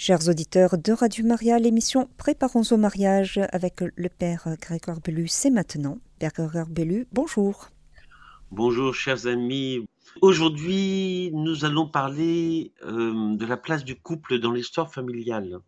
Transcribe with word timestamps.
Chers 0.00 0.28
auditeurs 0.28 0.78
de 0.78 0.92
Radio 0.92 1.26
Maria, 1.26 1.58
l'émission 1.58 2.08
Préparons 2.18 2.62
au 2.70 2.76
mariage 2.76 3.40
avec 3.50 3.80
le 3.80 4.08
Père 4.08 4.48
Grégoire 4.60 5.00
Bellu, 5.00 5.26
c'est 5.26 5.50
maintenant. 5.50 5.98
Père 6.20 6.30
Grégoire 6.32 6.68
Bellu, 6.68 7.08
bonjour. 7.12 7.70
Bonjour 8.52 8.94
chers 8.94 9.26
amis. 9.26 9.88
Aujourd'hui, 10.20 11.32
nous 11.34 11.64
allons 11.64 11.88
parler 11.88 12.70
euh, 12.84 13.34
de 13.34 13.44
la 13.44 13.56
place 13.56 13.84
du 13.84 13.96
couple 13.96 14.38
dans 14.38 14.52
l'histoire 14.52 14.94
familiale. 14.94 15.58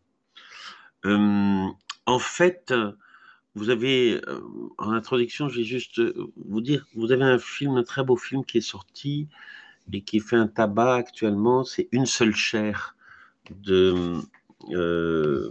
Euh, 1.06 1.66
en 2.06 2.18
fait, 2.20 2.72
vous 3.56 3.68
avez, 3.68 4.20
euh, 4.28 4.40
en 4.78 4.92
introduction, 4.92 5.48
je 5.48 5.56
vais 5.56 5.64
juste 5.64 6.00
vous 6.36 6.60
dire, 6.60 6.86
vous 6.94 7.10
avez 7.10 7.24
un 7.24 7.40
film, 7.40 7.78
un 7.78 7.82
très 7.82 8.04
beau 8.04 8.16
film 8.16 8.44
qui 8.44 8.58
est 8.58 8.60
sorti 8.60 9.26
et 9.92 10.02
qui 10.02 10.20
fait 10.20 10.36
un 10.36 10.46
tabac 10.46 10.94
actuellement, 10.94 11.64
c'est 11.64 11.88
Une 11.90 12.06
seule 12.06 12.36
chair 12.36 12.94
euh, 14.72 15.50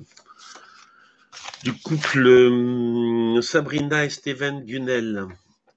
du 1.64 1.74
couple 1.74 2.26
euh, 2.26 3.42
Sabrina 3.42 4.06
et 4.06 4.10
Steven 4.10 4.64
Gunel. 4.64 5.28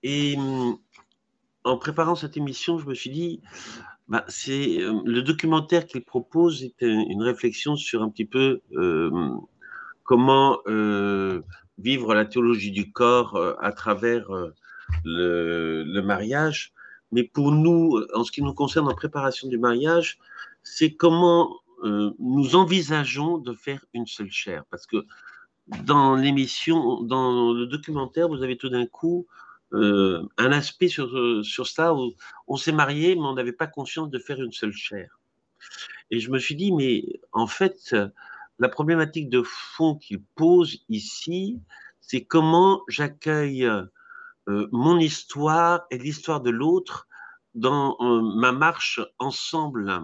Et 0.02 0.36
euh, 0.38 0.72
en 1.64 1.76
préparant 1.76 2.14
cette 2.14 2.36
émission, 2.36 2.78
je 2.78 2.86
me 2.86 2.94
suis 2.94 3.10
dit, 3.10 3.40
bah, 4.08 4.24
c'est 4.28 4.78
le 5.04 5.22
documentaire 5.22 5.86
qu'il 5.86 6.04
propose 6.04 6.62
est 6.62 6.82
une 6.82 7.22
réflexion 7.22 7.76
sur 7.76 8.02
un 8.02 8.10
petit 8.10 8.24
peu 8.24 8.60
comment 10.04 10.58
vivre 11.78 12.14
la 12.14 12.24
théologie 12.24 12.72
du 12.72 12.92
corps 12.92 13.56
à 13.60 13.72
travers 13.72 14.28
le, 15.04 16.00
mariage. 16.02 16.72
Mais 17.12 17.22
pour 17.22 17.52
nous, 17.52 18.04
en 18.14 18.24
ce 18.24 18.32
qui 18.32 18.42
nous 18.42 18.54
concerne 18.54 18.88
en 18.88 18.94
préparation 18.94 19.48
du 19.48 19.58
mariage, 19.58 20.18
c'est 20.62 20.94
comment 20.94 21.61
euh, 21.82 22.14
nous 22.18 22.54
envisageons 22.54 23.38
de 23.38 23.54
faire 23.54 23.84
une 23.92 24.06
seule 24.06 24.30
chair. 24.30 24.64
Parce 24.70 24.86
que 24.86 25.04
dans 25.84 26.14
l'émission, 26.14 27.02
dans 27.02 27.52
le 27.52 27.66
documentaire, 27.66 28.28
vous 28.28 28.42
avez 28.42 28.56
tout 28.56 28.68
d'un 28.68 28.86
coup 28.86 29.26
euh, 29.72 30.22
un 30.38 30.52
aspect 30.52 30.88
sur, 30.88 31.16
euh, 31.16 31.42
sur 31.42 31.66
ça 31.66 31.94
où 31.94 32.12
on 32.46 32.56
s'est 32.56 32.72
marié, 32.72 33.14
mais 33.14 33.22
on 33.22 33.34
n'avait 33.34 33.52
pas 33.52 33.66
conscience 33.66 34.10
de 34.10 34.18
faire 34.18 34.40
une 34.40 34.52
seule 34.52 34.72
chair. 34.72 35.18
Et 36.10 36.20
je 36.20 36.30
me 36.30 36.38
suis 36.38 36.54
dit, 36.54 36.72
mais 36.72 37.04
en 37.32 37.46
fait, 37.46 37.96
la 38.58 38.68
problématique 38.68 39.28
de 39.28 39.42
fond 39.42 39.96
qu'il 39.96 40.22
pose 40.22 40.84
ici, 40.88 41.60
c'est 42.00 42.24
comment 42.24 42.82
j'accueille 42.88 43.66
mon 44.46 44.98
histoire 44.98 45.86
et 45.90 45.98
l'histoire 45.98 46.42
de 46.42 46.50
l'autre 46.50 47.08
dans 47.54 47.96
ma 48.36 48.52
marche 48.52 49.00
ensemble. 49.18 50.02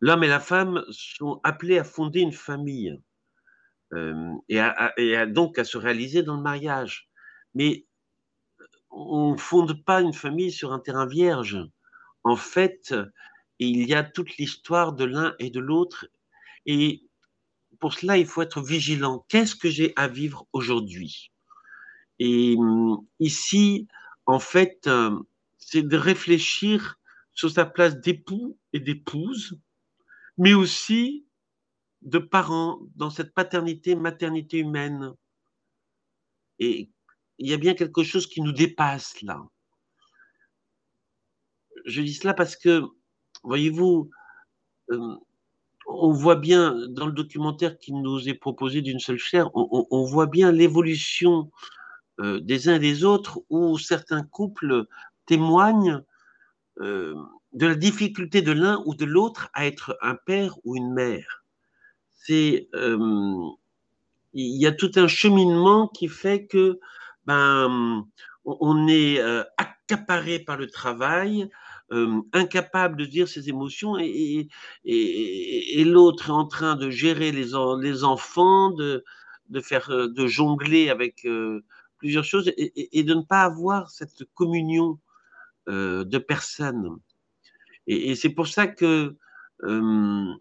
L'homme 0.00 0.24
et 0.24 0.28
la 0.28 0.40
femme 0.40 0.84
sont 0.90 1.40
appelés 1.44 1.78
à 1.78 1.84
fonder 1.84 2.20
une 2.20 2.32
famille 2.32 2.98
euh, 3.94 4.32
et, 4.48 5.26
donc 5.26 5.58
à 5.58 5.64
se 5.64 5.78
réaliser 5.78 6.22
dans 6.22 6.36
le 6.36 6.42
mariage. 6.42 7.08
Mais 7.54 7.86
on 8.90 9.32
ne 9.32 9.38
fonde 9.38 9.84
pas 9.84 10.00
une 10.00 10.12
famille 10.12 10.52
sur 10.52 10.72
un 10.72 10.78
terrain 10.78 11.06
vierge. 11.06 11.58
En 12.24 12.36
fait, 12.36 12.94
il 13.58 13.88
y 13.88 13.94
a 13.94 14.02
toute 14.02 14.36
l'histoire 14.36 14.92
de 14.92 15.04
l'un 15.04 15.34
et 15.38 15.50
de 15.50 15.60
l'autre. 15.60 16.06
Et 16.66 17.04
pour 17.80 17.94
cela, 17.94 18.16
il 18.16 18.26
faut 18.26 18.42
être 18.42 18.60
vigilant. 18.60 19.24
Qu'est-ce 19.28 19.56
que 19.56 19.68
j'ai 19.68 19.92
à 19.96 20.08
vivre 20.08 20.46
aujourd'hui? 20.52 21.32
Et 22.18 22.54
hum, 22.56 23.06
ici, 23.20 23.86
en 24.26 24.38
fait, 24.38 24.86
euh, 24.86 25.18
c'est 25.58 25.82
de 25.82 25.96
réfléchir 25.96 26.98
sur 27.34 27.50
sa 27.50 27.66
place 27.66 28.00
d'époux 28.00 28.58
et 28.72 28.80
d'épouse, 28.80 29.58
mais 30.38 30.54
aussi 30.54 31.26
de 32.02 32.18
parents 32.18 32.78
dans 32.94 33.10
cette 33.10 33.34
paternité, 33.34 33.94
maternité 33.94 34.58
humaine. 34.58 35.12
Et 36.58 36.90
il 37.38 37.48
y 37.48 37.52
a 37.52 37.58
bien 37.58 37.74
quelque 37.74 38.02
chose 38.02 38.26
qui 38.26 38.40
nous 38.40 38.52
dépasse 38.52 39.20
là. 39.22 39.42
Je 41.84 42.02
dis 42.02 42.14
cela 42.14 42.34
parce 42.34 42.56
que, 42.56 42.82
voyez-vous, 43.44 44.10
euh, 44.90 45.16
on 45.86 46.12
voit 46.12 46.36
bien 46.36 46.74
dans 46.88 47.06
le 47.06 47.12
documentaire 47.12 47.78
qui 47.78 47.92
nous 47.92 48.28
est 48.28 48.34
proposé 48.34 48.82
d'une 48.82 48.98
seule 48.98 49.18
chair, 49.18 49.50
on, 49.54 50.04
voit 50.04 50.26
bien 50.26 50.50
l'évolution 50.50 51.50
euh, 52.18 52.40
des 52.40 52.68
uns 52.68 52.74
et 52.74 52.80
des 52.80 53.04
autres 53.04 53.40
où 53.50 53.78
certains 53.78 54.24
couples 54.24 54.86
témoignent 55.26 56.02
euh, 56.80 57.14
de 57.56 57.66
la 57.66 57.74
difficulté 57.74 58.42
de 58.42 58.52
l'un 58.52 58.82
ou 58.84 58.94
de 58.94 59.06
l'autre 59.06 59.48
à 59.54 59.66
être 59.66 59.96
un 60.02 60.14
père 60.14 60.58
ou 60.64 60.76
une 60.76 60.92
mère. 60.92 61.42
C'est 62.12 62.68
euh, 62.74 63.48
il 64.34 64.60
y 64.60 64.66
a 64.66 64.72
tout 64.72 64.92
un 64.96 65.08
cheminement 65.08 65.88
qui 65.88 66.08
fait 66.08 66.46
que 66.46 66.78
ben 67.24 68.06
on 68.44 68.86
est 68.86 69.20
euh, 69.20 69.42
accaparé 69.56 70.38
par 70.38 70.58
le 70.58 70.68
travail, 70.68 71.48
euh, 71.92 72.20
incapable 72.34 72.98
de 72.98 73.06
dire 73.06 73.26
ses 73.26 73.48
émotions 73.48 73.98
et, 73.98 74.48
et, 74.84 75.80
et, 75.80 75.84
l'autre 75.84 76.28
est 76.28 76.32
en 76.32 76.46
train 76.46 76.76
de 76.76 76.90
gérer 76.90 77.32
les, 77.32 77.52
les 77.80 78.04
enfants, 78.04 78.70
de, 78.70 79.02
de 79.48 79.60
faire 79.60 79.88
de 79.90 80.26
jongler 80.26 80.90
avec 80.90 81.26
plusieurs 81.98 82.24
choses 82.24 82.52
et, 82.56 83.02
de 83.02 83.14
ne 83.14 83.22
pas 83.22 83.42
avoir 83.42 83.90
cette 83.90 84.24
communion 84.34 84.98
de 85.68 86.18
personnes. 86.18 86.98
Et, 87.86 88.14
c'est 88.16 88.30
pour 88.30 88.48
ça 88.48 88.66
que 88.66 89.16
euh, 89.62 90.34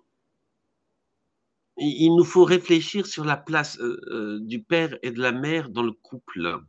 il 1.77 2.15
nous 2.15 2.23
faut 2.23 2.43
réfléchir 2.43 3.05
sur 3.05 3.25
la 3.25 3.37
place 3.37 3.79
euh, 3.79 3.99
euh, 4.07 4.39
du 4.41 4.63
père 4.63 4.97
et 5.03 5.11
de 5.11 5.21
la 5.21 5.31
mère 5.31 5.69
dans 5.69 5.83
le 5.83 5.91
couple. 5.91 6.59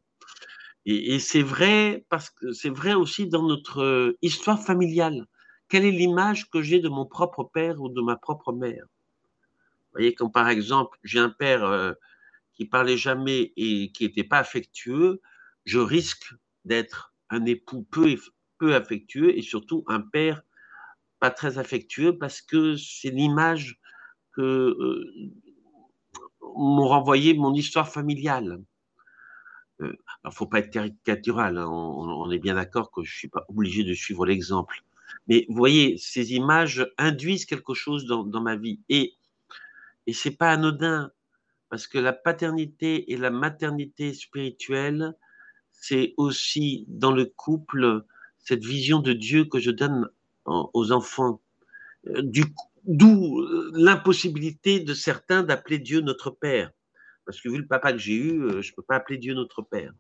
Et, 0.84 1.19
c'est 1.19 1.42
vrai 1.42 2.04
parce 2.10 2.31
que 2.31 2.53
c'est 2.53 2.70
vrai 2.70 2.94
aussi 2.94 3.26
dans 3.26 3.42
notre 3.42 4.14
histoire 4.22 4.62
familiale. 4.62 5.26
Quelle 5.69 5.84
est 5.84 5.91
l'image 5.91 6.48
que 6.48 6.62
j'ai 6.62 6.78
de 6.78 6.88
mon 6.88 7.06
propre 7.06 7.43
père 7.43 7.81
ou 7.81 7.88
de 7.88 8.00
ma 8.00 8.16
propre 8.16 8.53
mère? 8.53 8.84
Vous 8.84 9.98
voyez, 9.98 10.14
comme 10.14 10.31
par 10.31 10.48
exemple, 10.48 10.97
j'ai 11.03 11.19
un 11.19 11.31
père 11.31 11.94
qui 12.53 12.66
parlait 12.66 12.97
jamais 12.97 13.53
et 13.56 13.91
qui 13.91 14.04
n'était 14.04 14.22
pas 14.22 14.38
affectueux, 14.38 15.20
je 15.64 15.81
risque 15.81 16.32
d'être 16.64 17.12
un 17.31 17.44
époux 17.47 17.84
peu 17.91 18.75
affectueux 18.76 19.37
et 19.37 19.43
surtout 19.43 19.82
un 19.88 20.00
père 20.00 20.43
pas 21.19 21.31
très 21.31 21.59
affectueux 21.59 22.19
parce 22.19 22.41
que 22.41 22.77
c'est 22.77 23.10
l'image 23.10 23.78
que 24.32 24.43
euh, 24.43 25.32
m'ont 26.56 26.88
renvoyé 26.88 27.34
mon 27.34 27.54
histoire 27.54 27.88
familiale. 27.88 28.62
Euh, 29.81 29.93
alors, 30.22 30.34
faut 30.34 30.47
pas 30.47 30.60
être 30.60 30.71
caricatural, 30.71 31.59
hein, 31.59 31.69
on, 31.69 32.31
est 32.31 32.38
bien 32.38 32.55
d'accord 32.55 32.91
que 32.91 33.03
je 33.03 33.15
suis 33.15 33.28
pas 33.28 33.44
obligé 33.49 33.84
de 33.84 33.94
suivre 33.94 34.25
l'exemple. 34.26 34.82
Mais 35.28 35.44
vous 35.49 35.56
voyez, 35.56 35.97
ces 35.99 36.32
images 36.32 36.91
induisent 36.99 37.47
quelque 37.47 37.75
chose 37.75 38.06
dans, 38.06 38.41
ma 38.41 38.56
vie. 38.56 38.81
Et, 38.88 39.15
et 40.06 40.12
c'est 40.12 40.37
pas 40.37 40.50
anodin, 40.50 41.10
parce 41.69 41.87
que 41.87 41.99
la 41.99 42.12
paternité 42.12 43.12
et 43.12 43.16
la 43.16 43.31
maternité 43.31 44.15
spirituelle, 44.15 45.15
c'est 45.72 46.15
aussi 46.16 46.84
dans 46.88 47.12
le 47.12 47.26
couple 47.26 48.05
cette 48.38 48.65
vision 48.65 49.00
de 49.00 49.12
Dieu 49.12 49.44
que 49.44 49.59
je 49.59 49.71
donne 49.71 50.09
aux 50.46 50.92
enfants. 50.92 51.40
Euh, 52.08 52.22
d'où 52.84 53.40
euh, 53.40 53.70
l'impossibilité 53.74 54.80
de 54.80 54.94
certains 54.94 55.42
d'appeler 55.42 55.78
Dieu 55.78 56.00
notre 56.00 56.30
Père. 56.30 56.70
Parce 57.24 57.40
que 57.40 57.48
vu 57.48 57.58
le 57.58 57.66
papa 57.66 57.92
que 57.92 57.98
j'ai 57.98 58.14
eu, 58.14 58.42
euh, 58.42 58.62
je 58.62 58.70
ne 58.70 58.76
peux 58.76 58.82
pas 58.82 58.96
appeler 58.96 59.18
Dieu 59.18 59.34
notre 59.34 59.62
Père. 59.62 59.92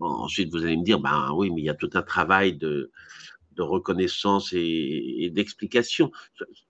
ensuite, 0.00 0.50
vous 0.52 0.64
allez 0.64 0.76
me 0.76 0.84
dire, 0.84 1.00
ben 1.00 1.32
oui, 1.34 1.50
mais 1.50 1.60
il 1.60 1.64
y 1.64 1.70
a 1.70 1.74
tout 1.74 1.90
un 1.94 2.02
travail 2.02 2.56
de, 2.56 2.90
reconnaissance 3.58 4.52
et, 4.52 5.30
d'explication. 5.34 6.10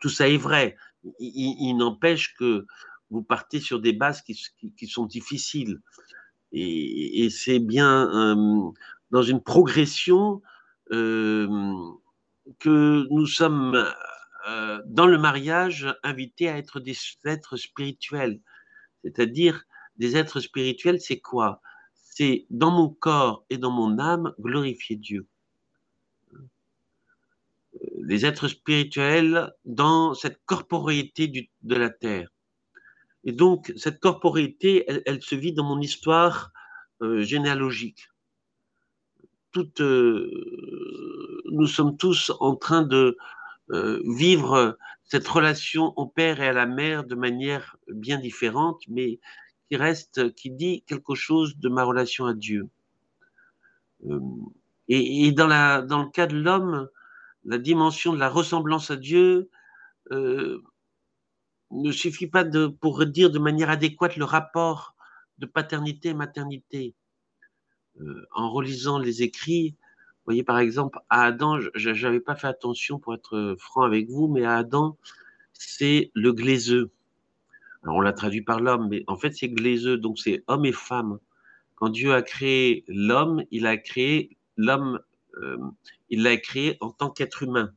Tout 0.01 0.09
ça 0.09 0.29
est 0.29 0.37
vrai. 0.37 0.77
Il, 1.21 1.75
n'empêche 1.77 2.35
que 2.35 2.67
vous 3.11 3.23
partez 3.23 3.61
sur 3.61 3.81
des 3.81 3.93
bases 3.93 4.23
qui, 4.23 4.87
sont 4.89 5.07
difficiles. 5.07 5.81
Et 6.53 7.29
c'est 7.31 7.61
bien 7.61 8.37
dans 9.11 9.23
une 9.23 9.43
progression 9.43 10.43
que 12.59 13.07
nous 13.11 13.27
sommes 13.27 13.87
euh, 14.49 14.83
dans 14.87 15.07
le 15.07 15.19
mariage 15.19 15.95
invités 16.03 16.49
à 16.49 16.59
être 16.59 16.81
des 16.81 16.97
êtres 17.25 17.57
spirituels. 17.57 18.41
C'est-à-dire, 19.05 19.65
des 19.97 20.17
êtres 20.17 20.41
spirituels, 20.41 21.01
c'est 21.01 21.21
quoi? 21.21 21.61
C'est 21.95 22.47
dans 22.51 22.71
mon 22.71 22.89
corps 22.89 23.45
et 23.51 23.59
dans 23.59 23.71
mon 23.71 23.99
âme 23.99 24.35
glorifier 24.41 24.97
Dieu. 24.97 25.27
Les 27.99 28.27
êtres 28.27 28.49
spirituels 28.49 29.53
dans 29.65 30.15
cette 30.15 30.41
corporéité 30.45 31.51
de 31.63 31.75
la 31.75 31.91
terre. 31.91 32.29
Et 33.25 33.33
donc, 33.33 33.73
cette 33.77 34.01
corporéité, 34.01 34.85
elle, 35.07 35.23
se 35.23 35.35
vit 35.37 35.53
dans 35.53 35.65
mon 35.65 35.81
histoire 35.81 36.51
euh, 37.03 37.23
généalogique. 37.23 38.09
Toute, 39.53 39.81
euh, 39.81 41.12
nous 41.53 41.67
sommes 41.67 41.97
tous 41.97 42.33
en 42.41 42.57
train 42.57 42.83
de 42.83 43.17
euh, 43.71 44.03
vivre 44.05 44.79
cette 45.05 45.29
relation 45.29 45.93
au 45.97 46.07
père 46.07 46.41
et 46.41 46.49
à 46.49 46.53
la 46.53 46.67
mère 46.67 47.05
de 47.05 47.15
manière 47.15 47.77
bien 47.89 48.19
différente, 48.19 48.83
mais 48.89 49.21
qui 49.69 49.77
reste, 49.77 50.35
qui 50.35 50.51
dit 50.51 50.83
quelque 50.87 51.15
chose 51.15 51.57
de 51.59 51.69
ma 51.69 51.85
relation 51.85 52.27
à 52.27 52.35
Dieu. 52.35 52.69
Euh, 54.07 54.21
et, 54.89 55.31
dans, 55.33 55.47
le 55.47 56.11
cas 56.11 56.27
de 56.27 56.37
l'homme, 56.37 56.89
la 57.45 57.59
dimension 57.59 58.13
de 58.13 58.19
la 58.19 58.29
ressemblance 58.29 58.91
à 58.91 58.97
Dieu 58.97 59.51
euh, 60.11 60.63
ne 61.71 61.93
suffit 61.93 62.27
pas 62.27 62.45
pour 62.81 63.07
dire 63.07 63.31
de 63.31 63.39
manière 63.39 63.71
adéquate 63.71 64.17
le 64.17 64.25
rapport 64.25 64.95
de 65.39 65.47
paternité 65.47 66.11
et 66.11 66.15
maternité. 66.15 66.95
En 68.35 68.51
relisant 68.51 68.99
les 68.99 69.23
écrits, 69.23 69.77
vous 70.23 70.31
voyez 70.31 70.45
par 70.45 70.61
exemple, 70.61 71.01
à 71.11 71.25
Adam, 71.25 71.59
je 71.75 71.91
n'avais 71.91 72.21
pas 72.21 72.37
fait 72.37 72.47
attention 72.47 73.01
pour 73.01 73.13
être 73.13 73.57
franc 73.59 73.83
avec 73.83 74.09
vous, 74.09 74.29
mais 74.29 74.45
à 74.45 74.57
Adam, 74.59 74.97
c'est 75.53 76.13
le 76.15 76.33
glaiseux. 76.33 76.93
Alors 77.83 77.97
on 77.97 78.01
l'a 78.01 78.13
traduit 78.13 78.43
par 78.43 78.61
l'homme, 78.61 78.89
mais 78.89 79.03
en 79.09 79.17
fait 79.17 79.33
c'est 79.33 79.49
glaiseux, 79.49 79.99
donc 79.99 80.21
c'est 80.21 80.45
homme 80.47 80.65
et 80.65 80.73
femme. 80.73 81.19
Quand 81.75 81.89
Dieu 81.89 82.15
a 82.15 82.23
créé 82.23 82.85
l'homme, 82.87 83.43
il 83.51 83.67
a 83.67 83.77
créé 83.77 84.37
l'homme, 84.57 85.01
euh, 85.39 85.57
il 86.09 86.23
l'a 86.23 86.37
créé 86.37 86.77
en 86.81 86.91
tant 86.91 87.11
qu'être 87.11 87.43
humain. 87.43 87.73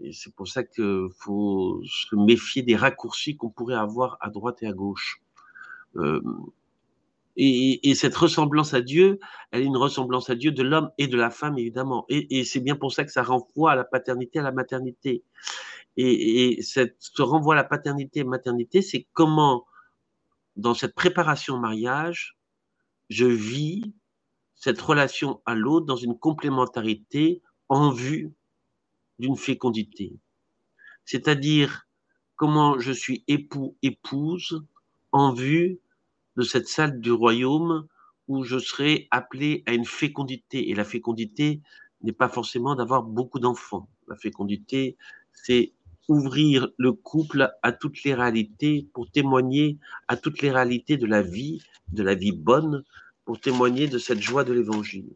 Et 0.00 0.12
c'est 0.12 0.34
pour 0.34 0.48
ça 0.48 0.64
qu'il 0.64 1.08
faut 1.16 1.80
se 1.84 2.16
méfier 2.16 2.62
des 2.62 2.74
raccourcis 2.74 3.36
qu'on 3.36 3.50
pourrait 3.50 3.76
avoir 3.76 4.18
à 4.20 4.30
droite 4.30 4.64
et 4.64 4.66
à 4.66 4.72
gauche. 4.72 5.22
Euh, 5.94 6.20
et, 7.36 7.94
cette 7.94 8.16
ressemblance 8.16 8.72
à 8.72 8.80
Dieu, 8.80 9.18
elle 9.50 9.62
est 9.62 9.66
une 9.66 9.76
ressemblance 9.76 10.30
à 10.30 10.34
Dieu 10.34 10.52
de 10.52 10.62
l'homme 10.62 10.90
et 10.96 11.06
de 11.06 11.16
la 11.16 11.30
femme, 11.30 11.58
évidemment. 11.58 12.06
Et, 12.08 12.44
c'est 12.44 12.60
bien 12.60 12.76
pour 12.76 12.92
ça 12.92 13.04
que 13.04 13.12
ça 13.12 13.22
renvoie 13.22 13.72
à 13.72 13.76
la 13.76 13.84
paternité, 13.84 14.38
à 14.38 14.42
la 14.42 14.52
maternité. 14.52 15.22
Et, 15.96 16.62
cette, 16.62 16.96
ce 16.98 17.22
renvoi 17.22 17.54
à 17.54 17.56
la 17.56 17.64
paternité 17.64 18.20
et 18.20 18.24
maternité, 18.24 18.80
c'est 18.80 19.06
comment, 19.12 19.66
dans 20.56 20.74
cette 20.74 20.94
préparation 20.94 21.56
au 21.56 21.60
mariage, 21.60 22.38
je 23.10 23.26
vis 23.26 23.94
cette 24.54 24.80
relation 24.80 25.42
à 25.44 25.54
l'autre 25.54 25.86
dans 25.86 25.96
une 25.96 26.18
complémentarité 26.18 27.42
en 27.68 27.90
vue 27.90 28.32
d'une 29.18 29.36
fécondité. 29.36 30.18
C'est-à-dire 31.04 31.86
comment 32.34 32.78
je 32.78 32.92
suis 32.92 33.24
époux, 33.28 33.76
épouse 33.82 34.64
en 35.12 35.32
vue 35.32 35.80
de 36.36 36.42
cette 36.42 36.68
salle 36.68 37.00
du 37.00 37.12
royaume 37.12 37.86
où 38.28 38.44
je 38.44 38.58
serai 38.58 39.08
appelé 39.10 39.62
à 39.66 39.72
une 39.72 39.84
fécondité. 39.84 40.70
Et 40.70 40.74
la 40.74 40.84
fécondité 40.84 41.60
n'est 42.02 42.12
pas 42.12 42.28
forcément 42.28 42.74
d'avoir 42.74 43.02
beaucoup 43.02 43.38
d'enfants. 43.38 43.88
La 44.08 44.16
fécondité, 44.16 44.96
c'est 45.32 45.72
ouvrir 46.08 46.68
le 46.76 46.92
couple 46.92 47.52
à 47.62 47.72
toutes 47.72 48.04
les 48.04 48.14
réalités 48.14 48.88
pour 48.92 49.10
témoigner 49.10 49.78
à 50.08 50.16
toutes 50.16 50.40
les 50.42 50.50
réalités 50.50 50.96
de 50.96 51.06
la 51.06 51.22
vie, 51.22 51.62
de 51.92 52.02
la 52.02 52.14
vie 52.14 52.32
bonne, 52.32 52.84
pour 53.24 53.40
témoigner 53.40 53.88
de 53.88 53.98
cette 53.98 54.20
joie 54.20 54.44
de 54.44 54.52
l'évangile. 54.52 55.12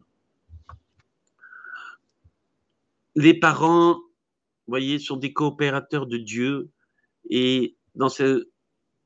Les 3.14 3.34
parents, 3.34 3.94
vous 3.94 4.72
voyez, 4.72 4.98
sont 4.98 5.16
des 5.16 5.32
coopérateurs 5.32 6.06
de 6.06 6.16
Dieu 6.16 6.70
et 7.28 7.76
dans, 7.94 8.08
ce, 8.08 8.49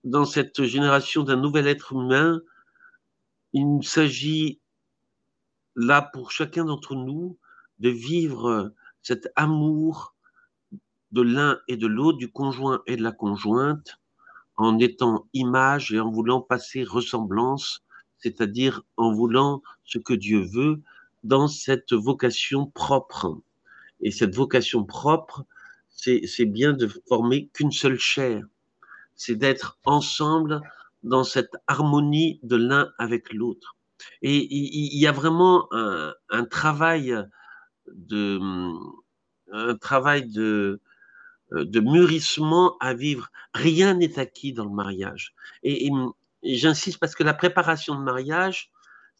dans 0.05 0.27
cette 0.27 0.62
génération 0.65 1.23
d'un 1.23 1.37
nouvel 1.37 1.67
être 1.67 1.93
humain, 1.93 2.41
il 3.53 3.83
s'agit 3.83 4.61
là 5.77 6.03
pour 6.03 6.31
chacun 6.31 6.67
d'entre 6.67 6.95
nous 6.95 7.39
de 7.79 7.89
vivre 7.89 8.73
cet 9.03 9.29
amour 9.35 10.15
de 11.12 11.23
l'un 11.23 11.59
et 11.69 11.77
de 11.77 11.87
l'autre, 11.87 12.19
du 12.19 12.31
conjoint 12.31 12.83
et 12.87 12.97
de 12.97 13.03
la 13.03 13.12
conjointe, 13.12 13.99
en 14.56 14.79
étant 14.79 15.27
image 15.33 15.93
et 15.93 16.01
en 16.01 16.11
voulant 16.11 16.41
passer 16.41 16.85
ressemblance, 16.85 17.85
c'est-à-dire 18.19 18.83
en 18.97 19.12
voulant 19.12 19.62
ce 19.85 19.99
que 19.99 20.15
Dieu 20.15 20.41
veut 20.41 20.81
dans 21.23 21.49
cette 21.49 21.93
vocation 21.93 22.67
propre. 22.67 23.39
Et 24.01 24.11
cette 24.11 24.35
vocation 24.35 24.85
propre, 24.85 25.45
c'est 25.91 26.45
bien 26.45 26.73
de 26.73 26.89
former 27.09 27.49
qu'une 27.55 27.73
seule 27.73 27.99
chair 27.99 28.45
c'est 29.17 29.37
d'être 29.37 29.79
ensemble 29.85 30.61
dans 31.03 31.25
cette 31.25 31.57
harmonie 31.67 32.41
de 32.43 32.57
l'un 32.57 32.93
avec 32.99 33.33
l'autre. 33.33 33.77
Et 34.23 34.47
il 34.55 34.99
y 34.99 35.07
a 35.07 35.13
vraiment 35.13 35.69
un, 35.73 36.45
travail 36.45 37.15
de 37.87 38.41
un 39.53 39.77
travail 39.77 40.29
de, 40.29 40.81
de 41.53 41.81
mûrissement 41.81 42.77
à 42.81 42.95
vivre. 42.95 43.31
Rien 43.55 43.95
n'est 43.95 44.19
acquis 44.19 44.53
dans 44.53 44.65
le 44.65 44.75
mariage. 44.75 45.35
Et, 45.63 45.91
j'insiste 46.43 46.99
parce 46.99 47.15
que 47.15 47.23
la 47.23 47.35
préparation 47.35 47.95
de 47.95 48.03
mariage, 48.03 48.71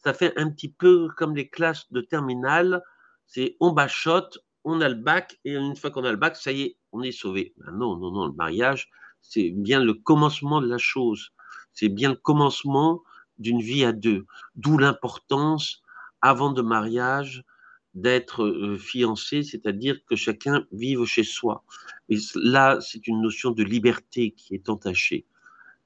ça 0.03 0.13
fait 0.13 0.37
un 0.37 0.51
petit 0.51 0.69
peu 0.69 1.09
comme 1.17 1.35
les 1.35 1.49
classes 1.49 1.91
de 1.91 2.01
terminale. 2.01 2.83
C'est 3.25 3.55
on 3.59 3.71
bachote, 3.71 4.37
on 4.63 4.81
a 4.81 4.89
le 4.89 4.95
bac, 4.95 5.39
et 5.45 5.55
une 5.55 5.75
fois 5.75 5.89
qu'on 5.89 6.03
a 6.03 6.11
le 6.11 6.17
bac, 6.17 6.35
ça 6.35 6.51
y 6.51 6.61
est, 6.61 6.77
on 6.91 7.01
est 7.01 7.11
sauvé. 7.11 7.53
Ben 7.57 7.71
non, 7.71 7.97
non, 7.97 8.11
non, 8.11 8.27
le 8.27 8.33
mariage, 8.33 8.89
c'est 9.29 9.49
bien 9.49 9.83
le 9.83 9.93
commencement 9.93 10.61
de 10.61 10.67
la 10.67 10.77
chose, 10.77 11.31
c'est 11.73 11.89
bien 11.89 12.09
le 12.09 12.15
commencement 12.15 13.01
d'une 13.37 13.61
vie 13.61 13.83
à 13.83 13.91
deux, 13.91 14.25
d'où 14.55 14.77
l'importance, 14.77 15.81
avant 16.21 16.51
de 16.51 16.61
mariage, 16.61 17.43
d'être 17.93 18.43
euh, 18.43 18.77
fiancé, 18.77 19.43
c'est-à-dire 19.43 19.97
que 20.05 20.15
chacun 20.15 20.65
vive 20.71 21.05
chez 21.05 21.23
soi. 21.23 21.63
Et 22.09 22.17
là, 22.35 22.79
c'est 22.81 23.07
une 23.07 23.21
notion 23.21 23.51
de 23.51 23.63
liberté 23.63 24.31
qui 24.31 24.53
est 24.53 24.69
entachée. 24.69 25.25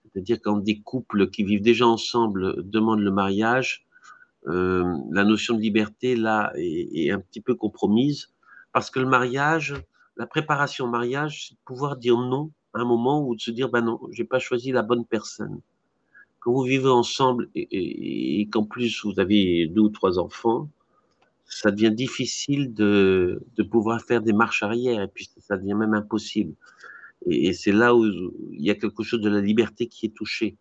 C'est-à-dire 0.03 0.39
quand 0.41 0.57
des 0.57 0.81
couples 0.81 1.30
qui 1.30 1.44
vivent 1.44 1.62
déjà 1.62 1.86
ensemble 1.86 2.68
demandent 2.68 3.01
le 3.01 3.12
mariage, 3.12 3.86
euh, 4.47 4.97
la 5.12 5.24
notion 5.24 5.53
de 5.53 5.62
liberté, 5.62 6.15
là, 6.15 6.51
est, 6.56 7.12
un 7.12 7.19
petit 7.19 7.41
peu 7.41 7.53
compromise, 7.53 8.33
parce 8.74 8.89
que 8.89 9.00
le 9.00 9.07
mariage, 9.07 9.75
la 10.18 10.25
préparation 10.25 10.86
au 10.86 10.89
mariage, 10.89 11.47
c'est 11.47 11.53
de 11.56 11.59
pouvoir 11.63 11.97
dire 11.97 12.18
non 12.18 12.51
un 12.74 12.86
moment 12.86 13.25
où 13.25 13.36
de 13.36 13.42
se 13.42 13.51
dire, 13.51 13.69
ben 13.69 13.81
non, 13.81 14.00
j'ai 14.12 14.24
pas 14.24 14.39
choisi 14.39 14.71
la 14.71 14.81
bonne 14.81 15.06
personne. 15.06 15.62
Quand 16.39 16.54
vous 16.54 16.63
vivez 16.63 16.89
ensemble 16.89 17.50
et, 17.56 18.48
qu'en 18.51 18.63
plus 18.63 19.04
vous 19.04 19.19
avez 19.19 19.68
deux 19.68 19.81
ou 19.81 19.89
trois 19.89 20.19
enfants, 20.19 20.69
ça 21.45 21.71
devient 21.71 21.92
difficile 21.92 22.74
de, 22.74 23.44
de, 23.56 23.63
pouvoir 23.63 24.01
faire 24.01 24.21
des 24.21 24.33
marches 24.33 24.63
arrière 24.63 25.01
et 25.01 25.07
puis 25.07 25.30
ça 25.39 25.57
devient 25.57 25.74
même 25.74 25.94
impossible. 25.94 26.54
Et, 27.25 27.54
c'est 27.54 27.71
là 27.71 27.95
où 27.95 28.06
il 28.06 28.62
y 28.62 28.69
a 28.69 28.75
quelque 28.75 29.04
chose 29.04 29.22
de 29.22 29.30
la 29.30 29.42
liberté 29.42 29.88
qui 29.88 30.05
est 30.05 30.15
touché. 30.15 30.58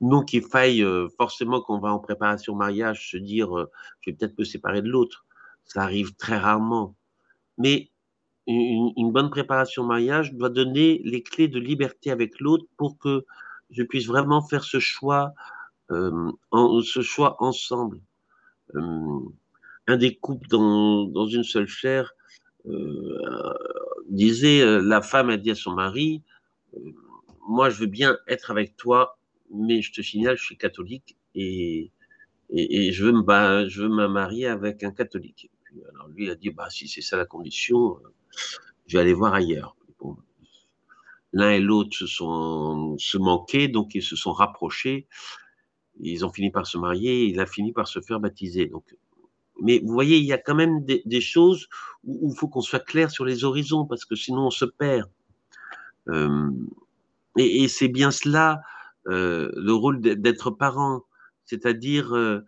Non 0.00 0.24
qu'il 0.24 0.42
faille 0.42 0.82
euh, 0.82 1.08
forcément 1.16 1.60
qu'on 1.60 1.78
va 1.78 1.92
en 1.92 2.00
préparation 2.00 2.56
mariage 2.56 3.10
se 3.10 3.16
dire 3.18 3.56
euh, 3.56 3.70
je 4.00 4.10
vais 4.10 4.16
peut-être 4.16 4.36
me 4.36 4.44
séparer 4.44 4.82
de 4.82 4.88
l'autre. 4.88 5.24
Ça 5.64 5.82
arrive 5.82 6.16
très 6.16 6.36
rarement. 6.36 6.96
Mais 7.58 7.91
une, 8.46 9.12
bonne 9.12 9.30
préparation 9.30 9.82
au 9.82 9.86
mariage 9.86 10.32
doit 10.34 10.48
donner 10.48 11.00
les 11.04 11.22
clés 11.22 11.48
de 11.48 11.58
liberté 11.58 12.10
avec 12.10 12.40
l'autre 12.40 12.66
pour 12.76 12.98
que 12.98 13.24
je 13.70 13.82
puisse 13.82 14.06
vraiment 14.06 14.42
faire 14.42 14.64
ce 14.64 14.80
choix, 14.80 15.32
euh, 15.90 16.32
ce 16.82 17.02
choix 17.02 17.36
ensemble. 17.42 18.00
Euh, 18.74 19.20
un 19.86 19.96
des 19.96 20.14
couples 20.16 20.46
dans, 20.48 21.04
dans 21.04 21.26
une 21.26 21.44
seule 21.44 21.66
chair 21.66 22.12
euh, 22.66 23.54
disait, 24.08 24.80
la 24.80 25.02
femme 25.02 25.30
a 25.30 25.36
dit 25.36 25.50
à 25.50 25.54
son 25.54 25.72
mari, 25.72 26.22
moi 27.48 27.70
je 27.70 27.78
veux 27.78 27.86
bien 27.86 28.18
être 28.28 28.50
avec 28.50 28.76
toi, 28.76 29.18
mais 29.52 29.82
je 29.82 29.92
te 29.92 30.00
signale, 30.00 30.36
je 30.36 30.44
suis 30.44 30.56
catholique 30.56 31.16
et, 31.34 31.90
et, 32.50 32.92
je 32.92 33.04
veux 33.04 33.12
me, 33.12 33.68
je 33.68 33.82
veux 33.82 34.08
marier 34.08 34.46
avec 34.46 34.82
un 34.84 34.92
catholique. 34.92 35.50
alors 35.94 36.08
lui 36.08 36.30
a 36.30 36.34
dit, 36.34 36.50
bah 36.50 36.70
si 36.70 36.88
c'est 36.88 37.00
ça 37.00 37.16
la 37.16 37.24
condition 37.24 37.98
je 38.86 38.96
vais 38.96 39.02
aller 39.02 39.14
voir 39.14 39.34
ailleurs. 39.34 39.76
L'un 41.32 41.50
et 41.50 41.60
l'autre 41.60 41.96
se 41.96 42.06
sont 42.06 42.96
se 42.98 43.66
donc 43.68 43.94
ils 43.94 44.02
se 44.02 44.16
sont 44.16 44.32
rapprochés. 44.32 45.06
Ils 46.00 46.24
ont 46.24 46.32
fini 46.32 46.50
par 46.50 46.66
se 46.66 46.78
marier. 46.78 47.24
il 47.24 47.40
a 47.40 47.46
fini 47.46 47.72
par 47.72 47.88
se 47.88 48.00
faire 48.00 48.20
baptiser. 48.20 48.66
Donc, 48.66 48.84
mais 49.60 49.80
vous 49.80 49.92
voyez, 49.92 50.18
il 50.18 50.24
y 50.24 50.32
a 50.32 50.38
quand 50.38 50.54
même 50.54 50.84
des, 50.84 51.20
choses 51.20 51.68
où 52.04 52.30
il 52.32 52.36
faut 52.36 52.48
qu'on 52.48 52.60
soit 52.60 52.84
clair 52.84 53.10
sur 53.10 53.24
les 53.24 53.44
horizons, 53.44 53.86
parce 53.86 54.04
que 54.04 54.16
sinon 54.16 54.46
on 54.46 54.50
se 54.50 54.64
perd. 54.64 55.08
Euh, 56.08 56.50
et, 57.36 57.68
c'est 57.68 57.88
bien 57.88 58.10
cela, 58.10 58.62
euh, 59.06 59.50
le 59.56 59.72
rôle 59.72 60.00
d'être 60.00 60.50
parent, 60.50 61.04
c'est-à-dire 61.44 62.14
euh, 62.14 62.40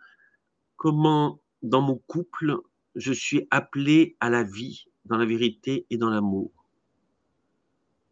comment 0.76 1.41
dans 1.62 1.81
mon 1.81 1.97
couple 2.07 2.59
je 2.97 3.12
suis 3.12 3.47
appelé 3.50 4.17
à 4.21 4.29
la 4.31 4.43
vie, 4.43 4.87
dans 5.05 5.17
la 5.17 5.27
vérité 5.27 5.87
et 5.91 5.97
dans 5.97 6.11
l'amour. 6.11 6.51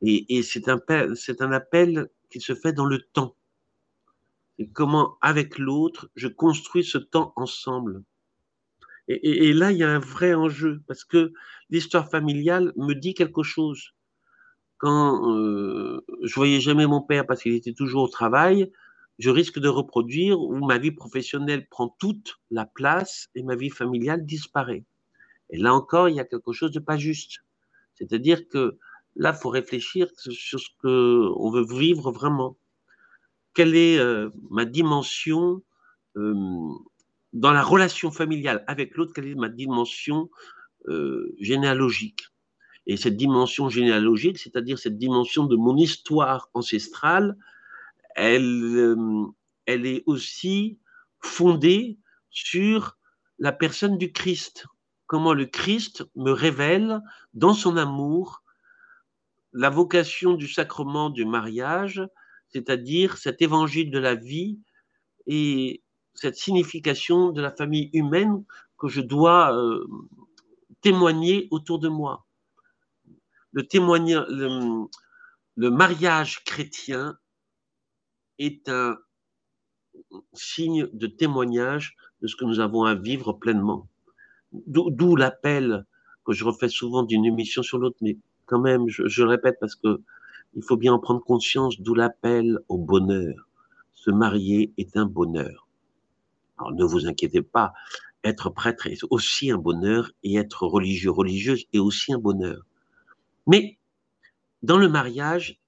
Et, 0.02 0.42
c'est 0.42 0.68
un, 0.68 1.52
appel 1.52 2.08
qui 2.28 2.40
se 2.40 2.54
fait 2.54 2.72
dans 2.72 2.86
le 2.86 3.00
temps. 3.00 3.36
Et 4.58 4.68
comment, 4.68 5.16
avec 5.20 5.58
l'autre, 5.58 6.10
je 6.16 6.26
construis 6.26 6.84
ce 6.84 6.98
temps 6.98 7.32
ensemble. 7.36 8.02
Et, 9.06 9.48
et, 9.48 9.52
là, 9.52 9.70
il 9.70 9.78
y 9.78 9.84
a 9.84 9.90
un 9.90 10.00
vrai 10.00 10.34
enjeu, 10.34 10.82
parce 10.88 11.04
que 11.04 11.32
l'histoire 11.70 12.10
familiale 12.10 12.72
me 12.76 12.94
dit 12.94 13.14
quelque 13.14 13.42
chose. 13.42 13.94
quand 14.78 15.36
euh, 15.36 16.04
je 16.24 16.34
voyais 16.34 16.60
jamais 16.60 16.86
mon 16.88 17.00
père 17.00 17.24
parce 17.24 17.42
qu'il 17.42 17.54
était 17.54 17.72
toujours 17.72 18.02
au 18.02 18.08
travail, 18.08 18.72
je 19.20 19.30
risque 19.30 19.60
de 19.60 19.68
reproduire 19.68 20.40
où 20.40 20.66
ma 20.66 20.78
vie 20.78 20.90
professionnelle 20.90 21.68
prend 21.68 21.88
toute 22.00 22.40
la 22.50 22.66
place 22.66 23.28
et 23.36 23.44
ma 23.44 23.54
vie 23.54 23.70
familiale 23.70 24.26
disparaît. 24.26 24.84
Et 25.52 25.58
là 25.58 25.74
encore, 25.74 26.08
il 26.08 26.16
y 26.16 26.20
a 26.20 26.24
quelque 26.24 26.52
chose 26.52 26.72
de 26.72 26.80
pas 26.80 26.96
juste. 26.96 27.44
C'est-à-dire 27.94 28.48
que 28.48 28.78
là, 29.14 29.34
faut 29.34 29.50
réfléchir 29.50 30.08
sur 30.16 30.58
ce 30.58 30.68
que 30.80 31.28
on 31.36 31.50
veut 31.50 31.64
vivre 31.64 32.10
vraiment. 32.10 32.56
Quelle 33.54 33.76
est 33.76 33.98
euh, 33.98 34.30
ma 34.50 34.64
dimension 34.64 35.62
euh, 36.16 36.34
dans 37.34 37.52
la 37.52 37.62
relation 37.62 38.10
familiale 38.10 38.64
avec 38.66 38.96
l'autre 38.96 39.12
Quelle 39.14 39.28
est 39.28 39.34
ma 39.34 39.50
dimension 39.50 40.30
euh, 40.88 41.34
généalogique? 41.38 42.22
Et 42.86 42.96
cette 42.96 43.18
dimension 43.18 43.68
généalogique, 43.68 44.38
c'est-à-dire 44.38 44.78
cette 44.78 44.98
dimension 44.98 45.44
de 45.44 45.54
mon 45.54 45.76
histoire 45.76 46.48
ancestrale, 46.54 47.36
elle 48.16 48.96
est 49.66 50.02
aussi 50.06 50.78
fondée 51.20 51.98
sur 52.30 52.98
la 53.38 53.52
personne 53.52 53.98
du 53.98 54.12
Christ. 54.12 54.66
Comment 55.12 55.34
le 55.34 55.44
Christ 55.44 56.04
me 56.16 56.30
révèle 56.30 57.02
dans 57.34 57.52
son 57.52 57.76
amour 57.76 58.42
la 59.52 59.68
vocation 59.68 60.32
du 60.32 60.48
sacrement 60.48 61.10
du 61.10 61.26
mariage, 61.26 62.00
c'est-à-dire 62.48 63.18
cet 63.18 63.42
évangile 63.42 63.90
de 63.90 63.98
la 63.98 64.14
vie 64.14 64.58
et 65.26 65.82
cette 66.14 66.36
signification 66.36 67.30
de 67.30 67.42
la 67.42 67.50
famille 67.50 67.90
humaine 67.92 68.42
que 68.78 68.88
je 68.88 69.02
dois 69.02 69.54
euh, 69.54 69.86
témoigner 70.80 71.46
autour 71.50 71.78
de 71.78 71.90
moi. 71.90 72.24
Le, 73.52 73.60
mariage 75.68 76.42
chrétien 76.44 77.18
est 78.38 78.66
un 78.70 78.96
signe 80.32 80.88
de 80.94 81.06
témoignage 81.06 81.96
de 82.22 82.26
ce 82.28 82.34
que 82.34 82.46
nous 82.46 82.60
avons 82.60 82.84
à 82.84 82.94
vivre 82.94 83.34
pleinement. 83.34 83.90
D'où 84.52 85.16
l'appel 85.16 85.86
que 86.24 86.32
je 86.32 86.44
refais 86.44 86.68
souvent 86.68 87.02
d'une 87.02 87.24
émission 87.24 87.62
sur 87.62 87.78
l'autre, 87.78 87.96
mais 88.00 88.18
quand 88.46 88.60
même, 88.60 88.88
je, 88.88 89.06
je 89.06 89.22
répète 89.22 89.56
parce 89.60 89.74
que 89.74 90.00
il 90.54 90.62
faut 90.62 90.76
bien 90.76 90.92
en 90.92 90.98
prendre 90.98 91.22
conscience, 91.22 91.80
d'où 91.80 91.94
l'appel 91.94 92.58
au 92.68 92.76
bonheur. 92.76 93.48
Se 93.94 94.10
marier 94.10 94.72
est 94.76 94.96
un 94.96 95.06
bonheur. 95.06 95.68
Alors 96.58 96.72
ne 96.72 96.84
vous 96.84 97.06
inquiétez 97.06 97.42
pas, 97.42 97.72
être 98.24 98.50
prêtre 98.50 98.86
est 98.86 99.02
aussi 99.10 99.50
un 99.50 99.58
bonheur 99.58 100.10
et 100.22 100.36
être 100.36 100.66
religieux, 100.66 101.10
religieuse 101.10 101.64
est 101.72 101.78
aussi 101.78 102.12
un 102.12 102.18
bonheur. 102.18 102.66
Mais 103.46 103.78
dans 104.62 104.78
le 104.78 104.88
mariage, 104.88 105.58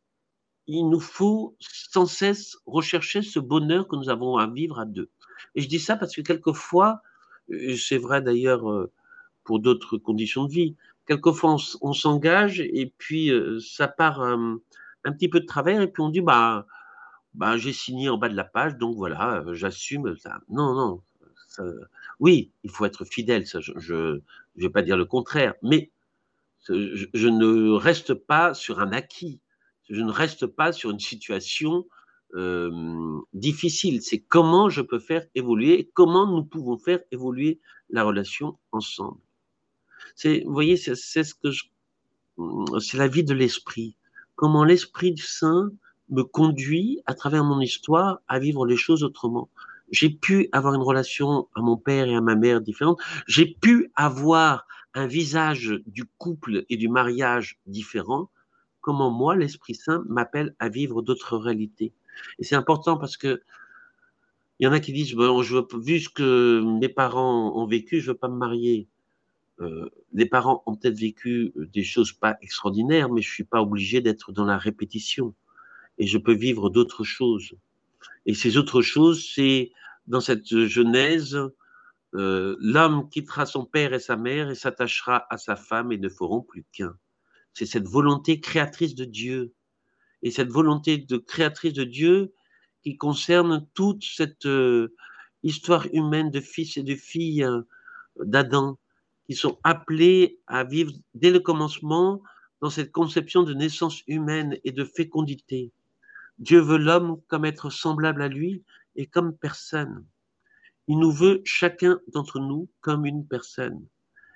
il 0.67 0.89
nous 0.89 1.01
faut 1.01 1.57
sans 1.61 2.07
cesse 2.07 2.57
rechercher 2.67 3.23
ce 3.23 3.39
bonheur 3.39 3.89
que 3.89 3.97
nous 3.97 4.09
avons 4.09 4.37
à 4.37 4.47
vivre 4.47 4.79
à 4.79 4.85
deux. 4.85 5.11
Et 5.55 5.63
je 5.63 5.69
dis 5.69 5.81
ça 5.81 5.97
parce 5.97 6.15
que 6.15 6.21
quelquefois, 6.23 7.03
c'est 7.77 7.99
vrai 7.99 8.23
d'ailleurs 8.23 8.71
euh, 8.71 8.91
pour 9.45 9.61
d'autres 9.61 9.99
conditions 9.99 10.45
de 10.45 10.53
vie, 10.53 10.77
quelquefois 11.07 11.57
on, 11.83 11.93
s'engage 11.93 12.61
et 12.61 12.93
puis 12.99 13.31
euh, 13.31 13.61
ça 13.61 13.89
part 13.89 14.23
un, 14.23 14.61
petit 15.05 15.29
peu 15.29 15.41
de 15.41 15.47
travers 15.47 15.83
et 15.83 15.89
puis 15.89 16.03
on 16.03 16.09
dit 16.09 16.23
bah 16.23 16.67
bah 17.35 17.57
j'ai 17.57 17.73
signé 17.73 18.09
en 18.09 18.17
bas 18.17 18.29
de 18.29 18.37
la 18.37 18.45
page 18.45 18.77
donc 18.77 18.97
voilà 18.97 19.43
euh, 19.47 19.55
j'assume 19.55 20.17
ça. 20.17 20.41
Non 20.49 20.75
non, 20.75 21.03
oui 22.21 22.51
il 22.63 22.71
faut 22.71 22.85
être 22.87 23.05
fidèle 23.05 23.47
ça 23.47 23.61
je 23.61 23.73
je, 23.77 24.21
vais 24.57 24.71
pas 24.71 24.83
dire 24.83 24.97
le 24.97 25.05
contraire 25.05 25.55
mais 25.63 25.91
je, 26.69 27.29
ne 27.29 27.73
reste 27.73 28.15
pas 28.15 28.55
sur 28.55 28.81
un 28.81 28.93
acquis 28.93 29.41
je 29.91 30.01
ne 30.01 30.11
reste 30.11 30.47
pas 30.47 30.73
sur 30.73 30.91
une 30.91 31.01
situation 31.01 31.87
euh, 32.35 33.21
difficile 33.33 34.03
c'est 34.03 34.19
comment 34.19 34.69
je 34.69 34.83
peux 34.83 34.99
faire 34.99 35.25
évoluer 35.35 35.91
comment 35.95 36.27
nous 36.27 36.45
pouvons 36.45 36.79
faire 36.79 37.01
évoluer 37.13 37.61
la 37.91 38.03
relation 38.03 38.59
ensemble 38.73 39.19
c'est, 40.15 40.43
vous 40.47 40.53
voyez, 40.53 40.77
c'est 40.77 40.95
ce 40.95 41.35
que 41.35 41.49
c'est 42.81 42.97
la 42.97 43.09
vie 43.09 43.25
de 43.25 43.35
l'esprit. 43.35 43.97
Comment 44.37 44.65
l'Esprit 44.65 45.17
Saint 45.19 45.71
me 46.11 46.23
conduit 46.23 47.01
à 47.07 47.15
travers 47.15 47.45
mon 47.45 47.61
histoire 47.61 48.21
à 48.29 48.39
vivre 48.39 48.67
les 48.67 48.77
choses 48.77 49.05
autrement. 49.05 49.49
J'ai 49.91 50.11
pu 50.11 50.49
avoir 50.53 50.75
une 50.75 50.83
relation 50.83 51.49
à 51.55 51.61
mon 51.61 51.77
père 51.77 52.07
et 52.07 52.15
à 52.15 52.21
ma 52.21 52.35
mère 52.35 52.61
différente. 52.61 53.01
J'ai 53.27 53.47
pu 53.47 53.91
avoir 53.95 54.67
un 54.95 55.07
visage 55.07 55.75
du 55.87 56.05
couple 56.19 56.65
et 56.69 56.77
du 56.77 56.89
mariage 56.89 57.59
différent. 57.67 58.31
Comment 58.81 59.11
moi, 59.11 59.37
l'Esprit 59.37 59.75
Saint 59.75 60.05
m'appelle 60.09 60.55
à 60.59 60.69
vivre 60.69 61.03
d'autres 61.03 61.37
réalités. 61.37 61.93
Et 62.39 62.45
c'est 62.45 62.57
important 62.57 62.97
parce 62.97 63.17
que 63.17 63.43
il 64.61 64.65
y 64.65 64.67
en 64.69 64.73
a 64.73 64.81
qui 64.81 64.93
disent, 64.93 65.15
bon, 65.15 65.43
je 65.43 65.57
veux, 65.57 65.67
vu 65.81 65.99
ce 65.99 66.09
que 66.09 66.63
mes 66.81 66.89
parents 66.89 67.57
ont 67.57 67.67
vécu, 67.67 68.01
je 68.01 68.13
veux 68.13 68.17
pas 68.17 68.29
me 68.29 68.37
marier. 68.37 68.89
Euh, 69.61 69.89
les 70.13 70.27
parents 70.27 70.63
ont 70.67 70.77
peut-être 70.77 70.99
vécu 70.99 71.53
euh, 71.57 71.67
des 71.67 71.85
choses 71.85 72.13
pas 72.13 72.37
extraordinaires, 72.41 73.11
mais 73.11 73.23
je 73.23 73.31
suis 73.31 73.45
pas 73.45 73.63
obligé 73.63 74.01
d'être 74.01 74.33
dans 74.33 74.45
la 74.45 74.59
répétition. 74.59 75.35
Et 75.99 76.07
je 76.07 76.19
peux 76.19 76.35
vivre 76.35 76.71
d'autres 76.71 77.05
choses. 77.05 77.55
Et 78.27 78.35
ces 78.35 78.57
autres 78.57 78.83
choses, 78.83 79.29
c'est 79.35 79.73
dans 80.07 80.21
cette 80.21 80.67
genèse, 80.67 81.39
euh, 82.15 82.57
l'homme 82.61 83.09
quittera 83.09 83.47
son 83.47 83.65
père 83.65 83.93
et 83.93 84.01
sa 84.01 84.17
mère 84.17 84.51
et 84.51 84.55
s'attachera 84.55 85.27
à 85.31 85.39
sa 85.39 85.57
femme 85.57 85.93
et 85.93 85.99
ne 85.99 86.09
feront 86.09 86.43
plus 86.43 86.65
qu'un. 86.73 86.97
C'est 87.53 87.67
cette 87.67 87.89
volonté 87.89 88.41
créatrice 88.41 88.95
de 88.95 89.05
Dieu. 89.05 89.54
Et 90.25 90.33
cette 90.33 90.51
volonté 90.51 90.99
de 90.99 91.17
créatrice 91.17 91.75
de 91.75 91.85
Dieu 91.85 92.35
qui 92.83 92.97
concerne 92.97 93.67
toute 93.75 94.03
cette 94.03 94.49
histoire 95.45 95.87
humaine 95.93 96.31
de 96.31 96.41
fils 96.41 96.77
et 96.77 96.83
de 96.83 96.97
filles 96.97 97.47
d'Adam, 98.19 98.79
qui 99.27 99.35
sont 99.35 99.59
appelés 99.63 100.41
à 100.47 100.65
vivre 100.65 100.93
dès 101.15 101.31
le 101.31 101.41
commencement 101.41 102.23
dans 102.61 102.71
cette 102.71 102.93
conception 102.93 103.43
de 103.43 103.55
naissance 103.55 104.03
humaine 104.07 104.59
et 104.65 104.73
de 104.73 104.85
fécondité. 104.85 105.73
Dieu 106.39 106.61
veut 106.61 106.79
l'homme 106.79 107.21
comme 107.29 107.45
être 107.45 107.71
semblable 107.71 108.23
à 108.23 108.29
lui 108.29 108.65
et 108.97 109.07
comme 109.07 109.37
personne. 109.37 110.05
Il 110.89 110.99
nous 110.99 111.13
veut 111.13 111.43
chacun 111.45 112.01
d'entre 112.09 112.41
nous 112.41 112.69
comme 112.81 113.07
une 113.07 113.27
personne. 113.27 113.87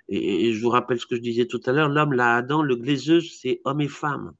Et, 0.09 0.54
je 0.54 0.62
vous 0.62 0.71
rappelle 0.71 0.99
ce 0.99 1.07
que 1.07 1.16
je 1.16 1.21
disais 1.21 1.47
tout 1.47 1.61
à 1.66 1.73
l'heure, 1.73 1.90
l'homme, 1.90 2.14
là, 2.14 2.37
Adam, 2.37 2.62
le 2.62 2.76
glaiseuse, 2.76 3.38
c'est 3.40 3.61
homme 3.64 3.83
et 3.83 3.88
femme. 3.88 4.35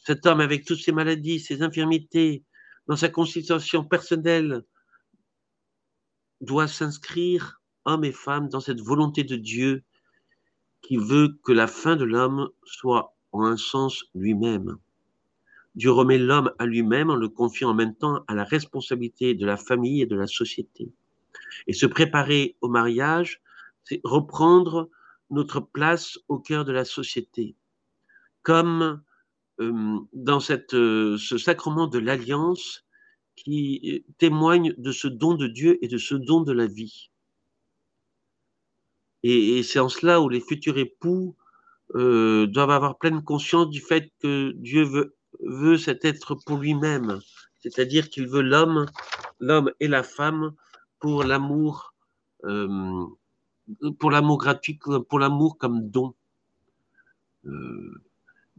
Cet 0.00 0.26
homme, 0.26 0.40
avec 0.40 0.64
toutes 0.64 0.80
ses 0.80 0.92
maladies, 0.92 1.40
ses 1.40 1.62
infirmités, 1.62 2.44
dans 2.86 2.96
sa 2.96 3.08
constitution 3.08 3.84
personnelle, 3.84 4.64
doit 6.40 6.68
s'inscrire 6.68 7.60
hommes 7.84 8.04
et 8.04 8.12
femmes, 8.12 8.48
dans 8.48 8.60
cette 8.60 8.80
volonté 8.80 9.24
de 9.24 9.36
Dieu 9.36 9.84
qui 10.82 10.96
veut 10.96 11.38
que 11.44 11.52
la 11.52 11.66
fin 11.66 11.96
de 11.96 12.04
l'homme 12.04 12.48
soit 12.64 13.14
en 13.32 13.44
un 13.44 13.56
sens 13.56 14.04
lui-même. 14.14 14.76
Dieu 15.74 15.90
remet 15.90 16.18
l'homme 16.18 16.52
à 16.58 16.66
lui-même 16.66 17.10
en 17.10 17.16
le 17.16 17.28
confiant 17.28 17.70
en 17.70 17.74
même 17.74 17.94
temps 17.94 18.24
à 18.26 18.34
la 18.34 18.44
responsabilité 18.44 19.34
de 19.34 19.46
la 19.46 19.56
famille 19.56 20.02
et 20.02 20.06
de 20.06 20.16
la 20.16 20.26
société. 20.26 20.92
Et 21.66 21.72
se 21.72 21.86
préparer 21.86 22.56
au 22.60 22.68
mariage, 22.68 23.40
c'est 23.84 24.00
reprendre 24.04 24.90
notre 25.30 25.60
place 25.60 26.18
au 26.28 26.38
cœur 26.38 26.64
de 26.64 26.72
la 26.72 26.84
société, 26.84 27.54
comme 28.42 29.02
dans 30.12 30.40
cette, 30.40 30.74
euh, 30.74 31.18
ce 31.18 31.38
sacrement 31.38 31.86
de 31.86 31.98
l'alliance 31.98 32.84
qui 33.36 34.04
témoigne 34.18 34.74
de 34.76 34.92
ce 34.92 35.08
don 35.08 35.34
de 35.34 35.46
Dieu 35.46 35.78
et 35.82 35.88
de 35.88 35.98
ce 35.98 36.14
don 36.14 36.42
de 36.42 36.52
la 36.52 36.66
vie. 36.66 37.10
Et, 39.22 39.62
c'est 39.62 39.78
en 39.78 39.88
cela 39.88 40.20
où 40.20 40.28
les 40.28 40.40
futurs 40.40 40.78
époux 40.78 41.36
euh, 41.94 42.46
doivent 42.46 42.70
avoir 42.70 42.98
pleine 42.98 43.22
conscience 43.22 43.68
du 43.68 43.80
fait 43.80 44.12
que 44.20 44.52
Dieu 44.52 44.84
veut, 45.42 45.76
cet 45.76 46.04
être 46.04 46.34
pour 46.34 46.58
lui-même, 46.58 47.20
c'est-à-dire 47.60 48.08
qu'il 48.08 48.28
veut 48.28 48.42
l'homme, 48.42 48.86
l'homme 49.38 49.70
et 49.80 49.88
la 49.88 50.02
femme 50.02 50.52
pour 50.98 51.24
l'amour, 51.24 51.94
euh, 52.44 53.06
pour 53.98 54.10
l'amour 54.10 54.38
gratuit, 54.38 54.78
pour 55.08 55.18
l'amour 55.18 55.58
comme 55.58 55.88
don. 55.90 56.14
Euh, 57.46 58.02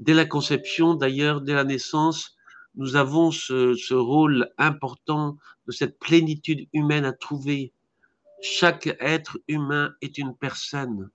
dès 0.02 0.16
la 0.16 0.26
conception, 0.26 0.96
d'ailleurs, 0.96 1.42
dès 1.42 1.54
la 1.54 1.64
naissance, 1.64 2.36
nous 2.76 2.96
avons 2.96 3.32
ce, 3.32 3.94
rôle 3.94 4.50
important 4.58 5.38
de 5.68 5.72
cette 5.72 6.00
plénitude 6.00 6.68
humaine 6.74 7.06
à 7.06 7.14
trouver 7.14 7.72
chaque 8.42 8.88
être 9.00 9.38
humain 9.48 9.94
est 10.02 10.18
une 10.18 10.36
personne 10.36 11.12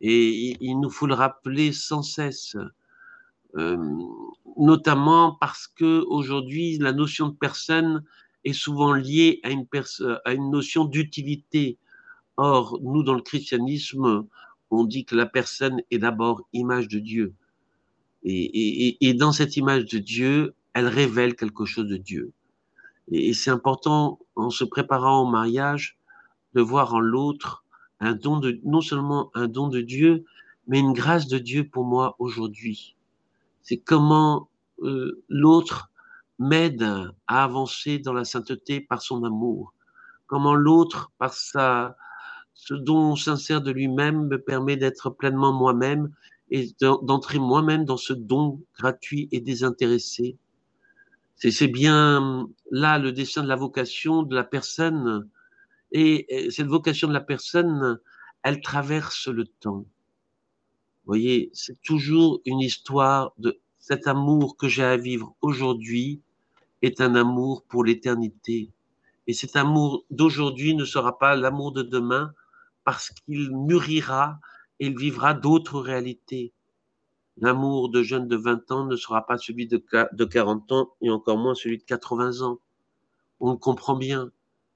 et 0.00 0.56
il 0.60 0.78
nous 0.78 0.90
faut 0.90 1.08
le 1.08 1.14
rappeler 1.14 1.72
sans 1.72 2.02
cesse, 2.02 2.56
euh, 3.56 3.76
notamment 4.56 5.36
parce 5.40 5.66
que 5.66 6.04
aujourd'hui 6.06 6.78
la 6.78 6.92
notion 6.92 7.28
de 7.28 7.34
personne 7.34 8.04
est 8.44 8.52
souvent 8.52 8.92
liée 8.92 9.40
à 9.42 9.50
une 10.32 10.50
notion 10.50 10.84
d'utilité. 10.84 11.78
Or, 12.36 12.78
nous 12.80 13.02
dans 13.02 13.14
le 13.14 13.22
christianisme, 13.22 14.24
on 14.70 14.84
dit 14.84 15.04
que 15.04 15.16
la 15.16 15.26
personne 15.26 15.82
est 15.90 15.98
d'abord 15.98 16.46
image 16.52 16.86
de 16.86 17.00
Dieu. 17.00 17.34
Et, 18.24 19.14
dans 19.14 19.32
cette 19.32 19.56
image 19.56 19.86
de 19.86 19.98
Dieu, 19.98 20.54
elle 20.74 20.88
révèle 20.88 21.34
quelque 21.34 21.64
chose 21.64 21.88
de 21.88 21.96
Dieu. 21.96 22.32
Et, 23.10 23.32
c'est 23.32 23.50
important, 23.50 24.18
en 24.36 24.50
se 24.50 24.64
préparant 24.64 25.22
au 25.22 25.30
mariage, 25.30 25.98
de 26.54 26.60
voir 26.60 26.94
en 26.94 27.00
l'autre 27.00 27.64
un 28.00 28.14
don 28.14 28.38
de, 28.38 28.60
non 28.64 28.80
seulement 28.80 29.30
un 29.34 29.48
don 29.48 29.68
de 29.68 29.80
Dieu, 29.80 30.24
mais 30.66 30.78
une 30.78 30.92
grâce 30.92 31.26
de 31.26 31.38
Dieu 31.38 31.68
pour 31.68 31.84
moi 31.84 32.14
aujourd'hui. 32.18 32.96
C'est 33.62 33.78
comment 33.78 34.48
euh, 34.82 35.22
l'autre 35.28 35.90
m'aide 36.38 36.82
à 37.26 37.44
avancer 37.44 37.98
dans 37.98 38.12
la 38.12 38.24
sainteté 38.24 38.80
par 38.80 39.02
son 39.02 39.24
amour. 39.24 39.74
Comment 40.26 40.54
l'autre, 40.54 41.10
par 41.18 41.32
sa, 41.32 41.96
ce 42.54 42.74
don 42.74 43.16
sincère 43.16 43.60
de 43.60 43.70
lui-même, 43.70 44.28
me 44.28 44.38
permet 44.38 44.76
d'être 44.76 45.10
pleinement 45.10 45.52
moi-même 45.52 46.12
et 46.50 46.70
d'entrer 46.80 47.38
moi-même 47.38 47.84
dans 47.84 47.96
ce 47.96 48.12
don 48.12 48.60
gratuit 48.78 49.28
et 49.32 49.40
désintéressé. 49.40 50.36
C'est 51.36 51.68
bien 51.68 52.48
là 52.70 52.98
le 52.98 53.12
dessin 53.12 53.42
de 53.42 53.48
la 53.48 53.56
vocation 53.56 54.22
de 54.22 54.34
la 54.34 54.44
personne. 54.44 55.28
Et 55.92 56.48
cette 56.50 56.66
vocation 56.66 57.08
de 57.08 57.12
la 57.12 57.20
personne, 57.20 58.00
elle 58.42 58.60
traverse 58.60 59.28
le 59.28 59.46
temps. 59.46 59.86
Vous 61.04 61.14
voyez, 61.14 61.50
c'est 61.54 61.80
toujours 61.82 62.40
une 62.44 62.60
histoire 62.60 63.32
de 63.38 63.60
cet 63.78 64.06
amour 64.06 64.56
que 64.56 64.68
j'ai 64.68 64.84
à 64.84 64.96
vivre 64.96 65.34
aujourd'hui 65.40 66.20
est 66.82 67.00
un 67.00 67.14
amour 67.14 67.62
pour 67.64 67.84
l'éternité. 67.84 68.70
Et 69.26 69.32
cet 69.32 69.56
amour 69.56 70.04
d'aujourd'hui 70.10 70.74
ne 70.74 70.84
sera 70.84 71.18
pas 71.18 71.36
l'amour 71.36 71.72
de 71.72 71.82
demain 71.82 72.32
parce 72.84 73.10
qu'il 73.10 73.50
mûrira 73.50 74.38
il 74.80 74.96
vivra 74.96 75.34
d'autres 75.34 75.80
réalités. 75.80 76.52
L'amour 77.36 77.88
de 77.88 78.02
jeune 78.02 78.26
de 78.26 78.36
20 78.36 78.70
ans 78.72 78.86
ne 78.86 78.96
sera 78.96 79.26
pas 79.26 79.38
celui 79.38 79.66
de, 79.66 79.82
de 80.12 80.24
40 80.24 80.72
ans 80.72 80.90
et 81.00 81.10
encore 81.10 81.38
moins 81.38 81.54
celui 81.54 81.78
de 81.78 81.84
80 81.84 82.42
ans. 82.42 82.58
On 83.40 83.52
le 83.52 83.56
comprend 83.56 83.96
bien. 83.96 84.30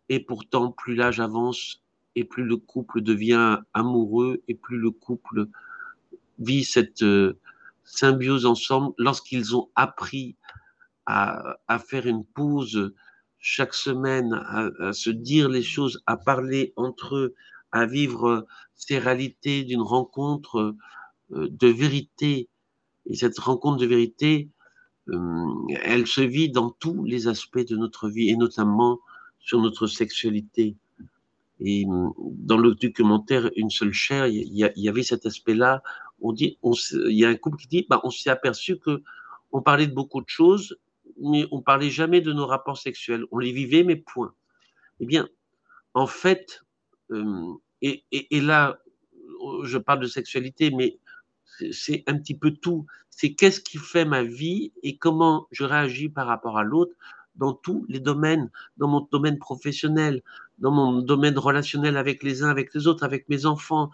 Et 0.08 0.20
pourtant, 0.20 0.70
plus 0.70 0.94
l'âge 0.94 1.20
avance 1.20 1.82
et 2.14 2.24
plus 2.24 2.44
le 2.44 2.56
couple 2.56 3.00
devient 3.00 3.58
amoureux 3.72 4.42
et 4.48 4.54
plus 4.54 4.78
le 4.78 4.90
couple 4.90 5.48
vit 6.38 6.64
cette 6.64 7.02
euh, 7.02 7.38
symbiose 7.84 8.46
ensemble 8.46 8.94
lorsqu'ils 8.98 9.56
ont 9.56 9.68
appris 9.74 10.36
à, 11.06 11.58
faire 11.80 12.06
une 12.06 12.24
pause 12.24 12.94
chaque 13.38 13.74
semaine, 13.74 14.32
à, 14.34 14.92
se 14.92 15.10
dire 15.10 15.48
les 15.48 15.62
choses, 15.62 16.00
à 16.06 16.16
parler 16.16 16.72
entre 16.76 17.16
eux, 17.16 17.34
à 17.72 17.86
vivre 17.86 18.46
ces 18.74 18.98
réalités 18.98 19.64
d'une 19.64 19.82
rencontre 19.82 20.74
euh, 21.32 21.48
de 21.50 21.68
vérité. 21.68 22.48
Et 23.06 23.14
cette 23.14 23.38
rencontre 23.38 23.78
de 23.78 23.86
vérité, 23.86 24.48
euh, 25.08 25.46
elle 25.82 26.06
se 26.06 26.20
vit 26.20 26.50
dans 26.50 26.70
tous 26.70 27.04
les 27.04 27.28
aspects 27.28 27.66
de 27.66 27.76
notre 27.76 28.08
vie 28.08 28.28
et 28.28 28.36
notamment 28.36 29.00
sur 29.40 29.60
notre 29.60 29.86
sexualité. 29.86 30.76
Et 31.60 31.84
euh, 31.86 32.08
dans 32.18 32.58
le 32.58 32.74
documentaire 32.74 33.50
Une 33.56 33.70
seule 33.70 33.92
chair, 33.92 34.26
il 34.26 34.52
y, 34.54 34.88
avait 34.88 35.02
cet 35.02 35.26
aspect-là. 35.26 35.82
On 36.20 36.32
dit, 36.32 36.58
il 36.62 37.18
y 37.18 37.24
a 37.24 37.28
un 37.28 37.36
couple 37.36 37.58
qui 37.58 37.68
dit, 37.68 37.86
bah, 37.88 38.00
on 38.04 38.10
s'est 38.10 38.30
aperçu 38.30 38.78
que 38.78 39.02
on 39.52 39.60
parlait 39.60 39.86
de 39.86 39.94
beaucoup 39.94 40.22
de 40.22 40.28
choses, 40.28 40.78
mais 41.20 41.46
on 41.50 41.60
parlait 41.60 41.90
jamais 41.90 42.20
de 42.20 42.32
nos 42.32 42.46
rapports 42.46 42.78
sexuels. 42.78 43.24
On 43.30 43.38
les 43.38 43.52
vivait, 43.52 43.84
mais 43.84 43.96
point. 43.96 44.32
Eh 45.00 45.06
bien, 45.06 45.28
en 45.94 46.06
fait, 46.06 46.61
euh, 46.61 46.61
et, 47.82 48.04
et, 48.12 48.40
là, 48.40 48.78
je 49.64 49.78
parle 49.78 50.00
de 50.00 50.06
sexualité, 50.06 50.70
mais 50.70 50.98
c'est 51.72 52.04
un 52.06 52.16
petit 52.16 52.36
peu 52.36 52.52
tout. 52.52 52.86
C'est 53.10 53.34
qu'est-ce 53.34 53.60
qui 53.60 53.78
fait 53.78 54.04
ma 54.04 54.22
vie 54.22 54.72
et 54.82 54.96
comment 54.96 55.46
je 55.50 55.64
réagis 55.64 56.08
par 56.08 56.26
rapport 56.26 56.58
à 56.58 56.62
l'autre 56.62 56.94
dans 57.34 57.52
tous 57.52 57.84
les 57.88 58.00
domaines, 58.00 58.50
dans 58.76 58.88
mon 58.88 59.08
domaine 59.10 59.38
professionnel, 59.38 60.22
dans 60.58 60.70
mon 60.70 61.00
domaine 61.00 61.38
relationnel 61.38 61.96
avec 61.96 62.22
les 62.22 62.42
uns, 62.42 62.48
avec 62.48 62.74
les 62.74 62.86
autres, 62.86 63.04
avec 63.04 63.28
mes 63.28 63.46
enfants. 63.46 63.90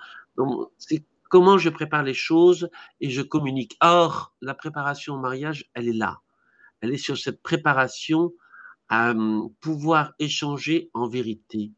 C'est 0.77 1.05
comment 1.29 1.59
je 1.59 1.71
prépare 1.71 2.03
les 2.03 2.15
choses 2.15 2.69
et 3.01 3.11
je 3.11 3.23
communique. 3.23 3.77
Or, 3.81 4.35
la 4.41 4.55
préparation 4.55 5.15
au 5.15 5.19
mariage, 5.19 5.71
elle 5.75 5.89
est 5.89 5.93
là. 5.93 6.21
Elle 6.81 6.93
est 6.93 6.99
sur 6.99 7.19
cette 7.19 7.43
préparation 7.43 8.33
à 8.89 9.11
hum, 9.11 9.51
pouvoir 9.61 10.15
échanger 10.19 10.91
en 10.95 11.09
vérité. 11.09 11.73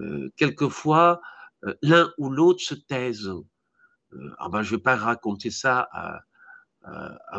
Euh, 0.00 0.30
quelquefois, 0.36 1.20
euh, 1.64 1.74
l'un 1.82 2.12
ou 2.18 2.30
l'autre 2.30 2.62
se 2.62 2.74
taise. 2.74 3.28
Euh, 4.12 4.34
ah 4.38 4.48
ben, 4.48 4.62
je 4.62 4.72
ne 4.72 4.76
vais 4.76 4.82
pas 4.82 4.96
raconter 4.96 5.50
ça 5.50 5.88
à, 5.92 6.20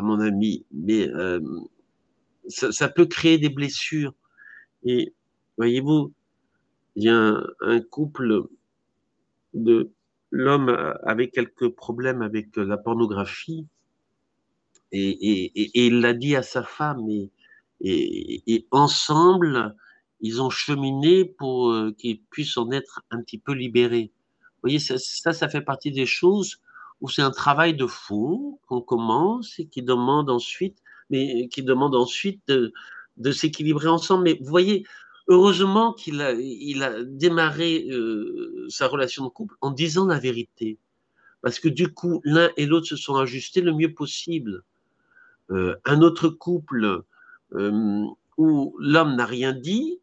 mon 0.00 0.20
ami, 0.20 0.64
mais 0.70 1.10
ça, 2.48 2.88
peut 2.88 3.06
créer 3.06 3.38
des 3.38 3.48
blessures. 3.48 4.14
Et 4.84 5.14
voyez-vous, 5.56 6.12
il 6.96 7.04
y 7.04 7.08
a 7.08 7.42
un, 7.60 7.80
couple 7.80 8.46
l'homme 10.30 10.96
avait 11.02 11.28
quelques 11.28 11.68
problèmes 11.68 12.22
avec 12.22 12.56
la 12.56 12.78
pornographie 12.78 13.66
et, 14.92 15.86
il 15.86 16.00
l'a 16.00 16.14
dit 16.14 16.36
à 16.36 16.42
sa 16.42 16.62
femme 16.62 17.06
et, 17.80 18.66
ensemble 18.70 19.74
ils 20.22 20.40
ont 20.40 20.50
cheminé 20.50 21.24
pour 21.24 21.70
euh, 21.70 21.92
qu'ils 21.98 22.20
puissent 22.22 22.56
en 22.56 22.70
être 22.70 23.02
un 23.10 23.20
petit 23.20 23.38
peu 23.38 23.52
libérés. 23.52 24.12
Vous 24.62 24.68
voyez, 24.68 24.78
ça, 24.78 24.96
ça, 24.98 25.48
fait 25.48 25.60
partie 25.60 25.90
des 25.90 26.06
choses 26.06 26.60
où 27.00 27.08
c'est 27.08 27.22
un 27.22 27.32
travail 27.32 27.74
de 27.74 27.86
fond 27.86 28.60
qu'on 28.68 28.80
commence 28.80 29.58
et 29.58 29.66
qui 29.66 29.82
demande 29.82 30.30
ensuite, 30.30 30.78
mais 31.10 31.48
qui 31.48 31.64
demande 31.64 31.96
ensuite 31.96 32.40
de, 32.46 33.32
s'équilibrer 33.32 33.88
ensemble. 33.88 34.22
Mais 34.22 34.38
vous 34.40 34.48
voyez, 34.48 34.86
heureusement 35.26 35.92
qu'il 35.92 36.22
a, 36.22 36.32
il 36.32 36.84
a 36.84 37.02
démarré 37.02 37.88
euh, 37.90 38.66
sa 38.68 38.86
relation 38.86 39.24
de 39.24 39.30
couple 39.30 39.56
en 39.60 39.72
disant 39.72 40.06
la 40.06 40.20
vérité. 40.20 40.78
Parce 41.42 41.58
que 41.58 41.68
du 41.68 41.92
coup, 41.92 42.20
l'un 42.22 42.50
et 42.56 42.66
l'autre 42.66 42.86
se 42.86 42.96
sont 42.96 43.16
ajustés 43.16 43.60
le 43.62 43.74
mieux 43.74 43.92
possible. 43.92 44.62
Euh, 45.50 45.74
un 45.84 46.00
autre 46.02 46.28
couple 46.28 47.02
euh, 47.54 48.04
où 48.38 48.76
l'homme 48.78 49.16
n'a 49.16 49.26
rien 49.26 49.52
dit, 49.52 49.98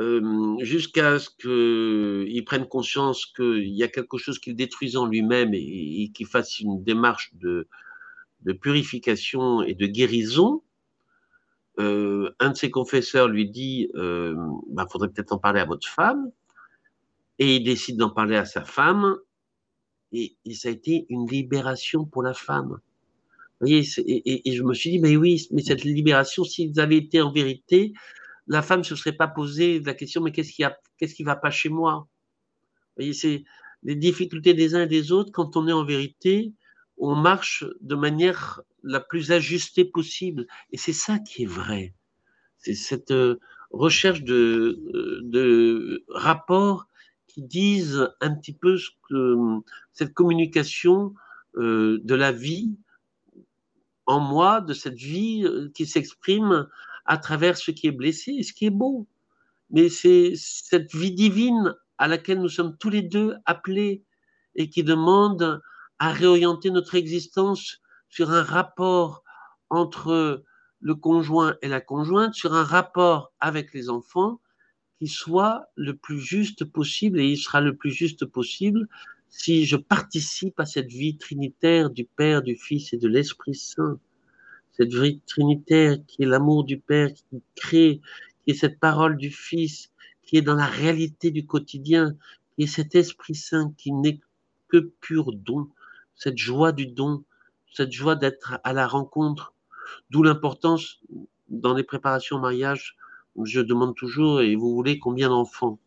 euh, 0.00 0.56
jusqu'à 0.60 1.20
ce 1.20 1.30
qu'il 1.30 2.44
prenne 2.44 2.66
conscience 2.66 3.26
qu'il 3.26 3.68
y 3.68 3.84
a 3.84 3.88
quelque 3.88 4.18
chose 4.18 4.40
qu'il 4.40 4.56
détruise 4.56 4.96
en 4.96 5.06
lui-même 5.06 5.54
et, 5.54 6.02
et 6.02 6.10
qu'il 6.10 6.26
fasse 6.26 6.58
une 6.58 6.82
démarche 6.82 7.32
de, 7.34 7.68
purification 8.60 9.62
et 9.62 9.74
de 9.74 9.86
guérison, 9.86 10.62
euh, 11.78 12.30
un 12.40 12.50
de 12.50 12.56
ses 12.56 12.70
confesseurs 12.70 13.28
lui 13.28 13.48
dit 13.48 13.88
euh, 13.94 14.34
bah, 14.68 14.86
faudrait 14.90 15.08
peut-être 15.08 15.32
en 15.32 15.38
parler 15.38 15.60
à 15.60 15.64
votre 15.64 15.88
femme, 15.88 16.30
et 17.38 17.56
il 17.56 17.64
décide 17.64 17.96
d'en 17.96 18.10
parler 18.10 18.36
à 18.36 18.44
sa 18.44 18.64
femme, 18.64 19.16
et, 20.12 20.36
et, 20.44 20.54
ça 20.54 20.68
a 20.68 20.72
été 20.72 21.06
une 21.08 21.26
libération 21.28 22.04
pour 22.04 22.22
la 22.22 22.34
femme. 22.34 22.78
Vous 23.60 23.68
voyez, 23.68 23.84
et, 23.98 24.48
et, 24.48 24.56
je 24.56 24.62
me 24.62 24.74
suis 24.74 24.90
dit, 24.90 24.98
mais 24.98 25.16
oui, 25.16 25.48
mais 25.50 25.62
cette 25.62 25.84
libération, 25.84 26.44
s'ils 26.44 26.78
avaient 26.78 26.98
été 26.98 27.20
en 27.20 27.32
vérité, 27.32 27.92
la 28.46 28.62
femme 28.62 28.84
se 28.84 28.96
serait 28.96 29.16
pas 29.16 29.28
posé 29.28 29.80
la 29.80 29.94
question, 29.94 30.20
mais 30.20 30.32
qu'est-ce 30.32 30.52
qui 30.52 30.64
qu'est-ce 30.98 31.14
qui 31.14 31.24
va 31.24 31.36
pas 31.36 31.50
chez 31.50 31.68
moi? 31.68 32.08
Vous 32.96 33.02
voyez, 33.02 33.12
c'est 33.12 33.44
les 33.82 33.96
difficultés 33.96 34.54
des 34.54 34.74
uns 34.74 34.82
et 34.82 34.86
des 34.86 35.12
autres. 35.12 35.32
Quand 35.32 35.56
on 35.56 35.68
est 35.68 35.72
en 35.72 35.84
vérité, 35.84 36.52
on 36.96 37.14
marche 37.14 37.64
de 37.80 37.94
manière 37.94 38.60
la 38.82 39.00
plus 39.00 39.32
ajustée 39.32 39.84
possible. 39.84 40.46
Et 40.70 40.76
c'est 40.76 40.92
ça 40.92 41.18
qui 41.18 41.44
est 41.44 41.46
vrai. 41.46 41.94
C'est 42.58 42.74
cette 42.74 43.10
euh, 43.10 43.38
recherche 43.70 44.22
de, 44.22 44.80
euh, 44.94 45.20
de 45.22 46.04
rapports 46.08 46.86
qui 47.26 47.42
disent 47.42 48.08
un 48.20 48.34
petit 48.34 48.54
peu 48.54 48.78
ce 48.78 48.90
que 49.08 49.36
cette 49.92 50.14
communication 50.14 51.14
euh, 51.56 52.00
de 52.04 52.14
la 52.14 52.32
vie 52.32 52.76
en 54.06 54.20
moi, 54.20 54.60
de 54.60 54.74
cette 54.74 54.98
vie 54.98 55.46
qui 55.74 55.86
s'exprime 55.86 56.68
à 57.04 57.18
travers 57.18 57.56
ce 57.56 57.70
qui 57.70 57.86
est 57.86 57.92
blessé 57.92 58.32
et 58.32 58.42
ce 58.42 58.52
qui 58.52 58.66
est 58.66 58.70
beau. 58.70 59.06
Mais 59.70 59.88
c'est 59.88 60.32
cette 60.36 60.94
vie 60.94 61.12
divine 61.12 61.74
à 61.98 62.08
laquelle 62.08 62.40
nous 62.40 62.48
sommes 62.48 62.76
tous 62.78 62.90
les 62.90 63.02
deux 63.02 63.34
appelés 63.46 64.04
et 64.54 64.68
qui 64.68 64.84
demande 64.84 65.60
à 65.98 66.12
réorienter 66.12 66.70
notre 66.70 66.94
existence 66.94 67.80
sur 68.08 68.30
un 68.30 68.42
rapport 68.42 69.22
entre 69.70 70.44
le 70.80 70.94
conjoint 70.94 71.56
et 71.62 71.68
la 71.68 71.80
conjointe, 71.80 72.34
sur 72.34 72.54
un 72.54 72.64
rapport 72.64 73.32
avec 73.40 73.72
les 73.72 73.88
enfants 73.88 74.40
qui 74.98 75.08
soit 75.08 75.66
le 75.76 75.96
plus 75.96 76.20
juste 76.20 76.64
possible 76.64 77.20
et 77.20 77.28
il 77.28 77.38
sera 77.38 77.60
le 77.60 77.76
plus 77.76 77.90
juste 77.90 78.26
possible 78.26 78.86
si 79.28 79.66
je 79.66 79.76
participe 79.76 80.60
à 80.60 80.66
cette 80.66 80.92
vie 80.92 81.16
trinitaire 81.16 81.90
du 81.90 82.04
Père, 82.04 82.42
du 82.42 82.54
Fils 82.54 82.92
et 82.92 82.98
de 82.98 83.08
l'Esprit 83.08 83.54
Saint 83.54 83.98
cette 84.76 84.92
vie 84.92 85.20
trinitaire 85.26 85.98
qui 86.06 86.22
est 86.22 86.26
l'amour 86.26 86.64
du 86.64 86.78
Père, 86.78 87.10
qui 87.12 87.42
crée, 87.54 88.00
qui 88.44 88.50
est 88.50 88.54
cette 88.54 88.80
parole 88.80 89.16
du 89.16 89.30
Fils, 89.30 89.90
qui 90.22 90.36
est 90.36 90.42
dans 90.42 90.56
la 90.56 90.66
réalité 90.66 91.30
du 91.30 91.46
quotidien, 91.46 92.16
qui 92.54 92.64
est 92.64 92.66
cet 92.66 92.94
Esprit 92.94 93.34
Saint 93.34 93.72
qui 93.76 93.92
n'est 93.92 94.20
que 94.68 94.78
pur 95.00 95.32
don, 95.32 95.68
cette 96.16 96.38
joie 96.38 96.72
du 96.72 96.86
don, 96.86 97.24
cette 97.72 97.92
joie 97.92 98.16
d'être 98.16 98.58
à 98.64 98.72
la 98.72 98.86
rencontre. 98.86 99.54
D'où 100.10 100.22
l'importance 100.22 101.00
dans 101.48 101.74
les 101.74 101.84
préparations 101.84 102.36
au 102.36 102.40
mariage, 102.40 102.96
je 103.42 103.60
demande 103.60 103.94
toujours, 103.94 104.40
et 104.40 104.56
vous 104.56 104.74
voulez 104.74 104.98
combien 104.98 105.28
d'enfants? 105.28 105.78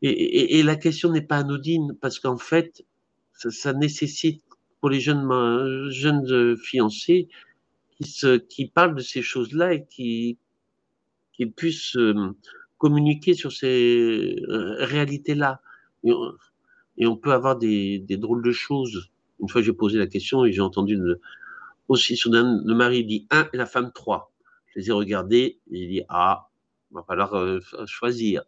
Et, 0.00 0.62
la 0.62 0.76
question 0.76 1.10
n'est 1.10 1.22
pas 1.22 1.38
anodine, 1.38 1.96
parce 2.00 2.20
qu'en 2.20 2.38
fait, 2.38 2.84
ça, 3.32 3.72
nécessite 3.72 4.42
pour 4.80 4.90
les 4.90 5.00
jeunes, 5.00 5.90
jeunes 5.90 6.56
fiancés 6.56 7.28
qui, 7.96 8.04
se, 8.04 8.36
qui 8.36 8.66
parlent 8.66 8.94
de 8.94 9.02
ces 9.02 9.22
choses-là 9.22 9.74
et 9.74 9.84
qui, 9.86 10.38
qu'ils 11.32 11.52
puissent 11.52 11.96
euh, 11.96 12.36
communiquer 12.78 13.34
sur 13.34 13.52
ces 13.52 14.36
euh, 14.48 14.76
réalités-là. 14.84 15.60
Et, 16.04 17.06
on 17.06 17.16
peut 17.16 17.32
avoir 17.32 17.56
des, 17.56 17.98
des, 17.98 18.16
drôles 18.16 18.42
de 18.42 18.52
choses. 18.52 19.10
Une 19.40 19.48
fois, 19.48 19.62
j'ai 19.62 19.72
posé 19.72 19.98
la 19.98 20.06
question 20.06 20.44
et 20.44 20.52
j'ai 20.52 20.60
entendu 20.60 20.98
aussi 21.88 22.16
soudain, 22.16 22.60
le 22.64 22.74
mari 22.74 23.04
dit 23.04 23.26
un 23.30 23.48
et 23.52 23.56
la 23.56 23.66
femme 23.66 23.92
trois. 23.94 24.32
Je 24.66 24.80
les 24.80 24.88
ai 24.88 24.92
regardés 24.92 25.60
et 25.70 25.78
j'ai 25.78 25.86
dit, 25.86 26.02
ah, 26.08 26.48
va 26.90 27.02
falloir 27.02 27.34
euh, 27.34 27.60
choisir. 27.86 28.42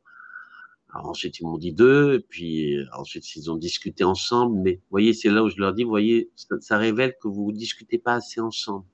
Alors 0.93 1.09
ensuite, 1.11 1.39
ils 1.39 1.45
m'ont 1.45 1.59
dit 1.59 1.73
deux, 1.73 2.15
et 2.15 2.21
puis 2.21 2.79
ensuite, 2.93 3.37
ils 3.37 3.51
ont 3.51 3.57
discuté 3.57 4.03
ensemble. 4.03 4.59
Mais 4.61 4.75
vous 4.75 4.91
voyez, 4.91 5.13
c'est 5.13 5.31
là 5.31 5.45
où 5.45 5.49
je 5.49 5.57
leur 5.59 5.73
dis, 5.73 5.85
vous 5.85 5.91
voyez, 5.91 6.31
ça, 6.61 6.79
révèle 6.79 7.15
que 7.23 7.29
vous 7.29 7.53
discutez 7.53 7.99
pas 7.99 8.15
assez 8.15 8.41
ensemble. 8.41 8.85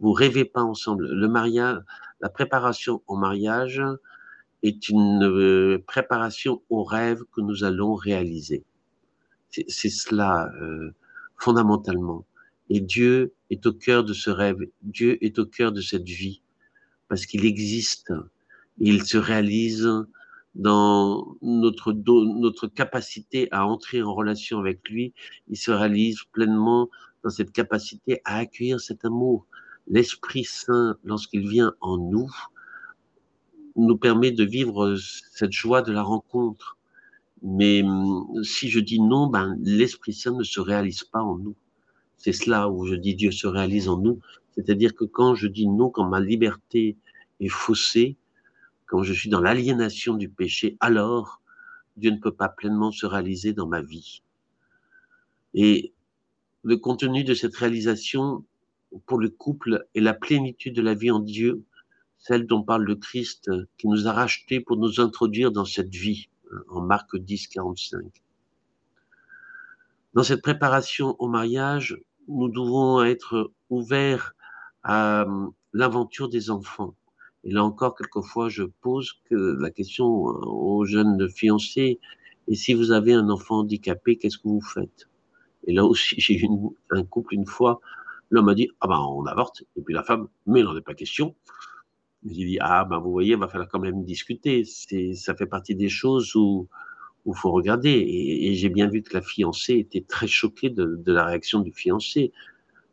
Vous 0.00 0.12
rêvez 0.12 0.44
pas 0.44 0.62
ensemble. 0.62 1.08
Le 1.08 1.28
mariage, 1.28 1.78
la 2.20 2.28
préparation 2.28 3.02
au 3.06 3.16
mariage 3.16 3.82
est 4.62 4.88
une 4.88 5.24
euh, 5.24 5.82
préparation 5.86 6.62
au 6.68 6.84
rêve 6.84 7.22
que 7.34 7.40
nous 7.40 7.64
allons 7.64 7.94
réaliser. 7.94 8.64
C'est 9.50 9.90
cela 9.90 10.50
euh, 10.60 10.92
fondamentalement. 11.36 12.24
Et 12.70 12.80
Dieu 12.80 13.34
est 13.50 13.66
au 13.66 13.72
cœur 13.72 14.04
de 14.04 14.14
ce 14.14 14.30
rêve. 14.30 14.56
Dieu 14.82 15.22
est 15.22 15.38
au 15.38 15.46
cœur 15.46 15.72
de 15.72 15.80
cette 15.80 16.08
vie 16.08 16.40
parce 17.08 17.26
qu'il 17.26 17.44
existe. 17.44 18.12
Il 18.78 19.04
se 19.04 19.18
réalise 19.18 19.86
dans 20.54 21.36
notre, 21.40 21.92
notre 21.92 22.66
capacité 22.66 23.48
à 23.52 23.66
entrer 23.66 24.02
en 24.02 24.14
relation 24.14 24.58
avec 24.58 24.88
lui. 24.88 25.14
Il 25.48 25.56
se 25.56 25.70
réalise 25.70 26.22
pleinement 26.32 26.88
dans 27.24 27.30
cette 27.30 27.52
capacité 27.52 28.20
à 28.24 28.38
accueillir 28.38 28.80
cet 28.80 29.04
amour, 29.04 29.46
l'Esprit 29.88 30.44
Saint, 30.44 30.96
lorsqu'il 31.04 31.48
vient 31.48 31.74
en 31.80 31.96
nous, 31.98 32.30
nous 33.76 33.96
permet 33.96 34.30
de 34.30 34.44
vivre 34.44 34.96
cette 35.32 35.52
joie 35.52 35.82
de 35.82 35.92
la 35.92 36.02
rencontre. 36.02 36.76
Mais 37.42 37.82
hum, 37.82 38.44
si 38.44 38.68
je 38.68 38.80
dis 38.80 39.00
non, 39.00 39.26
ben, 39.26 39.56
l'Esprit 39.62 40.12
Saint 40.12 40.36
ne 40.36 40.44
se 40.44 40.60
réalise 40.60 41.04
pas 41.04 41.22
en 41.22 41.38
nous. 41.38 41.56
C'est 42.18 42.32
cela 42.32 42.68
où 42.68 42.86
je 42.86 42.94
dis 42.94 43.14
Dieu 43.14 43.32
se 43.32 43.46
réalise 43.46 43.88
en 43.88 43.98
nous. 43.98 44.20
C'est-à-dire 44.54 44.94
que 44.94 45.04
quand 45.04 45.34
je 45.34 45.48
dis 45.48 45.66
non, 45.66 45.90
quand 45.90 46.08
ma 46.08 46.20
liberté 46.20 46.96
est 47.40 47.48
faussée, 47.48 48.16
quand 48.92 49.02
je 49.02 49.14
suis 49.14 49.30
dans 49.30 49.40
l'aliénation 49.40 50.16
du 50.16 50.28
péché, 50.28 50.76
alors 50.78 51.40
Dieu 51.96 52.10
ne 52.10 52.18
peut 52.18 52.34
pas 52.34 52.50
pleinement 52.50 52.92
se 52.92 53.06
réaliser 53.06 53.54
dans 53.54 53.66
ma 53.66 53.80
vie. 53.80 54.22
Et 55.54 55.94
le 56.62 56.76
contenu 56.76 57.24
de 57.24 57.32
cette 57.32 57.56
réalisation, 57.56 58.44
pour 59.06 59.18
le 59.18 59.30
couple 59.30 59.86
est 59.94 60.00
la 60.00 60.12
plénitude 60.12 60.76
de 60.76 60.82
la 60.82 60.92
vie 60.92 61.10
en 61.10 61.20
Dieu, 61.20 61.64
celle 62.18 62.46
dont 62.46 62.62
parle 62.62 62.84
le 62.84 62.96
Christ, 62.96 63.50
qui 63.78 63.88
nous 63.88 64.08
a 64.08 64.12
rachetés 64.12 64.60
pour 64.60 64.76
nous 64.76 65.00
introduire 65.00 65.52
dans 65.52 65.64
cette 65.64 65.94
vie, 65.94 66.28
en 66.68 66.82
Marc 66.82 67.16
10, 67.16 67.46
45. 67.46 68.22
Dans 70.12 70.22
cette 70.22 70.42
préparation 70.42 71.16
au 71.18 71.28
mariage, 71.28 71.98
nous 72.28 72.50
devons 72.50 73.02
être 73.02 73.52
ouverts 73.70 74.34
à 74.82 75.22
euh, 75.22 75.46
l'aventure 75.72 76.28
des 76.28 76.50
enfants. 76.50 76.94
Et 77.44 77.50
là 77.50 77.64
encore, 77.64 77.96
quelquefois, 77.96 78.48
je 78.48 78.64
pose 78.64 79.14
la 79.30 79.70
question 79.70 80.06
aux 80.06 80.84
jeunes 80.84 81.28
fiancés, 81.28 81.98
et 82.48 82.54
si 82.54 82.74
vous 82.74 82.92
avez 82.92 83.12
un 83.12 83.28
enfant 83.30 83.58
handicapé, 83.58 84.16
qu'est-ce 84.16 84.38
que 84.38 84.48
vous 84.48 84.60
faites? 84.60 85.08
Et 85.64 85.72
là 85.72 85.84
aussi, 85.84 86.16
j'ai 86.18 86.34
eu 86.34 86.48
un 86.90 87.04
couple 87.04 87.34
une 87.34 87.46
fois 87.46 87.80
L'homme 88.32 88.48
a 88.48 88.54
dit, 88.54 88.70
ah 88.80 88.88
ben 88.88 88.98
on 88.98 89.26
avorte. 89.26 89.62
Et 89.76 89.82
puis 89.82 89.92
la 89.92 90.02
femme, 90.02 90.26
mais 90.46 90.60
il 90.60 90.64
n'en 90.64 90.74
est 90.74 90.80
pas 90.80 90.94
question. 90.94 91.36
J'ai 92.24 92.46
dit, 92.46 92.58
ah 92.60 92.86
ben 92.86 92.98
vous 92.98 93.10
voyez, 93.12 93.32
il 93.32 93.38
va 93.38 93.46
falloir 93.46 93.68
quand 93.68 93.78
même 93.78 94.04
discuter. 94.04 94.64
Ça 94.64 95.34
fait 95.34 95.46
partie 95.46 95.74
des 95.74 95.90
choses 95.90 96.34
où 96.34 96.66
il 97.26 97.34
faut 97.36 97.50
regarder. 97.52 97.90
Et, 97.90 98.54
j'ai 98.54 98.70
bien 98.70 98.88
vu 98.88 99.02
que 99.02 99.12
la 99.12 99.20
fiancée 99.20 99.74
était 99.74 100.00
très 100.00 100.26
choquée 100.28 100.70
de, 100.70 100.96
de 100.96 101.12
la 101.12 101.26
réaction 101.26 101.60
du 101.60 101.72
fiancé. 101.72 102.32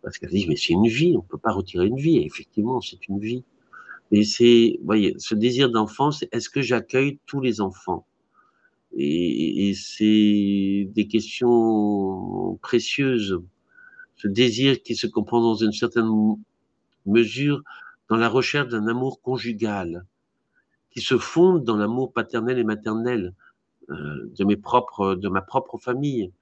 Parce 0.01 0.17
qu'elle 0.17 0.29
dit, 0.29 0.45
mais 0.45 0.57
c'est 0.57 0.73
une 0.73 0.87
vie, 0.87 1.15
on 1.15 1.21
peut 1.21 1.37
pas 1.37 1.53
retirer 1.53 1.87
une 1.87 1.95
vie. 1.95 2.17
Et 2.17 2.25
effectivement, 2.25 2.81
c'est 2.81 3.07
une 3.07 3.19
vie. 3.19 3.45
Mais 4.11 4.23
c'est, 4.23 4.79
voyez, 4.83 5.15
ce 5.17 5.35
désir 5.35 5.69
d'enfant, 5.69 6.11
c'est 6.11 6.29
est-ce 6.33 6.49
que 6.49 6.61
j'accueille 6.61 7.19
tous 7.25 7.41
les 7.41 7.61
enfants? 7.61 8.05
Et, 8.93 9.69
et 9.69 9.73
c'est 9.75 10.89
des 10.93 11.07
questions 11.07 12.57
précieuses 12.61 13.39
ce 14.19 14.27
désir 14.27 14.83
qui 14.83 14.95
se 14.95 15.07
comprend 15.07 15.41
dans 15.41 15.55
une 15.55 15.71
certaine 15.71 16.09
mesure 17.05 17.63
dans 18.09 18.17
la 18.17 18.27
recherche 18.27 18.67
d'un 18.67 18.87
amour 18.87 19.21
conjugal, 19.21 20.05
qui 20.91 20.99
se 20.99 21.17
fonde 21.17 21.63
dans 21.63 21.77
l'amour 21.77 22.11
paternel 22.11 22.59
et 22.59 22.65
maternel 22.65 23.33
euh, 23.89 24.29
de, 24.37 24.43
mes 24.43 24.57
propres, 24.57 25.15
de 25.15 25.29
ma 25.29 25.41
propre 25.41 25.77
famille, 25.77 26.33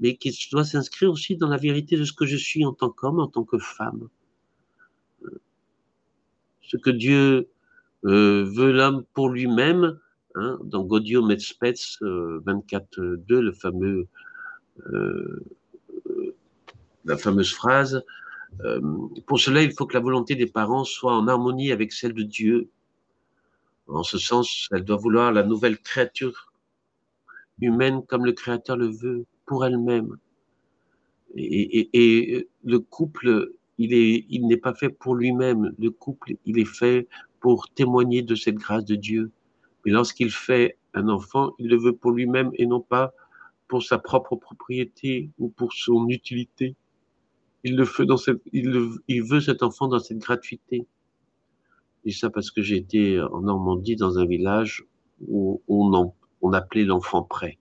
mais 0.00 0.16
qui 0.16 0.36
doit 0.50 0.64
s'inscrire 0.64 1.12
aussi 1.12 1.36
dans 1.36 1.48
la 1.48 1.58
vérité 1.58 1.96
de 1.96 2.04
ce 2.04 2.12
que 2.12 2.26
je 2.26 2.36
suis 2.36 2.64
en 2.64 2.72
tant 2.72 2.90
qu'homme, 2.90 3.20
en 3.20 3.28
tant 3.28 3.44
que 3.44 3.58
femme. 3.58 4.08
Euh, 6.62 6.68
ce 6.68 6.76
que 6.76 6.90
Dieu 6.90 7.48
euh, 8.04 8.44
veut 8.44 8.72
l'homme 8.72 9.04
pour 9.14 9.28
lui-même, 9.28 9.98
hein, 10.34 10.58
dans 10.64 10.84
Godio 10.84 11.24
Metspets 11.24 11.98
24.2, 12.00 13.40
le 13.40 13.52
fameux 13.52 14.06
la 17.04 17.16
fameuse 17.16 17.52
phrase. 17.52 18.02
Euh, 18.60 18.80
pour 19.26 19.40
cela, 19.40 19.62
il 19.62 19.72
faut 19.72 19.86
que 19.86 19.94
la 19.94 20.00
volonté 20.00 20.34
des 20.34 20.46
parents 20.46 20.84
soit 20.84 21.14
en 21.14 21.26
harmonie 21.28 21.72
avec 21.72 21.92
celle 21.92 22.14
de 22.14 22.22
Dieu. 22.22 22.70
En 23.88 24.02
ce 24.02 24.18
sens, 24.18 24.68
elle 24.70 24.84
doit 24.84 24.96
vouloir 24.96 25.32
la 25.32 25.42
nouvelle 25.42 25.78
créature 25.78 26.52
humaine 27.60 28.02
comme 28.06 28.24
le 28.24 28.32
Créateur 28.32 28.76
le 28.76 28.88
veut 28.88 29.24
pour 29.46 29.64
elle-même. 29.64 30.16
Et, 31.34 32.48
le 32.64 32.78
couple, 32.78 33.52
il 33.82 33.94
est, 33.94 34.26
il 34.28 34.46
n'est 34.46 34.56
pas 34.56 34.74
fait 34.74 34.88
pour 34.88 35.14
lui-même. 35.14 35.74
Le 35.78 35.90
couple, 35.90 36.34
il 36.46 36.58
est 36.58 36.72
fait 36.80 37.08
pour 37.40 37.68
témoigner 37.70 38.22
de 38.22 38.34
cette 38.34 38.56
grâce 38.56 38.84
de 38.84 38.94
Dieu. 38.94 39.30
Mais 39.84 39.92
lorsqu'il 39.92 40.30
fait 40.30 40.78
un 40.94 41.08
enfant, 41.08 41.52
il 41.58 41.68
le 41.68 41.76
veut 41.76 41.96
pour 41.96 42.12
lui-même 42.12 42.50
et 42.54 42.66
non 42.66 42.80
pas 42.80 43.12
pour 43.68 43.82
sa 43.82 43.98
propre 43.98 44.36
propriété 44.36 45.30
ou 45.38 45.48
pour 45.48 45.72
son 45.72 46.08
utilité 46.08 46.76
il 47.64 47.76
le 47.76 47.84
fait 47.84 48.06
dans 48.06 48.16
cette, 48.16 48.42
il, 48.52 49.22
veut 49.22 49.40
cet 49.40 49.62
enfant 49.62 49.88
dans 49.88 49.98
cette 49.98 50.18
gratuité. 50.18 50.86
Et 52.04 52.10
ça 52.10 52.30
parce 52.30 52.50
que 52.50 52.62
j'ai 52.62 52.76
été 52.76 53.20
en 53.20 53.42
Normandie 53.42 53.96
dans 53.96 54.18
un 54.18 54.26
village 54.26 54.84
où 55.28 55.62
on 55.68 56.52
appelait 56.52 56.84
l'enfant 56.84 57.22
prêt. 57.22 57.58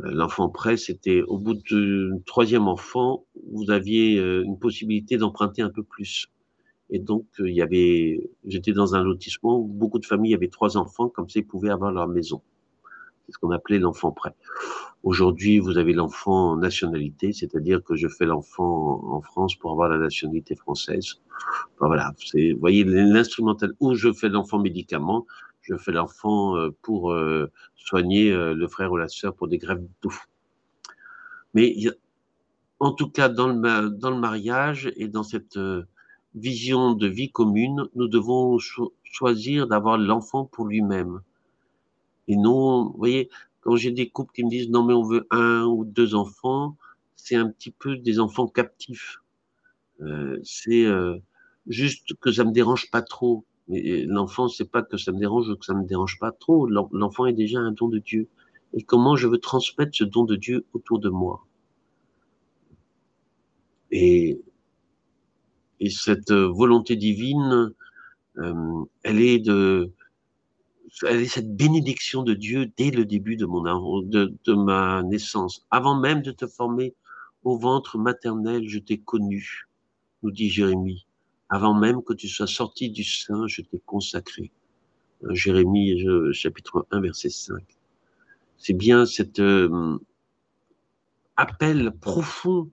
Euh, 0.00 0.10
l'enfant 0.10 0.48
prêt, 0.48 0.76
c'était 0.76 1.22
au 1.22 1.38
bout 1.38 1.54
du 1.54 2.10
troisième 2.26 2.68
enfant, 2.68 3.24
vous 3.52 3.70
aviez 3.70 4.18
euh, 4.18 4.42
une 4.44 4.58
possibilité 4.58 5.16
d'emprunter 5.16 5.62
un 5.62 5.70
peu 5.70 5.82
plus. 5.82 6.28
Et 6.90 6.98
donc, 6.98 7.24
euh, 7.40 7.48
il 7.48 7.56
y 7.56 7.62
avait, 7.62 8.20
j'étais 8.44 8.72
dans 8.72 8.94
un 8.94 9.02
lotissement 9.02 9.58
où 9.58 9.66
beaucoup 9.66 9.98
de 9.98 10.06
familles 10.06 10.34
avaient 10.34 10.48
trois 10.48 10.76
enfants, 10.76 11.08
comme 11.08 11.28
ça 11.28 11.40
ils 11.40 11.46
pouvaient 11.46 11.70
avoir 11.70 11.92
leur 11.92 12.08
maison. 12.08 12.42
C'est 13.24 13.32
ce 13.32 13.38
qu'on 13.38 13.50
appelait 13.50 13.78
l'enfant 13.78 14.12
prêt. 14.12 14.34
Aujourd'hui, 15.02 15.58
vous 15.58 15.78
avez 15.78 15.92
l'enfant 15.92 16.52
en 16.52 16.56
nationalité, 16.56 17.32
c'est-à-dire 17.32 17.82
que 17.82 17.96
je 17.96 18.06
fais 18.06 18.26
l'enfant 18.26 19.02
en 19.04 19.20
France 19.20 19.56
pour 19.56 19.72
avoir 19.72 19.88
la 19.88 19.98
nationalité 19.98 20.54
française. 20.54 21.14
voilà, 21.80 22.12
vous 22.34 22.58
voyez, 22.60 22.84
l'instrumental 22.84 23.72
où 23.80 23.94
je 23.94 24.12
fais 24.12 24.28
l'enfant 24.28 24.58
médicament, 24.58 25.26
je 25.66 25.76
fais 25.76 25.92
l'enfant 25.92 26.56
euh, 26.56 26.70
pour 26.82 27.12
euh, 27.12 27.50
soigner 27.74 28.30
euh, 28.30 28.54
le 28.54 28.68
frère 28.68 28.92
ou 28.92 28.96
la 28.96 29.08
sœur 29.08 29.34
pour 29.34 29.48
des 29.48 29.58
grèves 29.58 29.82
de 29.82 30.08
Mais 31.54 31.74
en 32.78 32.92
tout 32.92 33.10
cas, 33.10 33.28
dans 33.28 33.48
le, 33.48 33.90
dans 33.90 34.10
le 34.10 34.18
mariage 34.18 34.92
et 34.96 35.08
dans 35.08 35.22
cette 35.22 35.58
vision 36.34 36.92
de 36.92 37.06
vie 37.06 37.30
commune, 37.30 37.88
nous 37.94 38.08
devons 38.08 38.58
choisir 39.02 39.66
d'avoir 39.66 39.96
l'enfant 39.96 40.44
pour 40.44 40.66
lui-même. 40.66 41.20
Et 42.28 42.36
non, 42.36 42.90
vous 42.90 42.98
voyez, 42.98 43.30
quand 43.62 43.76
j'ai 43.76 43.92
des 43.92 44.10
couples 44.10 44.32
qui 44.34 44.44
me 44.44 44.50
disent 44.50 44.68
non 44.68 44.84
mais 44.84 44.94
on 44.94 45.02
veut 45.02 45.26
un 45.30 45.64
ou 45.64 45.84
deux 45.84 46.14
enfants, 46.14 46.76
c'est 47.14 47.36
un 47.36 47.48
petit 47.48 47.70
peu 47.70 47.96
des 47.96 48.20
enfants 48.20 48.46
captifs. 48.46 49.20
Euh, 50.02 50.38
c'est 50.44 50.84
euh, 50.84 51.18
juste 51.66 52.14
que 52.20 52.30
ça 52.30 52.44
me 52.44 52.52
dérange 52.52 52.90
pas 52.90 53.02
trop. 53.02 53.45
Mais 53.68 54.04
l'enfant, 54.04 54.48
c'est 54.48 54.70
pas 54.70 54.82
que 54.82 54.96
ça 54.96 55.12
me 55.12 55.18
dérange 55.18 55.48
ou 55.48 55.56
que 55.56 55.64
ça 55.64 55.74
me 55.74 55.84
dérange 55.84 56.18
pas 56.18 56.32
trop. 56.32 56.66
L'enfant 56.66 57.26
est 57.26 57.32
déjà 57.32 57.58
un 57.58 57.72
don 57.72 57.88
de 57.88 57.98
Dieu. 57.98 58.28
Et 58.74 58.82
comment 58.82 59.16
je 59.16 59.26
veux 59.26 59.38
transmettre 59.38 59.96
ce 59.96 60.04
don 60.04 60.24
de 60.24 60.36
Dieu 60.36 60.66
autour 60.72 60.98
de 60.98 61.08
moi? 61.08 61.46
Et, 63.90 64.40
et 65.80 65.90
cette 65.90 66.32
volonté 66.32 66.96
divine, 66.96 67.72
euh, 68.38 68.84
elle 69.02 69.20
est 69.20 69.38
de, 69.38 69.92
elle 71.06 71.22
est 71.22 71.26
cette 71.26 71.56
bénédiction 71.56 72.22
de 72.22 72.34
Dieu 72.34 72.70
dès 72.76 72.90
le 72.90 73.04
début 73.04 73.36
de 73.36 73.46
mon 73.46 73.62
de 74.02 74.54
ma 74.54 75.02
naissance. 75.02 75.66
Avant 75.70 75.98
même 75.98 76.22
de 76.22 76.32
te 76.32 76.46
former 76.46 76.94
au 77.44 77.58
ventre 77.58 77.98
maternel, 77.98 78.68
je 78.68 78.78
t'ai 78.78 78.98
connu, 78.98 79.68
nous 80.22 80.30
dit 80.30 80.50
Jérémie. 80.50 81.05
Avant 81.48 81.74
même 81.74 82.02
que 82.02 82.12
tu 82.12 82.28
sois 82.28 82.46
sorti 82.46 82.90
du 82.90 83.04
sein, 83.04 83.46
je 83.46 83.62
t'ai 83.62 83.80
consacré. 83.84 84.50
Euh, 85.24 85.34
Jérémie, 85.34 86.04
chapitre 86.32 86.86
1, 86.90 87.00
verset 87.00 87.30
5. 87.30 87.62
C'est 88.58 88.72
bien 88.72 89.06
cet 89.06 89.38
euh, 89.38 89.98
appel 91.36 91.92
profond 92.00 92.70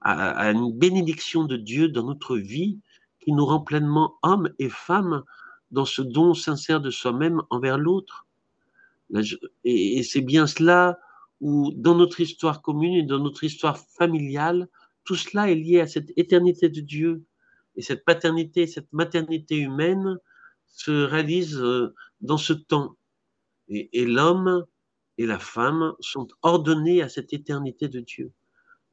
à, 0.00 0.30
à, 0.30 0.52
une 0.52 0.72
bénédiction 0.72 1.44
de 1.44 1.56
Dieu 1.56 1.88
dans 1.88 2.04
notre 2.04 2.36
vie 2.36 2.78
qui 3.20 3.32
nous 3.32 3.46
rend 3.46 3.60
pleinement 3.60 4.14
hommes 4.22 4.50
et 4.58 4.68
femmes 4.68 5.24
dans 5.70 5.84
ce 5.84 6.02
don 6.02 6.34
sincère 6.34 6.80
de 6.80 6.90
soi-même 6.90 7.42
envers 7.50 7.78
l'autre. 7.78 8.26
Et, 9.64 10.02
c'est 10.02 10.20
bien 10.20 10.46
cela 10.46 10.98
où, 11.40 11.72
dans 11.74 11.94
notre 11.94 12.20
histoire 12.20 12.62
commune 12.62 12.94
et 12.94 13.02
dans 13.02 13.18
notre 13.18 13.44
histoire 13.44 13.78
familiale, 13.78 14.68
tout 15.04 15.16
cela 15.16 15.50
est 15.50 15.54
lié 15.54 15.80
à 15.80 15.86
cette 15.86 16.12
éternité 16.16 16.68
de 16.68 16.80
Dieu. 16.80 17.24
Et 17.76 17.82
cette 17.82 18.04
paternité, 18.04 18.66
cette 18.66 18.92
maternité 18.92 19.58
humaine 19.58 20.18
se 20.66 20.90
réalise 20.90 21.58
euh, 21.58 21.94
dans 22.20 22.38
ce 22.38 22.52
temps. 22.52 22.96
Et, 23.68 24.04
l'homme 24.04 24.66
et 25.16 25.26
la 25.26 25.38
femme 25.38 25.94
sont 26.00 26.28
ordonnés 26.42 27.02
à 27.02 27.08
cette 27.08 27.32
éternité 27.32 27.88
de 27.88 28.00
Dieu. 28.00 28.32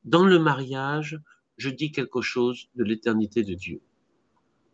Dans 0.06 0.26
le 0.26 0.40
mariage, 0.40 1.20
je 1.58 1.70
dis 1.70 1.92
quelque 1.92 2.22
chose 2.22 2.70
de 2.76 2.84
l'éternité 2.84 3.44
de 3.44 3.54
Dieu. 3.54 3.82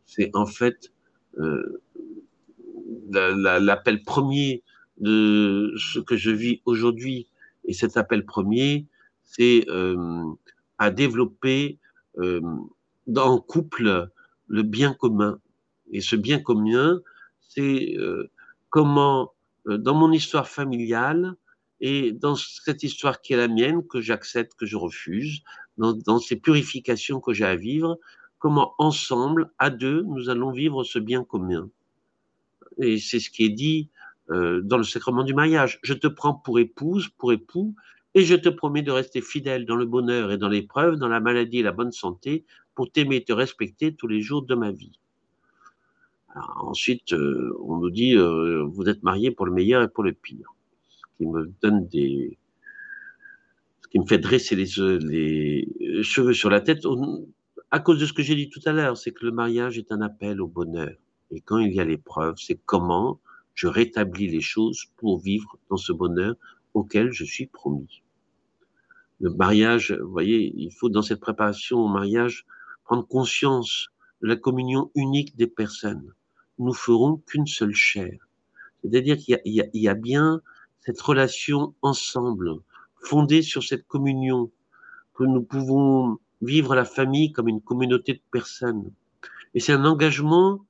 C'est 0.05 0.35
en 0.35 0.45
fait 0.45 0.93
euh, 1.39 1.81
l'appel 3.09 4.03
premier 4.03 4.63
de 4.97 5.73
ce 5.77 5.99
que 5.99 6.15
je 6.15 6.31
vis 6.31 6.61
aujourd'hui. 6.65 7.27
Et 7.65 7.73
cet 7.73 7.97
appel 7.97 8.25
premier, 8.25 8.87
c'est 9.23 9.65
euh, 9.69 10.23
à 10.77 10.91
développer 10.91 11.79
euh, 12.17 12.41
dans 13.07 13.33
le 13.35 13.39
couple 13.39 14.09
le 14.47 14.63
bien 14.63 14.93
commun. 14.93 15.39
Et 15.91 16.01
ce 16.01 16.15
bien 16.15 16.39
commun, 16.39 17.01
c'est 17.41 17.95
euh, 17.97 18.29
comment, 18.69 19.33
euh, 19.67 19.77
dans 19.77 19.95
mon 19.95 20.11
histoire 20.11 20.47
familiale, 20.47 21.35
et 21.79 22.11
dans 22.11 22.35
cette 22.35 22.83
histoire 22.83 23.21
qui 23.21 23.33
est 23.33 23.37
la 23.37 23.47
mienne, 23.47 23.85
que 23.85 24.01
j'accepte, 24.01 24.53
que 24.55 24.65
je 24.65 24.77
refuse, 24.77 25.41
dans, 25.77 25.93
dans 25.93 26.19
ces 26.19 26.35
purifications 26.35 27.19
que 27.19 27.33
j'ai 27.33 27.45
à 27.45 27.55
vivre, 27.55 27.99
comment 28.39 28.73
ensemble, 28.79 29.51
à 29.59 29.69
deux, 29.69 30.03
nous 30.03 30.29
allons 30.29 30.51
vivre 30.51 30.83
ce 30.83 30.99
bien 30.99 31.23
commun 31.23 31.69
et 32.77 32.99
c'est 32.99 33.19
ce 33.19 33.29
qui 33.29 33.45
est 33.45 33.49
dit 33.49 33.89
euh, 34.29 34.61
dans 34.63 34.77
le 34.77 34.83
sacrement 34.83 35.23
du 35.23 35.33
mariage. 35.33 35.79
Je 35.83 35.93
te 35.93 36.07
prends 36.07 36.33
pour 36.33 36.59
épouse, 36.59 37.09
pour 37.17 37.31
époux, 37.33 37.75
et 38.13 38.23
je 38.23 38.35
te 38.35 38.49
promets 38.49 38.81
de 38.81 38.91
rester 38.91 39.21
fidèle 39.21 39.65
dans 39.65 39.75
le 39.75 39.85
bonheur 39.85 40.31
et 40.31 40.37
dans 40.37 40.49
l'épreuve, 40.49 40.95
dans 40.95 41.07
la 41.07 41.19
maladie 41.19 41.59
et 41.59 41.63
la 41.63 41.71
bonne 41.71 41.91
santé, 41.91 42.45
pour 42.77 42.91
t'aimer 42.91 43.15
et 43.15 43.23
te 43.23 43.33
respecter 43.33 43.95
tous 43.95 44.07
les 44.07 44.21
jours 44.21 44.43
de 44.43 44.53
ma 44.53 44.71
vie. 44.71 44.99
ensuite, 46.57 47.11
euh, 47.13 47.57
on 47.59 47.77
nous 47.77 47.89
dit, 47.89 48.15
euh, 48.15 48.63
vous 48.65 48.87
êtes 48.87 49.01
mariés 49.01 49.31
pour 49.31 49.47
le 49.47 49.51
meilleur 49.51 49.81
et 49.81 49.87
pour 49.87 50.03
le 50.03 50.13
pire. 50.13 50.53
Ce 50.87 51.03
qui 51.17 51.25
me 51.25 51.51
donne 51.63 51.87
des... 51.87 52.37
Ce 53.81 53.87
qui 53.87 53.97
me 53.97 54.05
fait 54.05 54.19
dresser 54.19 54.55
les, 54.55 54.67
les 54.99 56.03
cheveux 56.03 56.33
sur 56.33 56.51
la 56.51 56.61
tête, 56.61 56.85
à 57.71 57.79
cause 57.79 57.99
de 57.99 58.05
ce 58.05 58.13
que 58.13 58.21
j'ai 58.21 58.35
dit 58.35 58.51
tout 58.51 58.61
à 58.67 58.73
l'heure, 58.73 58.95
c'est 58.95 59.11
que 59.11 59.25
le 59.25 59.31
mariage 59.31 59.79
est 59.79 59.91
un 59.91 60.01
appel 60.01 60.39
au 60.39 60.47
bonheur. 60.47 60.95
Et 61.31 61.41
quand 61.41 61.57
il 61.57 61.73
y 61.73 61.79
a 61.79 61.83
l'épreuve, 61.83 62.35
c'est 62.37 62.59
comment 62.63 63.19
je 63.55 63.67
rétablis 63.67 64.27
les 64.27 64.41
choses 64.41 64.85
pour 64.97 65.19
vivre 65.19 65.57
dans 65.71 65.77
ce 65.77 65.93
bonheur 65.93 66.35
auquel 66.75 67.11
je 67.11 67.23
suis 67.23 67.47
promis. 67.47 68.03
Le 69.19 69.31
mariage, 69.31 69.93
vous 69.93 70.11
voyez, 70.11 70.53
il 70.55 70.71
faut 70.71 70.89
dans 70.89 71.01
cette 71.01 71.21
préparation 71.21 71.79
au 71.79 71.87
mariage 71.87 72.45
prendre 72.87 73.05
conscience 73.05 73.89
de 74.21 74.27
la 74.27 74.37
communion 74.37 74.91
unique 74.95 75.35
des 75.35 75.47
personnes. 75.47 76.13
Nous 76.57 76.73
ferons 76.73 77.17
qu'une 77.17 77.45
seule 77.45 77.75
chair. 77.75 78.17
C'est-à-dire 78.81 79.17
qu'il 79.17 79.39
y, 79.43 79.61
y, 79.73 79.89
a 79.89 79.93
bien 79.93 80.41
cette 80.79 81.01
relation 81.01 81.75
ensemble, 81.81 82.61
fondée 83.03 83.41
sur 83.41 83.61
cette 83.61 83.85
communion, 83.87 84.51
que 85.15 85.25
nous 85.25 85.43
pouvons 85.43 86.17
vivre 86.41 86.75
la 86.75 86.85
famille 86.85 87.33
comme 87.33 87.49
une 87.49 87.61
communauté 87.61 88.13
de 88.13 88.21
personnes. 88.31 88.89
Et 89.53 89.59
c'est 89.59 89.73
un 89.73 89.83
engagement 89.83 90.65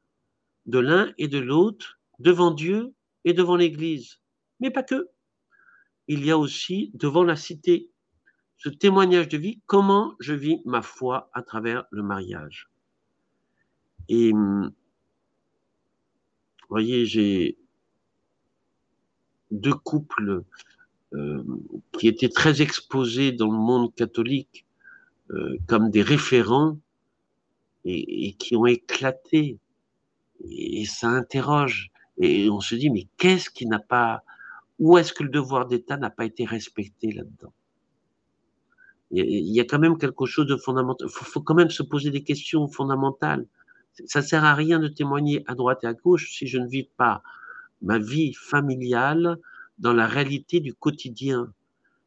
de 0.66 0.80
l'un 0.80 1.14
et 1.20 1.28
de 1.28 1.38
l'autre 1.38 2.00
devant 2.18 2.50
Dieu 2.50 2.96
et 3.26 3.34
devant 3.34 3.58
l'Église. 3.58 4.20
Mais 4.60 4.72
pas 4.72 4.84
que. 4.84 5.08
Il 6.08 6.26
y 6.26 6.32
a 6.32 6.38
aussi 6.40 6.90
devant 6.96 7.24
la 7.24 7.36
cité 7.36 7.92
ce 8.58 8.70
témoignage 8.70 9.28
de 9.30 9.38
vie, 9.38 9.60
comment 9.66 10.16
je 10.20 10.34
vis 10.34 10.62
ma 10.66 10.82
foi 10.82 11.30
à 11.34 11.42
travers 11.42 11.86
le 11.92 12.04
mariage. 12.04 12.70
Et 14.10 14.32
vous 14.32 14.72
voyez, 16.70 17.06
j'ai 17.06 17.58
deux 19.52 19.74
couples 19.74 20.44
euh, 21.14 21.44
qui 21.94 22.08
étaient 22.08 22.30
très 22.30 22.62
exposés 22.62 23.32
dans 23.32 23.52
le 23.52 23.58
monde 23.58 23.94
catholique 23.94 24.66
euh, 25.30 25.58
comme 25.68 25.90
des 25.90 26.02
référents 26.02 26.78
et, 27.86 28.28
et, 28.28 28.34
qui 28.34 28.56
ont 28.56 28.66
éclaté 28.66 29.60
et 30.44 30.86
ça 30.86 31.08
interroge. 31.08 31.92
Et 32.18 32.50
on 32.50 32.60
se 32.60 32.76
dit, 32.76 32.90
mais 32.90 33.08
qu'est-ce 33.18 33.50
qui 33.50 33.68
n'a 33.68 33.80
pas, 33.80 34.24
où 34.80 34.98
est-ce 34.98 35.14
que 35.14 35.24
le 35.24 35.30
devoir 35.30 35.68
d'État 35.68 35.98
n'a 35.98 36.10
pas 36.10 36.26
été 36.26 36.46
respecté 36.46 37.12
là-dedans? 37.12 37.54
Il 39.12 39.54
y 39.54 39.60
a 39.60 39.64
quand 39.64 39.80
même 39.80 39.98
quelque 39.98 40.26
chose 40.26 40.48
de 40.48 40.58
fondamental. 40.58 41.08
Il 41.08 41.12
faut, 41.12 41.42
quand 41.42 41.56
même 41.56 41.70
se 41.70 41.84
poser 41.84 42.12
des 42.12 42.24
questions 42.24 42.68
fondamentales. 42.68 43.46
Ça 44.06 44.22
sert 44.22 44.44
à 44.44 44.54
rien 44.54 44.80
de 44.80 44.88
témoigner 44.88 45.44
à 45.48 45.56
droite 45.56 45.84
et 45.84 45.88
à 45.88 45.94
gauche 45.94 46.32
si 46.32 46.48
je 46.48 46.58
ne 46.58 46.68
vis 46.68 46.90
pas 46.98 47.24
ma 47.82 48.00
vie 48.00 48.34
familiale 48.34 49.38
dans 49.80 49.94
la 49.94 50.08
réalité 50.08 50.60
du 50.60 50.74
quotidien. 50.74 51.54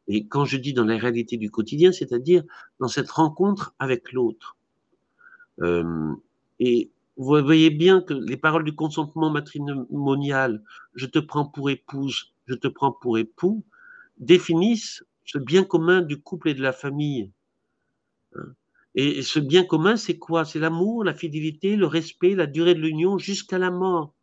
Et 0.07 0.27
quand 0.27 0.45
je 0.45 0.57
dis 0.57 0.73
dans 0.73 0.85
la 0.85 0.97
réalité 0.97 1.37
du 1.37 1.49
quotidien, 1.49 1.91
c'est-à-dire 1.91 2.43
dans 2.79 2.87
cette 2.87 3.09
rencontre 3.09 3.73
avec 3.79 4.11
l'autre. 4.11 4.57
Euh, 5.61 6.13
et 6.59 6.91
vous 7.17 7.43
voyez 7.43 7.69
bien 7.69 8.01
que 8.01 8.13
les 8.13 8.37
paroles 8.37 8.63
du 8.63 8.75
consentement 8.75 9.29
matrimonial, 9.29 10.63
je 10.95 11.05
te 11.05 11.19
prends 11.19 11.45
pour 11.45 11.69
épouse, 11.69 12.33
je 12.45 12.55
te 12.55 12.67
prends 12.67 12.91
pour 12.91 13.17
époux, 13.17 13.63
définissent 14.17 15.03
ce 15.25 15.37
bien 15.37 15.63
commun 15.63 16.01
du 16.01 16.21
couple 16.21 16.49
et 16.49 16.53
de 16.53 16.61
la 16.61 16.73
famille. 16.73 17.31
Hein. 18.35 18.53
Et 18.93 19.21
ce 19.21 19.39
bien 19.39 19.63
commun, 19.63 19.95
c'est 19.95 20.17
quoi? 20.17 20.43
C'est 20.43 20.59
l'amour, 20.59 21.03
la 21.03 21.13
fidélité, 21.13 21.77
le 21.77 21.87
respect, 21.87 22.35
la 22.35 22.47
durée 22.47 22.75
de 22.75 22.81
l'union 22.81 23.17
jusqu'à 23.17 23.57
la 23.57 23.71
mort. 23.71 24.13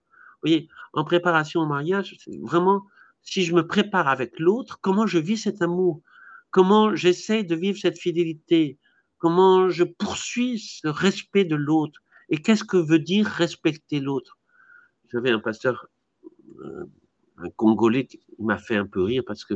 Vous 0.42 0.48
voyez, 0.48 0.68
en 0.92 1.04
préparation 1.04 1.62
au 1.62 1.66
mariage, 1.66 2.16
vraiment, 2.42 2.84
si 3.22 3.44
je 3.44 3.54
me 3.54 3.66
prépare 3.66 4.08
avec 4.08 4.38
l'autre, 4.38 4.78
comment 4.80 5.06
je 5.06 5.18
vis 5.18 5.38
cet 5.38 5.62
amour? 5.62 6.02
Comment 6.50 6.94
j'essaie 6.94 7.44
de 7.44 7.54
vivre 7.54 7.78
cette 7.78 7.98
fidélité? 7.98 8.78
Comment 9.16 9.68
je 9.70 9.84
poursuis 9.84 10.58
ce 10.58 10.88
respect 10.88 11.44
de 11.44 11.56
l'autre? 11.56 12.02
Et 12.28 12.37
qu'est-ce 12.37 12.64
que 12.64 12.76
veut 12.76 12.98
dire 12.98 13.26
respecter 13.26 14.00
l'autre? 14.00 14.38
J'avais 15.11 15.30
un 15.30 15.40
pasteur, 15.40 15.87
euh, 16.61 16.84
un 17.38 17.48
Congolais, 17.50 18.06
qui 18.06 18.20
m'a 18.38 18.58
fait 18.58 18.76
un 18.76 18.87
peu 18.87 19.02
rire 19.02 19.22
parce 19.26 19.44
que 19.44 19.54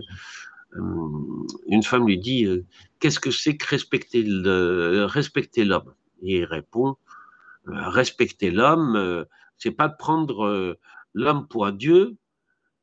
une 0.75 1.83
femme 1.83 2.07
lui 2.07 2.19
dit 2.19 2.45
euh, 2.45 2.65
Qu'est-ce 2.99 3.21
que 3.21 3.31
c'est 3.31 3.57
que 3.57 3.67
respecter 3.69 5.65
l'homme? 5.65 5.95
Et 6.23 6.39
il 6.39 6.45
répond 6.45 6.97
Respecter 7.67 8.51
l'homme, 8.51 9.25
c'est 9.57 9.71
pas 9.71 9.89
prendre 9.89 10.77
l'homme 11.15 11.47
pour 11.47 11.65
un 11.67 11.73
dieu, 11.73 12.17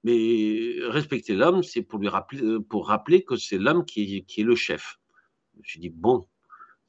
mais 0.03 0.75
respecter 0.83 1.35
l'homme, 1.35 1.63
c'est 1.63 1.81
pour 1.81 1.99
lui 1.99 2.07
rappeler, 2.07 3.23
que 3.23 3.35
c'est 3.35 3.57
l'homme 3.57 3.83
qui, 3.83 4.25
est 4.37 4.43
le 4.43 4.55
chef. 4.55 4.99
Je 5.61 5.79
dis 5.79 5.89
bon, 5.89 6.25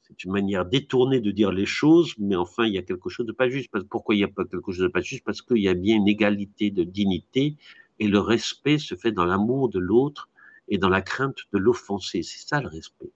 c'est 0.03 0.23
une 0.23 0.31
manière 0.31 0.65
détournée 0.65 1.19
de 1.19 1.31
dire 1.31 1.51
les 1.51 1.65
choses, 1.65 2.13
mais 2.17 2.35
enfin, 2.35 2.65
il 2.65 2.73
y 2.73 2.77
a 2.77 2.83
quelque 2.83 3.09
chose 3.09 3.25
de 3.25 3.33
pas 3.33 3.49
juste. 3.49 3.69
Pourquoi 3.89 4.15
il 4.15 4.19
n'y 4.19 4.23
a 4.23 4.29
pas 4.29 4.45
quelque 4.45 4.71
chose 4.71 4.83
de 4.83 4.87
pas 4.87 5.01
juste? 5.01 5.25
Parce 5.25 5.41
qu'il 5.41 5.57
y 5.57 5.67
a 5.67 5.73
bien 5.73 5.97
une 5.97 6.07
égalité 6.07 6.71
de 6.71 6.83
dignité 6.83 7.57
et 7.99 8.07
le 8.07 8.19
respect 8.19 8.77
se 8.77 8.95
fait 8.95 9.11
dans 9.11 9.25
l'amour 9.25 9.69
de 9.69 9.79
l'autre 9.79 10.29
et 10.71 10.77
dans 10.77 10.89
la 10.89 11.01
crainte 11.01 11.37
de 11.53 11.59
l'offenser. 11.59 12.23
C'est 12.23 12.47
ça 12.47 12.61
le 12.61 12.69
respect. 12.69 13.11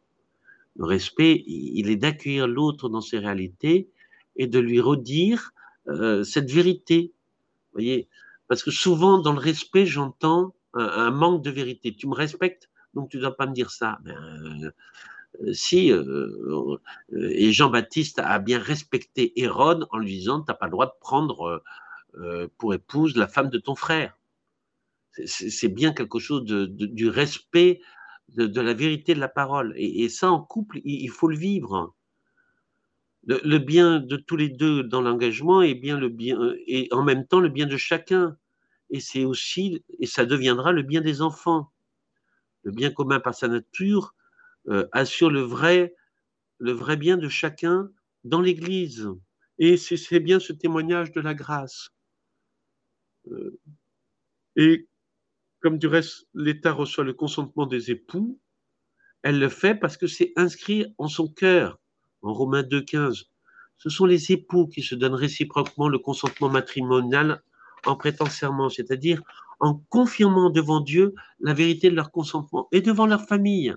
Le 0.76 0.86
respect, 0.86 1.42
il 1.48 1.90
est 1.90 1.96
d'accueillir 1.96 2.48
l'autre 2.48 2.90
dans 2.90 3.02
ses 3.02 3.18
réalités 3.18 3.90
et 4.36 4.46
de 4.46 4.60
lui 4.60 4.82
redire 4.82 5.54
euh, 5.88 6.24
cette 6.26 6.52
vérité. 6.52 7.14
Vous 7.72 7.80
voyez? 7.80 8.10
Parce 8.50 8.62
que 8.62 8.72
souvent, 8.72 9.20
dans 9.20 9.32
le 9.32 9.40
respect, 9.40 9.86
j'entends 9.86 10.54
un, 10.74 11.10
manque 11.12 11.42
de 11.42 11.50
vérité. 11.50 11.96
Tu 11.96 12.08
me 12.08 12.14
respectes, 12.14 12.70
donc 12.94 13.10
tu 13.10 13.18
ne 13.18 13.22
dois 13.22 13.38
pas 13.38 13.48
me 13.48 13.54
dire 13.54 13.72
ça. 13.72 14.00
Ben, 14.04 14.74
si 15.54 15.92
et 17.12 17.52
Jean-Baptiste 17.54 18.20
a 18.20 18.40
bien 18.40 18.60
respecté 18.60 19.40
Hérode 19.40 19.88
en 19.92 19.98
lui 19.98 20.18
disant 20.18 20.42
t'as 20.42 20.54
pas 20.54 20.66
le 20.66 20.72
droit 20.72 20.88
de 20.88 21.00
prendre 21.00 21.64
pour 22.58 22.74
épouse 22.74 23.16
la 23.16 23.28
femme 23.28 23.50
de 23.50 23.58
ton 23.58 23.76
frère. 23.76 24.18
C'est 25.26 25.70
bien 25.70 25.94
quelque 25.94 26.20
chose 26.20 26.44
de, 26.46 26.66
du 26.66 27.08
respect 27.08 27.82
de, 28.30 28.62
la 28.62 28.74
vérité 28.74 29.14
de 29.14 29.20
la 29.20 29.30
parole. 29.30 29.74
Et, 29.78 30.10
ça, 30.10 30.32
en 30.32 30.42
couple, 30.42 30.80
il, 30.84 31.10
faut 31.10 31.28
le 31.28 31.38
vivre. 31.38 31.96
Le, 33.26 33.58
bien 33.58 34.00
de 34.00 34.18
tous 34.18 34.36
les 34.36 34.50
deux 34.50 34.84
dans 34.84 35.02
l'engagement 35.02 35.62
et 35.62 35.74
bien 35.74 35.98
le 35.98 36.10
bien 36.10 36.38
et 36.68 36.88
en 36.92 37.04
même 37.04 37.26
temps 37.26 37.40
le 37.40 37.50
bien 37.50 37.66
de 37.66 37.78
chacun. 37.78 38.38
Et 38.92 39.00
c'est 39.00 39.26
aussi 39.26 39.84
et 40.00 40.06
ça 40.06 40.26
deviendra 40.26 40.72
le 40.72 40.84
bien 40.84 41.02
des 41.02 41.22
enfants. 41.22 41.72
Le 42.64 42.72
bien 42.72 42.92
commun 42.92 43.20
par 43.20 43.34
sa 43.34 43.48
nature 43.48 44.14
euh, 44.68 44.88
assure 44.92 45.32
le 45.32 45.42
vrai 45.42 45.96
le 46.60 46.72
vrai 46.72 46.98
bien 46.98 47.18
de 47.18 47.30
chacun 47.30 47.90
dans 48.24 48.42
l'Église. 48.42 49.10
Et 49.58 49.78
c'est 49.78 50.20
bien 50.20 50.40
ce 50.40 50.54
témoignage 50.54 51.12
de 51.12 51.22
la 51.22 51.34
grâce. 51.34 51.90
Euh, 53.32 53.60
et 54.56 54.88
comme 55.66 55.80
du 55.80 55.88
reste 55.88 56.28
l'État 56.36 56.74
reçoit 56.74 57.04
le 57.04 57.14
consentement 57.14 57.66
des 57.66 57.90
époux, 57.90 58.40
elle 59.24 59.40
le 59.40 59.50
fait 59.50 59.74
parce 59.74 59.98
que 59.98 60.06
c'est 60.06 60.32
inscrit 60.36 60.94
en 61.00 61.08
son 61.08 61.28
cœur, 61.28 61.80
en 62.22 62.34
Romains 62.36 62.62
2,15. 62.62 63.24
Ce 63.80 63.90
sont 63.90 64.06
les 64.06 64.32
époux 64.32 64.68
qui 64.68 64.84
se 64.84 64.94
donnent 64.94 65.16
réciproquement 65.16 65.90
le 65.90 65.98
consentement 65.98 66.50
matrimonial 66.50 67.42
en 67.88 67.96
prêtant 67.96 68.28
serment, 68.28 68.70
c'est-à-dire 68.70 69.24
en 69.60 69.82
confirmant 69.90 70.52
devant 70.52 70.82
Dieu 70.82 71.16
la 71.40 71.56
vérité 71.56 71.90
de 71.90 71.96
leur 71.96 72.12
consentement 72.12 72.68
et 72.72 72.82
devant 72.82 73.08
leur 73.08 73.26
famille. 73.26 73.74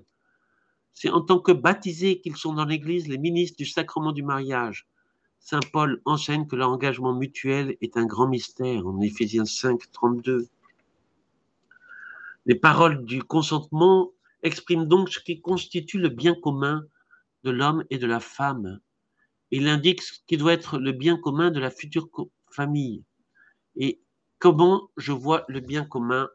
C'est 0.93 1.09
en 1.09 1.23
tant 1.23 1.39
que 1.39 1.53
baptisés 1.53 2.21
qu'ils 2.21 2.37
sont 2.37 2.53
dans 2.53 2.67
l'Église 2.67 3.09
les 3.09 3.17
ministres 3.17 3.57
du 3.57 3.65
sacrement 3.65 4.13
du 4.13 4.23
mariage. 4.23 4.87
Saint 5.41 5.61
Paul 5.73 6.03
enseigne 6.05 6.47
que 6.47 6.57
leur 6.57 6.69
engagement 6.69 7.15
mutuel 7.15 7.79
est 7.81 7.97
un 7.97 8.05
grand 8.05 8.29
mystère 8.29 8.87
en 8.87 9.01
Éphésiens 9.01 9.47
5, 9.47 9.81
32. 9.91 10.51
Les 12.49 12.55
paroles 12.55 13.05
du 13.05 13.23
consentement 13.23 14.11
expriment 14.43 14.89
donc 14.89 15.11
ce 15.11 15.21
qui 15.21 15.43
constitue 15.43 15.99
le 15.99 16.09
bien 16.09 16.35
commun 16.35 16.83
de 17.45 17.51
l'homme 17.51 17.85
et 17.91 17.99
de 17.99 18.07
la 18.07 18.21
femme. 18.21 18.81
Il 19.51 19.69
indique 19.69 20.01
ce 20.01 20.15
qui 20.27 20.39
doit 20.39 20.55
être 20.55 20.79
le 20.79 20.93
bien 20.93 21.19
commun 21.19 21.51
de 21.51 21.61
la 21.61 21.71
future 21.71 22.09
famille. 22.51 23.05
Et 23.77 24.01
comment 24.39 24.89
je 24.97 25.13
vois 25.13 25.45
le 25.49 25.61
bien 25.61 25.85
commun 25.85 26.27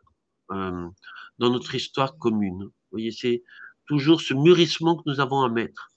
euh, 0.52 0.88
dans 1.40 1.50
notre 1.50 1.74
histoire 1.74 2.16
commune? 2.20 2.66
Vous 2.66 2.92
voyez, 2.92 3.12
c'est 3.12 3.44
toujours 3.88 4.22
ce 4.22 4.36
mûrissement 4.36 4.96
que 4.98 5.04
nous 5.08 5.20
avons 5.20 5.42
à 5.42 5.50
mettre. 5.50 5.90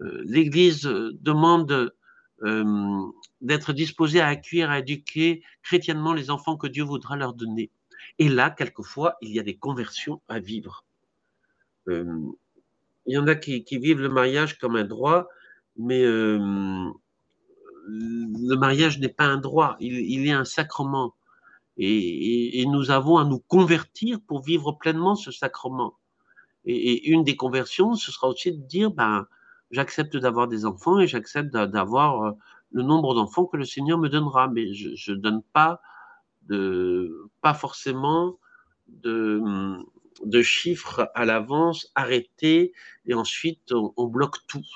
Euh, 0.00 0.20
L'Église 0.24 0.82
demande 0.82 1.92
euh, 2.42 3.06
d'être 3.40 3.72
disposée 3.72 4.20
à 4.20 4.26
accueillir, 4.26 4.70
à 4.70 4.80
éduquer 4.80 5.44
chrétiennement 5.62 6.12
les 6.12 6.28
enfants 6.28 6.56
que 6.56 6.66
Dieu 6.66 6.82
voudra 6.82 7.16
leur 7.16 7.34
donner. 7.34 7.70
Et 8.18 8.28
là, 8.28 8.50
quelquefois, 8.50 9.16
il 9.20 9.32
y 9.32 9.38
a 9.38 9.42
des 9.42 9.56
conversions 9.56 10.20
à 10.28 10.40
vivre. 10.40 10.84
Euh, 11.88 12.04
il 13.06 13.14
y 13.14 13.18
en 13.18 13.26
a 13.26 13.34
qui, 13.34 13.64
vivent 13.70 14.00
le 14.00 14.08
mariage 14.08 14.58
comme 14.58 14.76
un 14.76 14.84
droit, 14.84 15.28
mais 15.76 16.04
euh, 16.04 16.38
le 17.86 18.54
mariage 18.56 18.98
n'est 18.98 19.08
pas 19.08 19.24
un 19.24 19.38
droit, 19.38 19.76
il, 19.80 20.26
est 20.26 20.32
un 20.32 20.44
sacrement. 20.44 21.14
Et, 21.78 22.64
nous 22.66 22.90
avons 22.90 23.16
à 23.18 23.24
nous 23.24 23.38
convertir 23.38 24.20
pour 24.20 24.42
vivre 24.42 24.72
pleinement 24.72 25.14
ce 25.14 25.30
sacrement. 25.30 25.94
Et, 26.64 27.08
une 27.08 27.24
des 27.24 27.36
conversions, 27.36 27.94
ce 27.94 28.12
sera 28.12 28.28
aussi 28.28 28.52
de 28.52 28.62
dire, 28.66 28.90
ben, 28.90 29.26
j'accepte 29.70 30.16
d'avoir 30.16 30.48
des 30.48 30.66
enfants 30.66 30.98
et 30.98 31.06
j'accepte 31.06 31.50
d'avoir 31.50 32.22
euh, 32.22 32.32
le 32.72 32.82
nombre 32.82 33.14
d'enfants 33.14 33.46
que 33.46 33.56
le 33.56 33.64
Seigneur 33.64 33.96
me 33.96 34.08
donnera, 34.08 34.48
mais 34.48 34.74
je 34.74 35.12
ne 35.12 35.16
donne 35.16 35.42
pas 35.54 35.80
de 36.48 37.28
pas 37.40 37.54
forcément 37.54 38.38
de, 38.88 39.40
de 40.24 40.42
chiffres 40.42 41.10
à 41.14 41.24
l'avance 41.24 41.92
arrêtés 41.94 42.72
et 43.06 43.14
ensuite 43.14 43.72
on, 43.72 44.06
bloque 44.06 44.38
tout, 44.46 44.66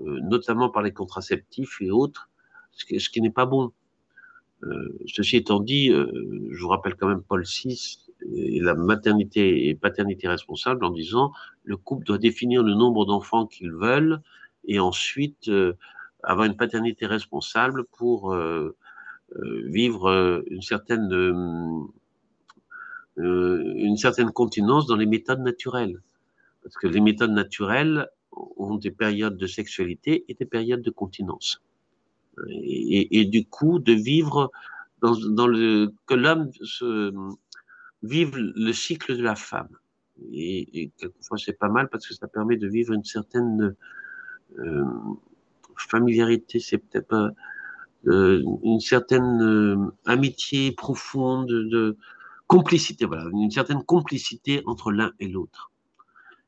euh, 0.00 0.20
notamment 0.22 0.70
par 0.70 0.82
les 0.82 0.92
contraceptifs 0.92 1.80
et 1.80 1.90
autres, 1.90 2.30
ce 2.72 3.08
qui, 3.08 3.20
n'est 3.20 3.30
pas 3.30 3.46
bon. 3.46 3.72
Euh, 4.64 4.98
ceci 5.06 5.36
étant 5.36 5.60
dit, 5.60 5.90
euh, 5.90 6.48
je 6.50 6.60
vous 6.60 6.68
rappelle 6.68 6.94
quand 6.96 7.08
même 7.08 7.22
Paul 7.22 7.44
VI 7.44 7.98
et 8.34 8.60
la 8.60 8.74
maternité 8.74 9.68
et 9.68 9.74
paternité 9.76 10.26
responsable 10.26 10.84
en 10.84 10.90
disant 10.90 11.32
le 11.62 11.76
couple 11.76 12.04
doit 12.04 12.18
définir 12.18 12.64
le 12.64 12.74
nombre 12.74 13.06
d'enfants 13.06 13.46
qu'ils 13.46 13.72
veulent 13.72 14.20
et 14.64 14.80
ensuite 14.80 15.48
avoir 16.24 16.46
une 16.46 16.56
paternité 16.56 17.06
responsable 17.06 17.84
pour 17.84 18.36
vivre 19.36 20.08
euh, 20.10 20.42
une 20.48 20.62
certaine 20.62 21.12
euh, 21.12 21.88
une 23.16 23.96
certaine 23.96 24.30
continence 24.30 24.86
dans 24.86 24.96
les 24.96 25.06
méthodes 25.06 25.40
naturelles. 25.40 26.00
Parce 26.62 26.76
que 26.76 26.86
les 26.86 27.00
méthodes 27.00 27.32
naturelles 27.32 28.08
ont 28.56 28.76
des 28.76 28.90
périodes 28.90 29.36
de 29.36 29.46
sexualité 29.46 30.24
et 30.28 30.34
des 30.34 30.44
périodes 30.44 30.82
de 30.82 30.90
continence. 30.90 31.60
Et, 32.48 33.20
et, 33.20 33.24
du 33.24 33.44
coup, 33.46 33.80
de 33.80 33.92
vivre 33.92 34.52
dans, 35.02 35.16
dans 35.30 35.48
le, 35.48 35.92
que 36.06 36.14
l'homme 36.14 36.52
se, 36.62 37.12
vive 38.02 38.36
le 38.36 38.72
cycle 38.72 39.16
de 39.16 39.22
la 39.22 39.34
femme. 39.34 39.76
Et, 40.32 40.82
et 40.82 40.90
quelquefois, 40.96 41.38
c'est 41.38 41.58
pas 41.58 41.68
mal 41.68 41.88
parce 41.88 42.06
que 42.06 42.14
ça 42.14 42.28
permet 42.28 42.56
de 42.56 42.68
vivre 42.68 42.92
une 42.92 43.04
certaine 43.04 43.74
euh, 44.58 44.84
familiarité. 45.76 46.60
C'est 46.60 46.78
peut-être 46.78 47.08
pas, 47.08 47.24
euh, 47.24 47.30
une 48.04 48.80
certaine 48.80 49.42
euh, 49.42 49.92
amitié 50.06 50.72
profonde, 50.72 51.48
de 51.48 51.96
complicité, 52.46 53.04
voilà, 53.04 53.28
une 53.32 53.50
certaine 53.50 53.82
complicité 53.82 54.62
entre 54.66 54.90
l'un 54.90 55.12
et 55.20 55.28
l'autre. 55.28 55.70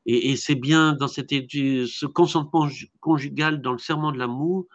Et, 0.05 0.31
et 0.31 0.35
c'est 0.35 0.55
bien 0.55 0.93
dans 0.93 1.07
cette, 1.07 1.29
ce 1.29 2.05
consentement 2.05 2.67
conjugal 2.99 3.61
dans 3.61 3.73
le 3.73 3.77
serment 3.77 4.11
de 4.11 4.17
l'amour 4.17 4.65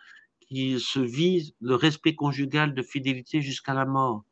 qui 0.41 0.79
se 0.79 1.01
vise 1.01 1.55
le 1.61 1.75
respect 1.75 2.15
conjugal 2.15 2.75
de 2.75 2.83
fidélité 2.83 3.41
jusqu'à 3.41 3.75
la 3.75 3.87
mort. 3.87 4.25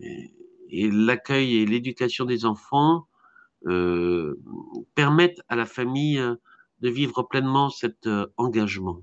Et, 0.00 0.32
et 0.70 0.90
l'accueil 0.90 1.56
et 1.56 1.66
l'éducation 1.66 2.24
des 2.24 2.46
enfants 2.46 3.06
euh, 3.66 4.40
permettent 4.94 5.42
à 5.48 5.56
la 5.56 5.66
famille 5.66 6.22
de 6.80 6.88
vivre 6.88 7.22
pleinement 7.24 7.68
cet 7.68 8.06
euh, 8.06 8.26
engagement. 8.38 9.02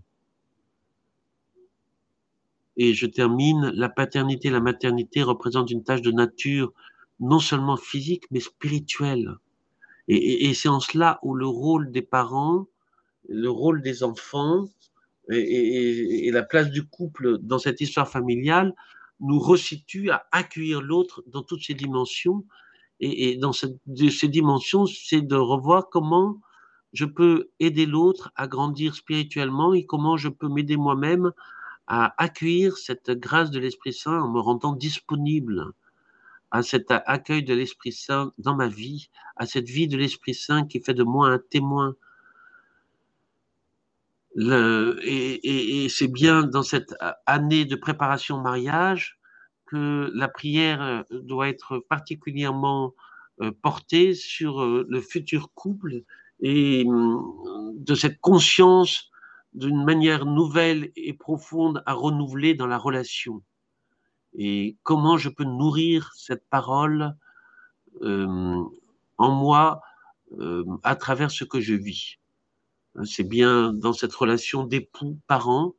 Et 2.78 2.94
je 2.94 3.08
termine, 3.08 3.72
la 3.76 3.90
paternité 3.90 4.48
et 4.50 4.52
la 4.52 4.60
maternité 4.60 5.24
représentent 5.24 5.72
une 5.72 5.84
tâche 5.84 6.04
de 6.04 6.12
nature 6.12 6.74
non 7.20 7.40
seulement 7.40 7.78
physique, 7.78 8.26
mais 8.30 8.40
spirituelle. 8.40 9.36
Et, 10.08 10.54
c'est 10.54 10.70
en 10.70 10.80
cela 10.80 11.20
où 11.22 11.34
le 11.36 11.48
rôle 11.48 11.92
des 11.92 12.02
parents, 12.02 12.68
le 13.28 13.50
rôle 13.50 13.82
des 13.82 14.04
enfants 14.04 14.66
et, 15.30 16.30
la 16.32 16.44
place 16.44 16.70
du 16.70 16.88
couple 16.88 17.40
dans 17.40 17.60
cette 17.60 17.82
histoire 17.82 18.08
familiale 18.08 18.74
nous 19.20 19.40
resitue 19.40 20.12
à 20.12 20.28
accueillir 20.32 20.82
l'autre 20.82 21.24
dans 21.28 21.44
toutes 21.44 21.63
ses 21.63 21.74
dimensions. 21.74 22.46
Et, 23.02 23.36
dans 23.38 23.52
ces 23.52 24.28
dimensions, 24.30 24.86
c'est 24.86 25.22
de 25.22 25.36
revoir 25.36 25.90
comment 25.90 26.40
je 26.94 27.06
peux 27.06 27.50
aider 27.60 27.86
l'autre 27.86 28.32
à 28.36 28.48
grandir 28.48 28.96
spirituellement 28.96 29.74
et 29.74 29.86
comment 29.86 30.16
je 30.16 30.30
peux 30.30 30.48
m'aider 30.48 30.78
moi-même 30.78 31.32
à 31.88 32.13
accueillir 32.21 32.78
cette 32.78 33.12
grâce 33.12 33.52
de 33.52 33.60
l'Esprit 33.60 33.93
Saint 33.93 34.21
en 34.21 34.30
me 34.30 34.39
rendant 34.39 34.73
disponible 34.73 35.71
à 36.52 36.63
cet 36.63 36.91
accueil 36.91 37.43
de 37.43 37.54
l'Esprit 37.54 37.91
Saint 37.91 38.34
dans 38.38 38.56
ma 38.56 38.67
vie, 38.67 39.10
à 39.36 39.45
cette 39.45 39.68
vie 39.68 39.88
de 39.88 39.97
l'Esprit 39.97 40.34
Saint 40.34 40.66
qui 40.66 40.80
fait 40.80 40.93
de 40.93 41.03
moi 41.03 41.30
un 41.30 41.39
témoin. 41.39 41.95
Et, 44.39 45.84
et, 45.84 45.89
c'est 45.89 46.07
bien 46.07 46.43
dans 46.43 46.62
cette 46.62 46.93
année 47.26 47.66
de 47.66 47.76
préparation 47.76 48.38
au 48.38 48.41
mariage 48.41 49.20
que 49.66 50.12
la 50.14 50.28
prière 50.28 51.03
doit 51.09 51.49
être 51.49 51.80
particulièrement 51.80 52.93
euh, 53.41 53.51
portée 53.62 54.16
sur 54.16 54.64
euh, 54.64 54.84
le 54.89 54.99
futur 54.99 55.51
couple 55.53 56.01
et 56.39 56.84
hum, 56.88 57.74
de 57.76 57.93
cette 57.93 58.20
conscience 58.20 59.12
d'une 59.58 59.84
manière 59.84 60.26
nouvelle 60.26 60.91
et 60.95 61.14
profonde 61.14 61.82
à 61.86 61.93
renouveler 61.93 62.53
dans 62.53 62.68
la 62.68 62.78
relation. 62.78 63.41
Et 64.36 64.78
comment 64.84 65.18
je 65.18 65.30
peux 65.30 65.45
nourrir 65.45 66.12
cette 66.16 66.47
parole 66.47 67.16
euh, 68.03 68.64
en 69.18 69.32
moi 69.32 69.82
euh, 70.39 70.64
à 70.84 70.95
travers 70.95 71.32
ce 71.32 71.43
que 71.43 71.60
je 71.60 71.74
vis. 71.74 72.18
C'est 73.03 73.24
bien 73.24 73.74
dans 73.74 73.93
cette 73.93 74.14
relation 74.14 74.64
d'époux-parents, 74.64 75.74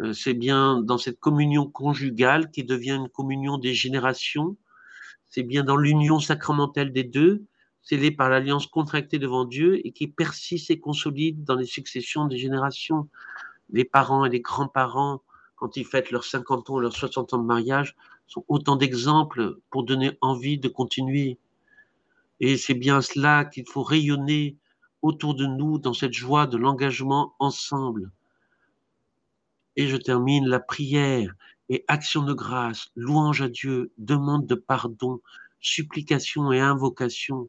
euh, 0.00 0.12
c'est 0.12 0.34
bien 0.34 0.80
dans 0.82 0.98
cette 0.98 1.20
communion 1.20 1.70
conjugale 1.70 2.50
qui 2.50 2.64
devient 2.64 2.96
une 2.96 3.08
communion 3.08 3.58
des 3.58 3.74
générations, 3.74 4.56
c'est 5.28 5.44
bien 5.44 5.62
dans 5.62 5.76
l'union 5.76 6.18
sacramentelle 6.18 6.92
des 6.92 7.04
deux, 7.04 7.44
scellée 7.84 8.10
par 8.10 8.30
l'alliance 8.30 8.66
contractée 8.66 9.18
devant 9.18 9.44
Dieu 9.44 9.86
et 9.86 9.92
qui 9.92 10.08
persiste 10.08 10.70
et 10.70 10.80
consolide 10.80 11.44
dans 11.44 11.54
les 11.54 11.66
successions 11.66 12.26
des 12.26 12.38
générations. 12.38 13.08
Les 13.70 13.84
parents 13.84 14.24
et 14.24 14.30
les 14.30 14.40
grands-parents, 14.40 15.22
quand 15.56 15.76
ils 15.76 15.84
fêtent 15.84 16.10
leurs 16.10 16.24
50 16.24 16.70
ans, 16.70 16.78
leurs 16.78 16.96
60 16.96 17.34
ans 17.34 17.38
de 17.38 17.46
mariage, 17.46 17.94
sont 18.26 18.44
autant 18.48 18.76
d'exemples 18.76 19.58
pour 19.70 19.84
donner 19.84 20.16
envie 20.22 20.58
de 20.58 20.68
continuer. 20.68 21.38
Et 22.40 22.56
c'est 22.56 22.74
bien 22.74 23.02
cela 23.02 23.44
qu'il 23.44 23.68
faut 23.68 23.82
rayonner 23.82 24.56
autour 25.02 25.34
de 25.34 25.44
nous 25.44 25.78
dans 25.78 25.92
cette 25.92 26.14
joie 26.14 26.46
de 26.46 26.56
l'engagement 26.56 27.34
ensemble. 27.38 28.10
Et 29.76 29.88
je 29.88 29.96
termine 29.96 30.46
la 30.46 30.60
prière 30.60 31.34
et 31.68 31.84
action 31.88 32.22
de 32.22 32.32
grâce, 32.32 32.88
louange 32.96 33.42
à 33.42 33.48
Dieu, 33.48 33.92
demande 33.98 34.46
de 34.46 34.54
pardon, 34.54 35.20
supplication 35.60 36.52
et 36.52 36.60
invocation. 36.60 37.48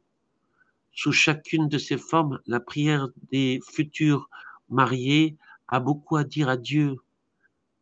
Sous 0.96 1.12
chacune 1.12 1.68
de 1.68 1.76
ces 1.76 1.98
formes, 1.98 2.40
la 2.46 2.58
prière 2.58 3.10
des 3.30 3.60
futurs 3.62 4.30
mariés 4.70 5.36
a 5.68 5.78
beaucoup 5.78 6.16
à 6.16 6.24
dire 6.24 6.48
à 6.48 6.56
Dieu. 6.56 6.96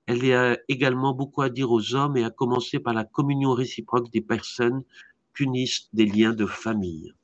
Elle 0.07 0.33
a 0.33 0.59
également 0.69 1.15
beaucoup 1.15 1.43
à 1.43 1.49
dire 1.49 1.71
aux 1.71 1.95
hommes 1.95 2.17
et 2.17 2.25
à 2.25 2.31
commencer 2.31 2.81
par 2.81 2.93
la 2.93 3.05
communion 3.05 3.53
réciproque 3.53 4.11
des 4.11 4.21
personnes 4.21 4.83
qu'unissent 5.33 5.89
des 5.93 6.07
liens 6.07 6.33
de 6.33 6.45
famille. 6.45 7.15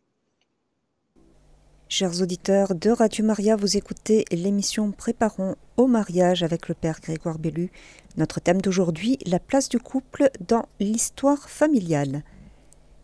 Chers 1.88 2.22
auditeurs 2.22 2.76
de 2.76 2.90
Radio 2.90 3.24
Maria, 3.24 3.56
vous 3.56 3.76
écoutez 3.76 4.24
l'émission 4.30 4.92
Préparons 4.92 5.56
au 5.76 5.88
mariage 5.88 6.44
avec 6.44 6.68
le 6.68 6.76
Père 6.76 7.00
Grégoire 7.00 7.40
Bellu. 7.40 7.72
Notre 8.16 8.38
thème 8.38 8.62
d'aujourd'hui, 8.62 9.18
la 9.26 9.40
place 9.40 9.68
du 9.68 9.80
couple 9.80 10.30
dans 10.46 10.66
l'histoire 10.78 11.50
familiale. 11.50 12.22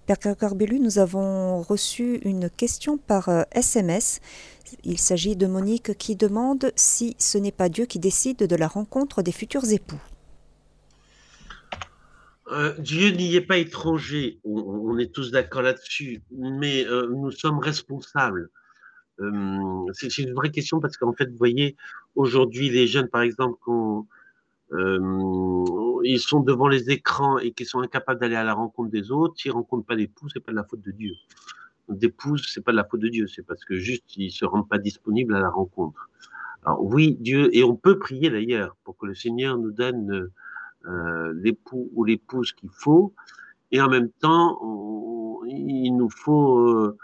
Père 0.06 0.18
Grégoire 0.20 0.54
nous 0.54 0.98
avons 1.00 1.62
reçu 1.62 2.20
une 2.24 2.48
question 2.48 2.96
par 2.96 3.28
SMS. 3.50 4.20
Euh, 4.72 4.76
Il 4.84 4.98
s'agit 4.98 5.34
de 5.34 5.48
Monique 5.48 5.98
qui 5.98 6.14
demande 6.14 6.70
si 6.76 7.16
ce 7.18 7.38
n'est 7.38 7.50
pas 7.50 7.68
Dieu 7.68 7.86
qui 7.86 7.98
décide 7.98 8.38
de 8.38 8.56
la 8.56 8.68
rencontre 8.68 9.22
des 9.22 9.32
futurs 9.32 9.68
époux. 9.68 10.00
Euh, 12.52 12.72
Dieu 12.78 13.10
n'y 13.10 13.34
est 13.34 13.40
pas 13.40 13.58
étranger, 13.58 14.38
on, 14.44 14.96
est 14.98 15.12
tous 15.12 15.32
d'accord 15.32 15.62
là-dessus, 15.62 16.22
mais 16.30 16.86
euh, 16.86 17.08
nous 17.10 17.32
sommes 17.32 17.58
responsables 17.58 18.48
c'est 19.94 20.18
une 20.18 20.34
vraie 20.34 20.50
question 20.50 20.78
parce 20.78 20.98
qu'en 20.98 21.14
fait, 21.14 21.24
vous 21.30 21.38
voyez, 21.38 21.74
aujourd'hui, 22.16 22.68
les 22.68 22.86
jeunes, 22.86 23.08
par 23.08 23.22
exemple, 23.22 23.58
quand 23.64 24.06
ils 26.04 26.20
sont 26.20 26.40
devant 26.40 26.68
les 26.68 26.90
écrans 26.90 27.38
et 27.38 27.52
qu'ils 27.52 27.66
sont 27.66 27.80
incapables 27.80 28.20
d'aller 28.20 28.36
à 28.36 28.44
la 28.44 28.54
rencontre 28.54 28.90
des 28.90 29.10
autres, 29.10 29.34
s'ils 29.36 29.50
ne 29.50 29.56
rencontrent 29.56 29.86
pas 29.86 29.96
d'époux, 29.96 30.28
c'est 30.28 30.40
pas 30.40 30.52
de 30.52 30.56
la 30.56 30.64
faute 30.64 30.82
de 30.82 30.90
Dieu. 30.90 31.12
D'épouse, 31.88 32.44
c'est 32.52 32.64
pas 32.64 32.72
de 32.72 32.76
la 32.76 32.84
faute 32.84 33.00
de 33.00 33.08
Dieu, 33.08 33.26
c'est 33.28 33.46
parce 33.46 33.64
que 33.64 33.76
juste 33.76 34.16
ils 34.16 34.30
se 34.30 34.44
rendent 34.44 34.68
pas 34.68 34.78
disponibles 34.78 35.34
à 35.34 35.40
la 35.40 35.50
rencontre. 35.50 36.10
Alors 36.64 36.82
oui, 36.82 37.16
Dieu, 37.20 37.54
et 37.56 37.62
on 37.62 37.76
peut 37.76 37.98
prier 37.98 38.30
d'ailleurs 38.30 38.76
pour 38.84 38.96
que 38.96 39.06
le 39.06 39.14
Seigneur 39.14 39.56
nous 39.56 39.70
donne 39.70 40.30
euh, 40.86 41.32
l'époux 41.36 41.90
ou 41.94 42.04
l'épouse 42.04 42.52
qu'il 42.52 42.70
faut, 42.70 43.14
et 43.72 43.80
en 43.80 43.88
même 43.88 44.10
temps, 44.10 44.58
il 45.46 45.96
nous 45.96 46.10
faut 46.10 46.58
euh, 46.58 46.96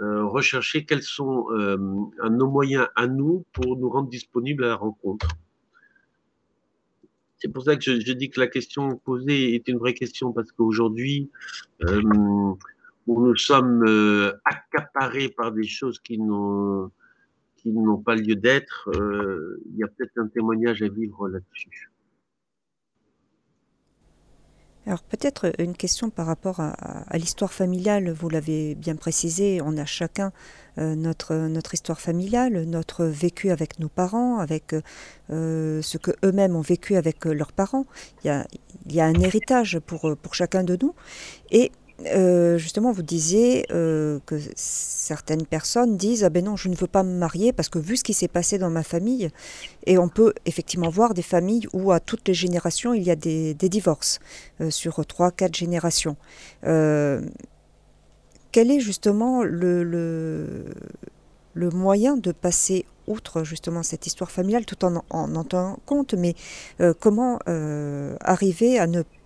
euh, 0.00 0.24
rechercher 0.24 0.84
quels 0.84 1.02
sont 1.02 1.46
euh, 1.50 1.76
nos 2.28 2.48
moyens 2.48 2.88
à 2.96 3.06
nous 3.06 3.44
pour 3.52 3.76
nous 3.76 3.90
rendre 3.90 4.08
disponibles 4.08 4.64
à 4.64 4.68
la 4.68 4.76
rencontre. 4.76 5.28
C'est 7.40 7.48
pour 7.48 7.64
ça 7.64 7.76
que 7.76 7.82
je, 7.82 8.12
dis 8.12 8.30
que 8.30 8.38
la 8.40 8.46
question 8.46 8.96
posée 8.96 9.54
est 9.54 9.68
une 9.68 9.78
vraie 9.78 9.94
question 9.94 10.32
parce 10.32 10.52
qu'aujourd'hui, 10.52 11.30
euh, 11.84 12.02
où 13.06 13.26
nous 13.26 13.36
sommes 13.36 13.84
accaparés 14.44 15.30
par 15.30 15.52
des 15.52 15.66
choses 15.66 15.98
qui 16.00 16.18
n'ont 16.18 16.90
qui 17.56 17.72
n'ont 17.72 17.98
pas 17.98 18.14
lieu 18.14 18.36
d'être, 18.36 18.88
il 18.94 19.76
y 19.76 19.82
a 19.82 19.88
peut-être 19.88 20.16
un 20.16 20.28
témoignage 20.28 20.82
à 20.82 20.88
vivre 20.88 21.28
là-dessus. 21.28 21.90
Alors 24.90 25.04
peut-être 25.04 25.52
une 25.60 25.76
question 25.76 26.10
par 26.10 26.26
rapport 26.26 26.58
à, 26.58 27.16
l'histoire 27.16 27.52
familiale, 27.52 28.10
vous 28.10 28.28
l'avez 28.28 28.74
bien 28.74 28.96
précisé, 28.96 29.60
on 29.64 29.76
a 29.76 29.84
chacun 29.84 30.32
euh, 30.78 30.96
notre, 30.96 31.36
notre 31.36 31.74
histoire 31.74 32.00
familiale, 32.00 32.64
notre 32.64 33.04
vécu 33.04 33.50
avec 33.52 33.78
nos 33.78 33.88
parents, 33.88 34.38
avec 34.38 34.74
euh, 35.30 35.80
ce 35.80 35.96
que 35.96 36.10
eux-mêmes 36.24 36.56
ont 36.56 36.60
vécu 36.60 36.96
avec 36.96 37.24
leurs 37.24 37.52
parents. 37.52 37.86
Il 38.24 38.44
y 38.88 39.00
a, 39.00 39.06
un 39.06 39.14
héritage 39.14 39.78
pour, 39.78 40.16
pour 40.20 40.34
chacun 40.34 40.64
de 40.64 40.76
nous. 40.82 40.92
Euh, 42.06 42.58
justement, 42.58 42.92
vous 42.92 43.02
disiez 43.02 43.66
euh, 43.70 44.18
que 44.26 44.36
certaines 44.56 45.46
personnes 45.46 45.96
disent 45.96 46.24
ah 46.24 46.30
ben 46.30 46.44
non, 46.44 46.56
je 46.56 46.68
ne 46.68 46.74
veux 46.74 46.86
pas 46.86 47.02
me 47.02 47.16
marier 47.16 47.52
parce 47.52 47.68
que 47.68 47.78
vu 47.78 47.96
ce 47.96 48.04
qui 48.04 48.14
s'est 48.14 48.28
passé 48.28 48.58
dans 48.58 48.70
ma 48.70 48.82
famille, 48.82 49.30
et 49.86 49.98
on 49.98 50.08
peut 50.08 50.34
effectivement 50.46 50.88
voir 50.88 51.14
des 51.14 51.22
familles 51.22 51.66
où 51.72 51.92
à 51.92 52.00
toutes 52.00 52.28
les 52.28 52.34
générations 52.34 52.94
il 52.94 53.02
y 53.02 53.10
a 53.10 53.16
des, 53.16 53.54
divorces 53.54 54.20
euh, 54.60 54.70
sur 54.70 55.04
trois, 55.06 55.30
quatre 55.30 55.56
générations. 55.56 56.16
quel 56.62 58.70
est 58.70 58.80
justement 58.80 59.42
le, 59.42 59.84
le, 59.84 61.70
moyen 61.70 62.16
de 62.16 62.32
passer 62.32 62.86
outre 63.06 63.44
justement 63.44 63.82
cette 63.82 64.06
histoire 64.06 64.30
familiale 64.30 64.64
tout 64.64 64.84
en 64.84 65.04
en, 65.10 65.44
tenant 65.44 65.78
compte, 65.86 66.14
mais 66.14 66.34
comment 67.00 67.38
arriver 68.20 68.78
à 68.78 68.86
ne 68.86 69.02
pas 69.02 69.19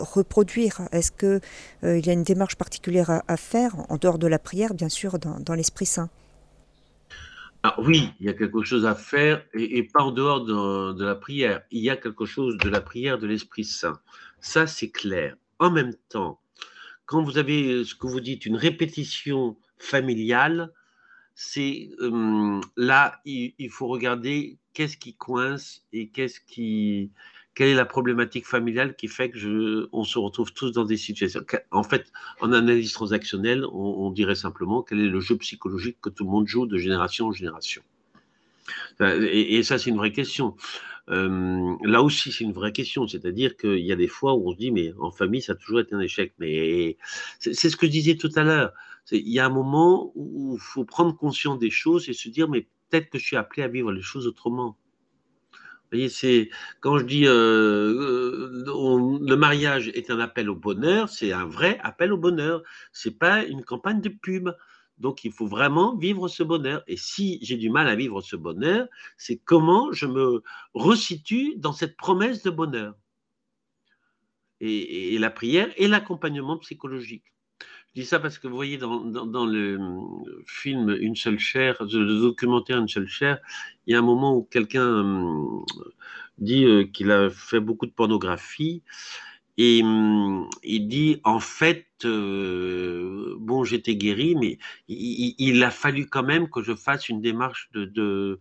reproduire 0.00 0.80
Est-ce 0.92 1.12
qu'il 1.12 1.40
euh, 1.84 1.98
y 1.98 2.10
a 2.10 2.12
une 2.12 2.22
démarche 2.22 2.56
particulière 2.56 3.22
à, 3.26 3.36
faire, 3.36 3.74
en 3.88 3.96
dehors 3.96 4.18
de 4.18 4.26
la 4.26 4.38
prière, 4.38 4.74
bien 4.74 4.88
sûr, 4.88 5.18
dans, 5.18 5.54
l'Esprit 5.54 5.86
Saint? 5.86 6.10
Ah, 7.62 7.74
Oui, 7.78 8.10
il 8.20 8.26
y 8.26 8.28
a 8.28 8.34
quelque 8.34 8.62
chose 8.62 8.86
à 8.86 8.94
faire, 8.94 9.44
et, 9.54 9.82
pas 9.82 10.02
en 10.02 10.12
dehors 10.12 10.44
de, 10.44 11.04
la 11.04 11.14
prière. 11.14 11.62
Il 11.70 11.82
y 11.82 11.90
a 11.90 11.96
quelque 11.96 12.26
chose 12.26 12.56
de 12.58 12.68
la 12.68 12.80
prière 12.80 13.18
de 13.18 13.26
l'Esprit 13.26 13.64
Saint. 13.64 13.98
Ça, 14.40 14.66
c'est 14.66 14.90
clair. 14.90 15.36
En 15.58 15.70
même 15.70 15.94
temps, 16.08 16.40
quand 17.06 17.22
vous 17.22 17.38
avez 17.38 17.84
ce 17.84 17.94
que 17.94 18.06
vous 18.06 18.20
dites, 18.20 18.46
une 18.46 18.56
répétition 18.56 19.56
familiale, 19.78 20.72
c'est 21.34 21.90
euh, 22.00 22.60
là, 22.76 23.20
il, 23.24 23.54
il, 23.58 23.70
faut 23.70 23.86
regarder 23.88 24.58
qu'est-ce 24.72 24.96
qui 24.96 25.14
coince 25.14 25.82
et 25.92 26.08
qu'est-ce 26.08 26.40
qui, 26.40 27.10
quelle 27.56 27.68
est 27.68 27.74
la 27.74 27.86
problématique 27.86 28.46
familiale 28.46 28.94
qui 28.96 29.08
fait 29.08 29.30
que 29.30 29.38
je, 29.38 29.88
on 29.90 30.04
se 30.04 30.18
retrouve 30.18 30.52
tous 30.52 30.72
dans 30.72 30.84
des 30.84 30.98
situations. 30.98 31.40
En 31.70 31.82
fait, 31.82 32.12
en 32.42 32.52
analyse 32.52 32.92
transactionnelle, 32.92 33.64
on, 33.72 34.10
dirait 34.10 34.34
simplement 34.34 34.82
quel 34.82 35.00
est 35.00 35.08
le 35.08 35.20
jeu 35.20 35.38
psychologique 35.38 35.96
que 36.02 36.10
tout 36.10 36.24
le 36.24 36.30
monde 36.30 36.46
joue 36.46 36.66
de 36.66 36.76
génération 36.76 37.28
en 37.28 37.32
génération. 37.32 37.82
Et, 39.00 39.62
ça, 39.62 39.78
c'est 39.78 39.88
une 39.88 39.96
vraie 39.96 40.12
question. 40.12 40.54
Euh, 41.08 41.76
là 41.82 42.02
aussi, 42.02 42.30
c'est 42.30 42.44
une 42.44 42.52
vraie 42.52 42.72
question. 42.72 43.08
C'est-à-dire 43.08 43.56
qu'il 43.56 43.86
y 43.86 43.92
a 43.92 43.96
des 43.96 44.08
fois 44.08 44.34
où 44.34 44.50
on 44.50 44.52
se 44.52 44.58
dit, 44.58 44.70
mais 44.70 44.92
en 45.00 45.10
famille, 45.10 45.40
ça 45.40 45.52
a 45.52 45.56
toujours 45.56 45.80
été 45.80 45.94
un 45.94 46.00
échec. 46.00 46.34
Mais 46.38 46.98
c'est 47.40 47.54
ce 47.54 47.76
que 47.76 47.86
je 47.86 47.92
disais 47.92 48.16
tout 48.16 48.30
à 48.36 48.42
l'heure. 48.42 48.72
Il 49.10 49.30
y 49.30 49.38
a 49.38 49.46
un 49.46 49.50
moment 49.50 50.12
où 50.14 50.56
il 50.56 50.62
faut 50.62 50.84
prendre 50.84 51.16
conscience 51.16 51.58
des 51.58 51.70
choses 51.70 52.10
et 52.10 52.12
se 52.12 52.28
dire, 52.28 52.50
mais 52.50 52.66
peut-être 52.90 53.08
que 53.08 53.18
je 53.18 53.24
suis 53.24 53.36
appelé 53.36 53.62
à 53.62 53.68
vivre 53.68 53.92
les 53.92 54.02
choses 54.02 54.26
autrement 54.26 54.76
voyez, 55.90 56.08
c'est 56.08 56.50
quand 56.80 56.98
je 56.98 57.04
dis 57.04 57.26
euh, 57.26 57.32
euh, 57.32 59.18
le 59.20 59.36
mariage 59.36 59.88
est 59.88 60.10
un 60.10 60.18
appel 60.20 60.50
au 60.50 60.54
bonheur, 60.54 61.08
c'est 61.08 61.32
un 61.32 61.46
vrai 61.46 61.78
appel 61.82 62.12
au 62.12 62.18
bonheur. 62.18 62.62
C'est 62.92 63.18
pas 63.18 63.44
une 63.44 63.64
campagne 63.64 64.00
de 64.00 64.08
pub. 64.08 64.50
Donc 64.98 65.24
il 65.24 65.32
faut 65.32 65.46
vraiment 65.46 65.96
vivre 65.96 66.28
ce 66.28 66.42
bonheur. 66.42 66.82
Et 66.86 66.96
si 66.96 67.38
j'ai 67.42 67.56
du 67.56 67.70
mal 67.70 67.88
à 67.88 67.94
vivre 67.94 68.20
ce 68.22 68.36
bonheur, 68.36 68.88
c'est 69.16 69.36
comment 69.36 69.92
je 69.92 70.06
me 70.06 70.42
resitue 70.74 71.54
dans 71.56 71.72
cette 71.72 71.96
promesse 71.96 72.42
de 72.42 72.50
bonheur. 72.50 72.94
et 74.60 75.18
la 75.18 75.30
prière 75.30 75.70
et 75.76 75.86
l'accompagnement 75.88 76.56
psychologique. 76.58 77.35
Je 77.96 78.02
dis 78.02 78.06
ça 78.06 78.20
parce 78.20 78.38
que 78.38 78.46
vous 78.46 78.54
voyez, 78.54 78.76
dans, 78.76 79.46
le 79.46 79.78
film 80.44 80.94
Une 81.00 81.16
seule 81.16 81.38
chair, 81.38 81.76
le 81.80 82.20
documentaire 82.20 82.76
Une 82.76 82.88
seule 82.88 83.08
chair, 83.08 83.38
il 83.86 83.92
y 83.92 83.96
a 83.96 83.98
un 84.00 84.02
moment 84.02 84.36
où 84.36 84.42
quelqu'un 84.42 84.86
hum, 84.86 85.64
dit 86.36 86.66
euh, 86.66 86.84
qu'il 86.84 87.10
a 87.10 87.30
fait 87.30 87.58
beaucoup 87.58 87.86
de 87.86 87.92
pornographie 87.92 88.82
et 89.56 89.78
il 89.78 90.88
dit 90.88 91.22
en 91.24 91.40
fait, 91.40 91.86
euh, 92.04 93.34
bon, 93.38 93.64
j'étais 93.64 93.96
guéri, 93.96 94.36
mais 94.36 94.58
il, 94.88 95.64
a 95.64 95.70
fallu 95.70 96.06
quand 96.06 96.22
même 96.22 96.50
que 96.50 96.62
je 96.62 96.74
fasse 96.74 97.08
une 97.08 97.22
démarche 97.22 97.70
de, 97.72 98.38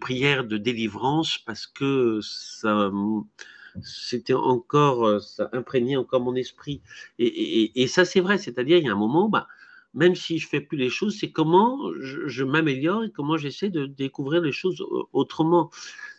prière, 0.00 0.42
de 0.42 0.58
délivrance 0.58 1.38
parce 1.38 1.68
que 1.68 2.18
ça 2.22 2.90
c'était 3.82 4.34
encore, 4.34 5.06
euh, 5.06 5.20
ça 5.20 5.48
imprégnait 5.52 5.96
encore 5.96 6.20
mon 6.20 6.34
esprit. 6.34 6.82
Et, 7.18 7.86
ça, 7.88 8.04
c'est 8.04 8.20
vrai, 8.20 8.38
c'est-à-dire, 8.38 8.78
il 8.78 8.84
y 8.84 8.88
a 8.88 8.92
un 8.92 8.96
moment, 8.96 9.28
bah, 9.28 9.48
même 9.94 10.14
si 10.14 10.38
je 10.38 10.48
fais 10.48 10.60
plus 10.60 10.78
les 10.78 10.90
choses, 10.90 11.16
c'est 11.18 11.30
comment 11.30 11.90
je, 11.98 12.44
m'améliore 12.44 13.04
et 13.04 13.10
comment 13.10 13.36
j'essaie 13.36 13.70
de 13.70 13.86
découvrir 13.86 14.42
les 14.42 14.52
choses 14.52 14.84
autrement. 15.12 15.70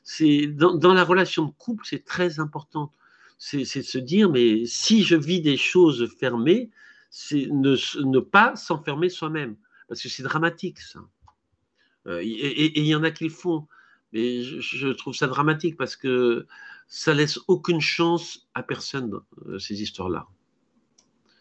C'est 0.03 0.47
dans, 0.47 0.93
la 0.93 1.03
relation 1.03 1.45
de 1.45 1.51
couple, 1.51 1.85
c'est 1.85 2.05
très 2.05 2.39
important. 2.39 2.91
C'est 3.37 3.59
de 3.59 3.65
se 3.65 3.97
dire, 3.97 4.29
mais 4.29 4.65
si 4.65 5.03
je 5.03 5.15
vis 5.15 5.41
des 5.41 5.57
choses 5.57 6.07
fermées, 6.19 6.69
c'est 7.09 7.47
ne, 7.47 7.75
ne 8.03 8.19
pas 8.19 8.55
s'enfermer 8.55 9.09
soi-même. 9.09 9.55
Parce 9.87 10.01
que 10.01 10.09
c'est 10.09 10.23
dramatique, 10.23 10.79
ça. 10.79 10.99
Euh, 12.07 12.21
et 12.23 12.79
il 12.79 12.85
y 12.85 12.95
en 12.95 13.03
a 13.03 13.11
qui 13.11 13.25
le 13.25 13.29
font. 13.29 13.67
Mais 14.13 14.43
je, 14.43 14.89
trouve 14.89 15.13
ça 15.13 15.27
dramatique 15.27 15.77
parce 15.77 15.95
que 15.95 16.45
ça 16.91 17.13
laisse 17.13 17.39
aucune 17.47 17.79
chance 17.79 18.49
à 18.53 18.63
personne, 18.63 19.21
euh, 19.47 19.57
ces 19.59 19.81
histoires-là. 19.81 20.27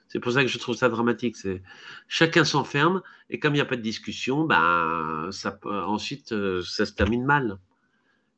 C'est 0.06 0.20
pour 0.20 0.30
ça 0.30 0.42
que 0.42 0.48
je 0.48 0.58
trouve 0.58 0.76
ça 0.76 0.88
dramatique. 0.88 1.36
Chacun 2.06 2.44
s'enferme 2.44 3.02
et 3.30 3.40
comme 3.40 3.54
il 3.54 3.56
n'y 3.56 3.62
a 3.62 3.66
pas 3.66 3.76
de 3.76 3.82
discussion, 3.82 4.44
ben 4.44 5.28
ensuite 5.64 6.30
euh, 6.30 6.62
ça 6.62 6.86
se 6.86 6.92
termine 6.92 7.24
mal. 7.24 7.58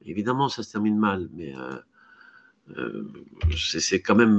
Évidemment, 0.07 0.49
ça 0.49 0.63
se 0.63 0.73
termine 0.73 0.99
mal, 0.99 1.29
mais 1.35 1.55
c'est 3.55 4.01
quand 4.01 4.15
même, 4.15 4.39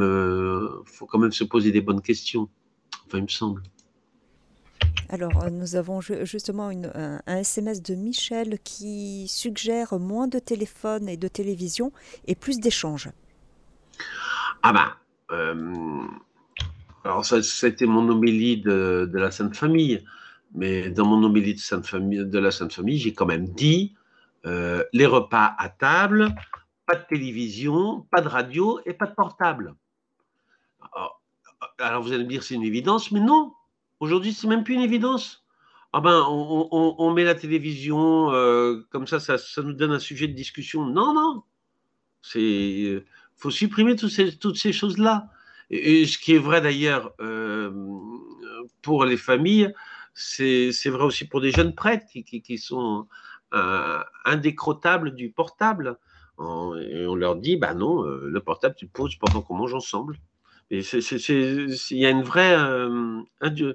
faut 0.85 1.05
quand 1.05 1.19
même 1.19 1.31
se 1.31 1.43
poser 1.43 1.71
des 1.71 1.81
bonnes 1.81 2.01
questions. 2.01 2.49
Enfin, 3.05 3.19
il 3.19 3.23
me 3.23 3.27
semble. 3.27 3.61
Alors, 5.13 5.43
euh, 5.43 5.51
nous 5.51 5.75
avons 5.75 6.01
justement 6.01 6.71
un, 6.71 7.19
SMS 7.27 7.83
de 7.83 7.93
Michel 7.93 8.57
qui 8.63 9.27
suggère 9.27 9.99
moins 9.99 10.27
de 10.27 10.39
téléphone 10.39 11.07
et 11.07 11.17
de 11.17 11.27
télévision 11.27 11.91
et 12.25 12.33
plus 12.33 12.59
d'échanges. 12.59 13.09
Ah 14.63 14.73
ben, 14.73 14.91
alors 17.03 17.23
ça, 17.23 17.43
c'était 17.43 17.85
mon 17.85 18.09
homélie 18.09 18.57
de, 18.57 19.07
la 19.13 19.29
Sainte 19.29 19.55
Famille, 19.55 20.03
mais 20.55 20.89
dans 20.89 21.05
mon 21.05 21.23
homélie 21.23 21.53
de, 21.53 22.39
la 22.39 22.49
Sainte 22.49 22.73
Famille, 22.73 22.97
j'ai 22.97 23.13
quand 23.13 23.27
même 23.27 23.49
dit 23.49 23.93
euh, 24.47 24.83
les 24.93 25.05
repas 25.05 25.53
à 25.59 25.69
table, 25.69 26.33
pas 26.87 26.95
de 26.95 27.05
télévision, 27.07 28.07
pas 28.09 28.21
de 28.21 28.29
radio 28.29 28.79
et 28.87 28.93
pas 28.93 29.05
de 29.05 29.13
portable. 29.13 29.75
alors 31.77 32.01
vous 32.01 32.13
allez 32.13 32.23
me 32.23 32.29
dire 32.29 32.41
c'est 32.41 32.55
une 32.55 32.63
évidence, 32.63 33.11
mais 33.11 33.19
non, 33.19 33.53
Aujourd'hui, 34.03 34.33
c'est 34.33 34.47
même 34.47 34.65
plus 34.65 34.73
une 34.73 34.81
évidence. 34.81 35.45
Ah 35.93 36.01
ben, 36.01 36.25
on, 36.27 37.13
met 37.13 37.23
la 37.23 37.35
télévision, 37.35 38.33
euh, 38.33 38.85
comme 38.89 39.07
ça, 39.07 39.21
ça, 39.21 39.37
nous 39.61 39.71
donne 39.71 39.93
un 39.93 39.99
sujet 39.99 40.27
de 40.27 40.33
discussion. 40.33 40.85
Non, 40.85 41.13
non. 41.13 41.43
C'est, 42.21 42.83
euh, 42.83 43.05
faut 43.37 43.49
supprimer 43.49 43.95
toutes 43.95 44.11
ces, 44.57 44.73
choses-là. 44.73 45.29
Et, 45.69 46.05
ce 46.05 46.17
qui 46.17 46.35
est 46.35 46.37
vrai 46.37 46.59
d'ailleurs 46.59 47.13
euh, 47.21 47.71
pour 48.81 49.05
les 49.05 49.15
familles, 49.15 49.73
c'est, 50.13 50.71
vrai 50.87 51.05
aussi 51.05 51.25
pour 51.25 51.39
des 51.39 51.51
jeunes 51.51 51.73
prêtres 51.73 52.07
qui, 52.11 52.57
sont 52.57 53.07
indécrottables 54.25 55.15
du 55.15 55.31
portable. 55.31 55.97
on 56.39 57.15
leur 57.15 57.37
dit, 57.37 57.55
bah 57.55 57.73
non, 57.73 58.01
le 58.01 58.39
portable, 58.41 58.75
tu 58.75 58.87
poses 58.87 59.15
pendant 59.15 59.41
qu'on 59.41 59.55
mange 59.55 59.73
ensemble. 59.73 60.19
Il 60.73 61.97
y 61.97 62.05
a 62.05 62.09
une 62.09 62.23
vraie, 62.23 62.57
euh, 62.57 63.21
euh, 63.43 63.73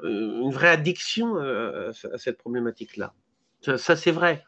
une 0.00 0.52
vraie 0.52 0.68
addiction 0.68 1.38
euh, 1.38 1.90
à 2.12 2.18
cette 2.18 2.38
problématique-là. 2.38 3.14
Ça, 3.78 3.96
c'est 3.96 4.10
vrai. 4.10 4.44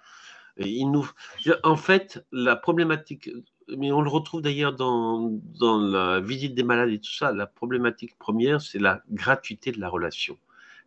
en 1.63 1.77
fait, 1.77 2.27
la 2.33 2.55
problématique, 2.55 3.31
mais 3.69 3.93
on 3.93 4.03
le 4.03 4.11
retrouve 4.11 4.43
d'ailleurs 4.43 4.75
dans, 4.75 5.41
dans 5.59 5.79
la 5.79 6.21
visite 6.21 6.55
des 6.55 6.65
malades 6.65 6.91
et 6.91 7.01
tout 7.01 7.13
ça, 7.13 7.33
la 7.33 7.47
problématique 7.47 8.19
première, 8.19 8.61
c'est 8.61 8.79
la 8.79 9.03
gratuité 9.11 9.73
de 9.73 9.81
la 9.81 9.89
relation. 9.89 10.37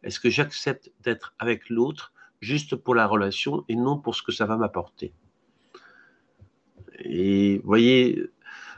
Est-ce 0.03 0.19
que 0.19 0.29
j'accepte 0.29 0.91
d'être 1.01 1.33
avec 1.39 1.69
l'autre 1.69 2.13
juste 2.39 2.75
pour 2.75 2.93
la 2.93 3.07
relation 3.07 3.65
et 3.67 3.75
non 3.75 3.97
pour 3.97 4.15
ce 4.15 4.21
que 4.21 4.31
ça 4.31 4.45
va 4.45 4.57
m'apporter? 4.57 5.11
Et 6.99 7.57
vous 7.57 7.67
voyez, 7.67 8.29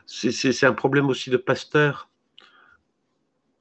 c'est 0.06 0.66
un 0.66 0.74
problème 0.74 1.10
aussi 1.10 1.30
de 1.30 1.38
pasteur 1.38 2.11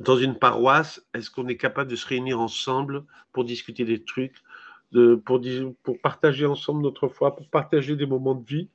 dans 0.01 0.17
une 0.17 0.35
paroisse, 0.35 1.03
est-ce 1.15 1.31
qu'on 1.31 1.47
est 1.49 1.59
capable 1.59 1.91
de 1.91 1.97
se 1.97 2.07
réunir 2.07 2.41
ensemble 2.41 3.05
pour 3.33 3.45
discuter 3.45 3.85
des 3.85 4.03
trucs, 4.03 4.37
de, 4.93 5.15
pour, 5.15 5.41
pour 5.83 6.01
partager 6.01 6.47
ensemble 6.47 6.83
notre 6.83 7.09
foi, 7.09 7.37
pour 7.37 7.49
partager 7.49 7.97
des 7.97 8.07
moments 8.07 8.35
de 8.35 8.47
vie? 8.47 8.69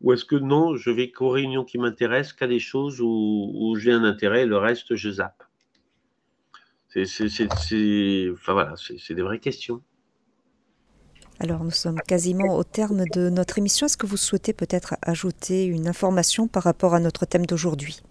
Ou 0.00 0.12
est-ce 0.12 0.24
que 0.24 0.34
non, 0.34 0.74
je 0.74 0.90
vais 0.90 1.12
qu'aux 1.12 1.30
réunions 1.30 1.64
qui 1.64 1.78
m'intéressent, 1.78 2.32
qu'à 2.32 2.48
des 2.48 2.58
choses 2.58 3.00
où, 3.00 3.76
j'ai 3.78 3.92
un 3.92 4.02
intérêt 4.02 4.42
et 4.42 4.46
le 4.46 4.58
reste, 4.58 4.96
je 4.96 5.10
zappe? 5.10 5.44
C'est, 6.88 7.04
enfin 8.32 8.52
voilà, 8.52 8.74
des 9.08 9.22
vraies 9.22 9.38
questions. 9.38 9.80
Alors 11.38 11.64
nous 11.64 11.70
sommes 11.70 12.00
quasiment 12.06 12.56
au 12.56 12.64
terme 12.64 13.04
de 13.14 13.30
notre 13.30 13.58
émission. 13.58 13.86
Est-ce 13.86 13.96
que 13.96 14.06
vous 14.06 14.16
souhaitez 14.16 14.52
peut-être 14.52 14.96
ajouter 15.00 15.64
une 15.64 15.88
information 15.88 16.48
par 16.48 16.64
rapport 16.64 16.94
à 16.94 17.00
notre 17.00 17.24
thème 17.24 17.46
d'aujourd'hui? 17.46 18.02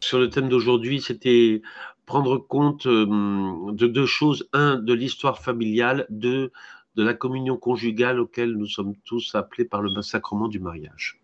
Sur 0.00 0.18
le 0.18 0.30
thème 0.30 0.48
d'aujourd'hui, 0.48 1.00
c'était 1.00 1.62
prendre 2.06 2.38
compte 2.38 2.86
euh, 2.86 3.72
de 3.72 3.86
deux 3.86 4.06
choses. 4.06 4.48
Un, 4.52 4.76
de 4.76 4.94
l'histoire 4.94 5.42
familiale. 5.42 6.06
Deux, 6.10 6.52
de 6.96 7.04
la 7.04 7.14
communion 7.14 7.56
conjugale 7.56 8.18
auquel 8.18 8.52
nous 8.52 8.66
sommes 8.66 8.94
tous 9.04 9.34
appelés 9.34 9.64
par 9.64 9.82
le 9.82 10.02
sacrement 10.02 10.48
du 10.48 10.58
mariage. 10.58 11.20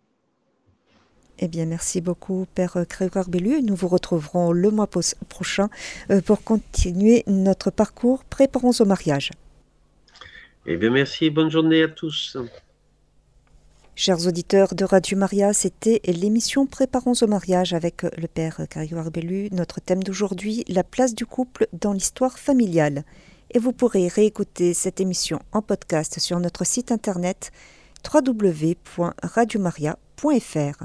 Eh 1.41 1.49
bien, 1.49 1.66
merci 1.66 2.01
beaucoup, 2.01 2.47
Père 2.55 2.77
Grégoire 2.89 3.29
Bellu. 3.29 3.61
Nous 3.61 3.75
vous 3.75 3.89
retrouverons 3.89 4.53
le 4.53 4.70
mois 4.70 4.89
prochain 5.29 5.68
euh, 6.11 6.20
pour 6.20 6.45
continuer 6.45 7.25
notre 7.27 7.72
parcours 7.72 8.25
Préparons 8.25 8.70
au 8.79 8.85
mariage. 8.85 9.33
Eh 10.66 10.77
bien, 10.77 10.91
merci. 10.91 11.31
Bonne 11.31 11.51
journée 11.51 11.83
à 11.83 11.89
tous. 11.89 12.37
Chers 13.97 14.26
auditeurs 14.26 14.74
de 14.74 14.84
Radio 14.84 15.16
Maria, 15.16 15.53
c'était 15.53 16.01
l'émission 16.05 16.66
Préparons 16.66 17.12
au 17.22 17.28
mariage 17.28 17.74
avec 17.74 18.03
le 18.03 18.26
Père 18.26 18.61
Grégoire 18.68 19.12
Bellu. 19.12 19.51
Notre 19.53 19.80
thème 19.80 20.03
d'aujourd'hui, 20.03 20.64
la 20.66 20.82
place 20.82 21.14
du 21.14 21.26
couple 21.26 21.68
dans 21.72 21.92
l'histoire 21.92 22.36
familiale. 22.36 23.05
Et 23.53 23.61
vous 23.61 23.70
pourrez 23.70 24.09
réécouter 24.09 24.74
cette 24.74 25.01
émission 25.01 25.38
en 25.53 25.62
podcast 25.62 26.18
sur 26.18 26.40
notre 26.40 26.66
site 26.66 26.90
internet 26.90 27.53
www.radiomaria.fr. 28.12 30.84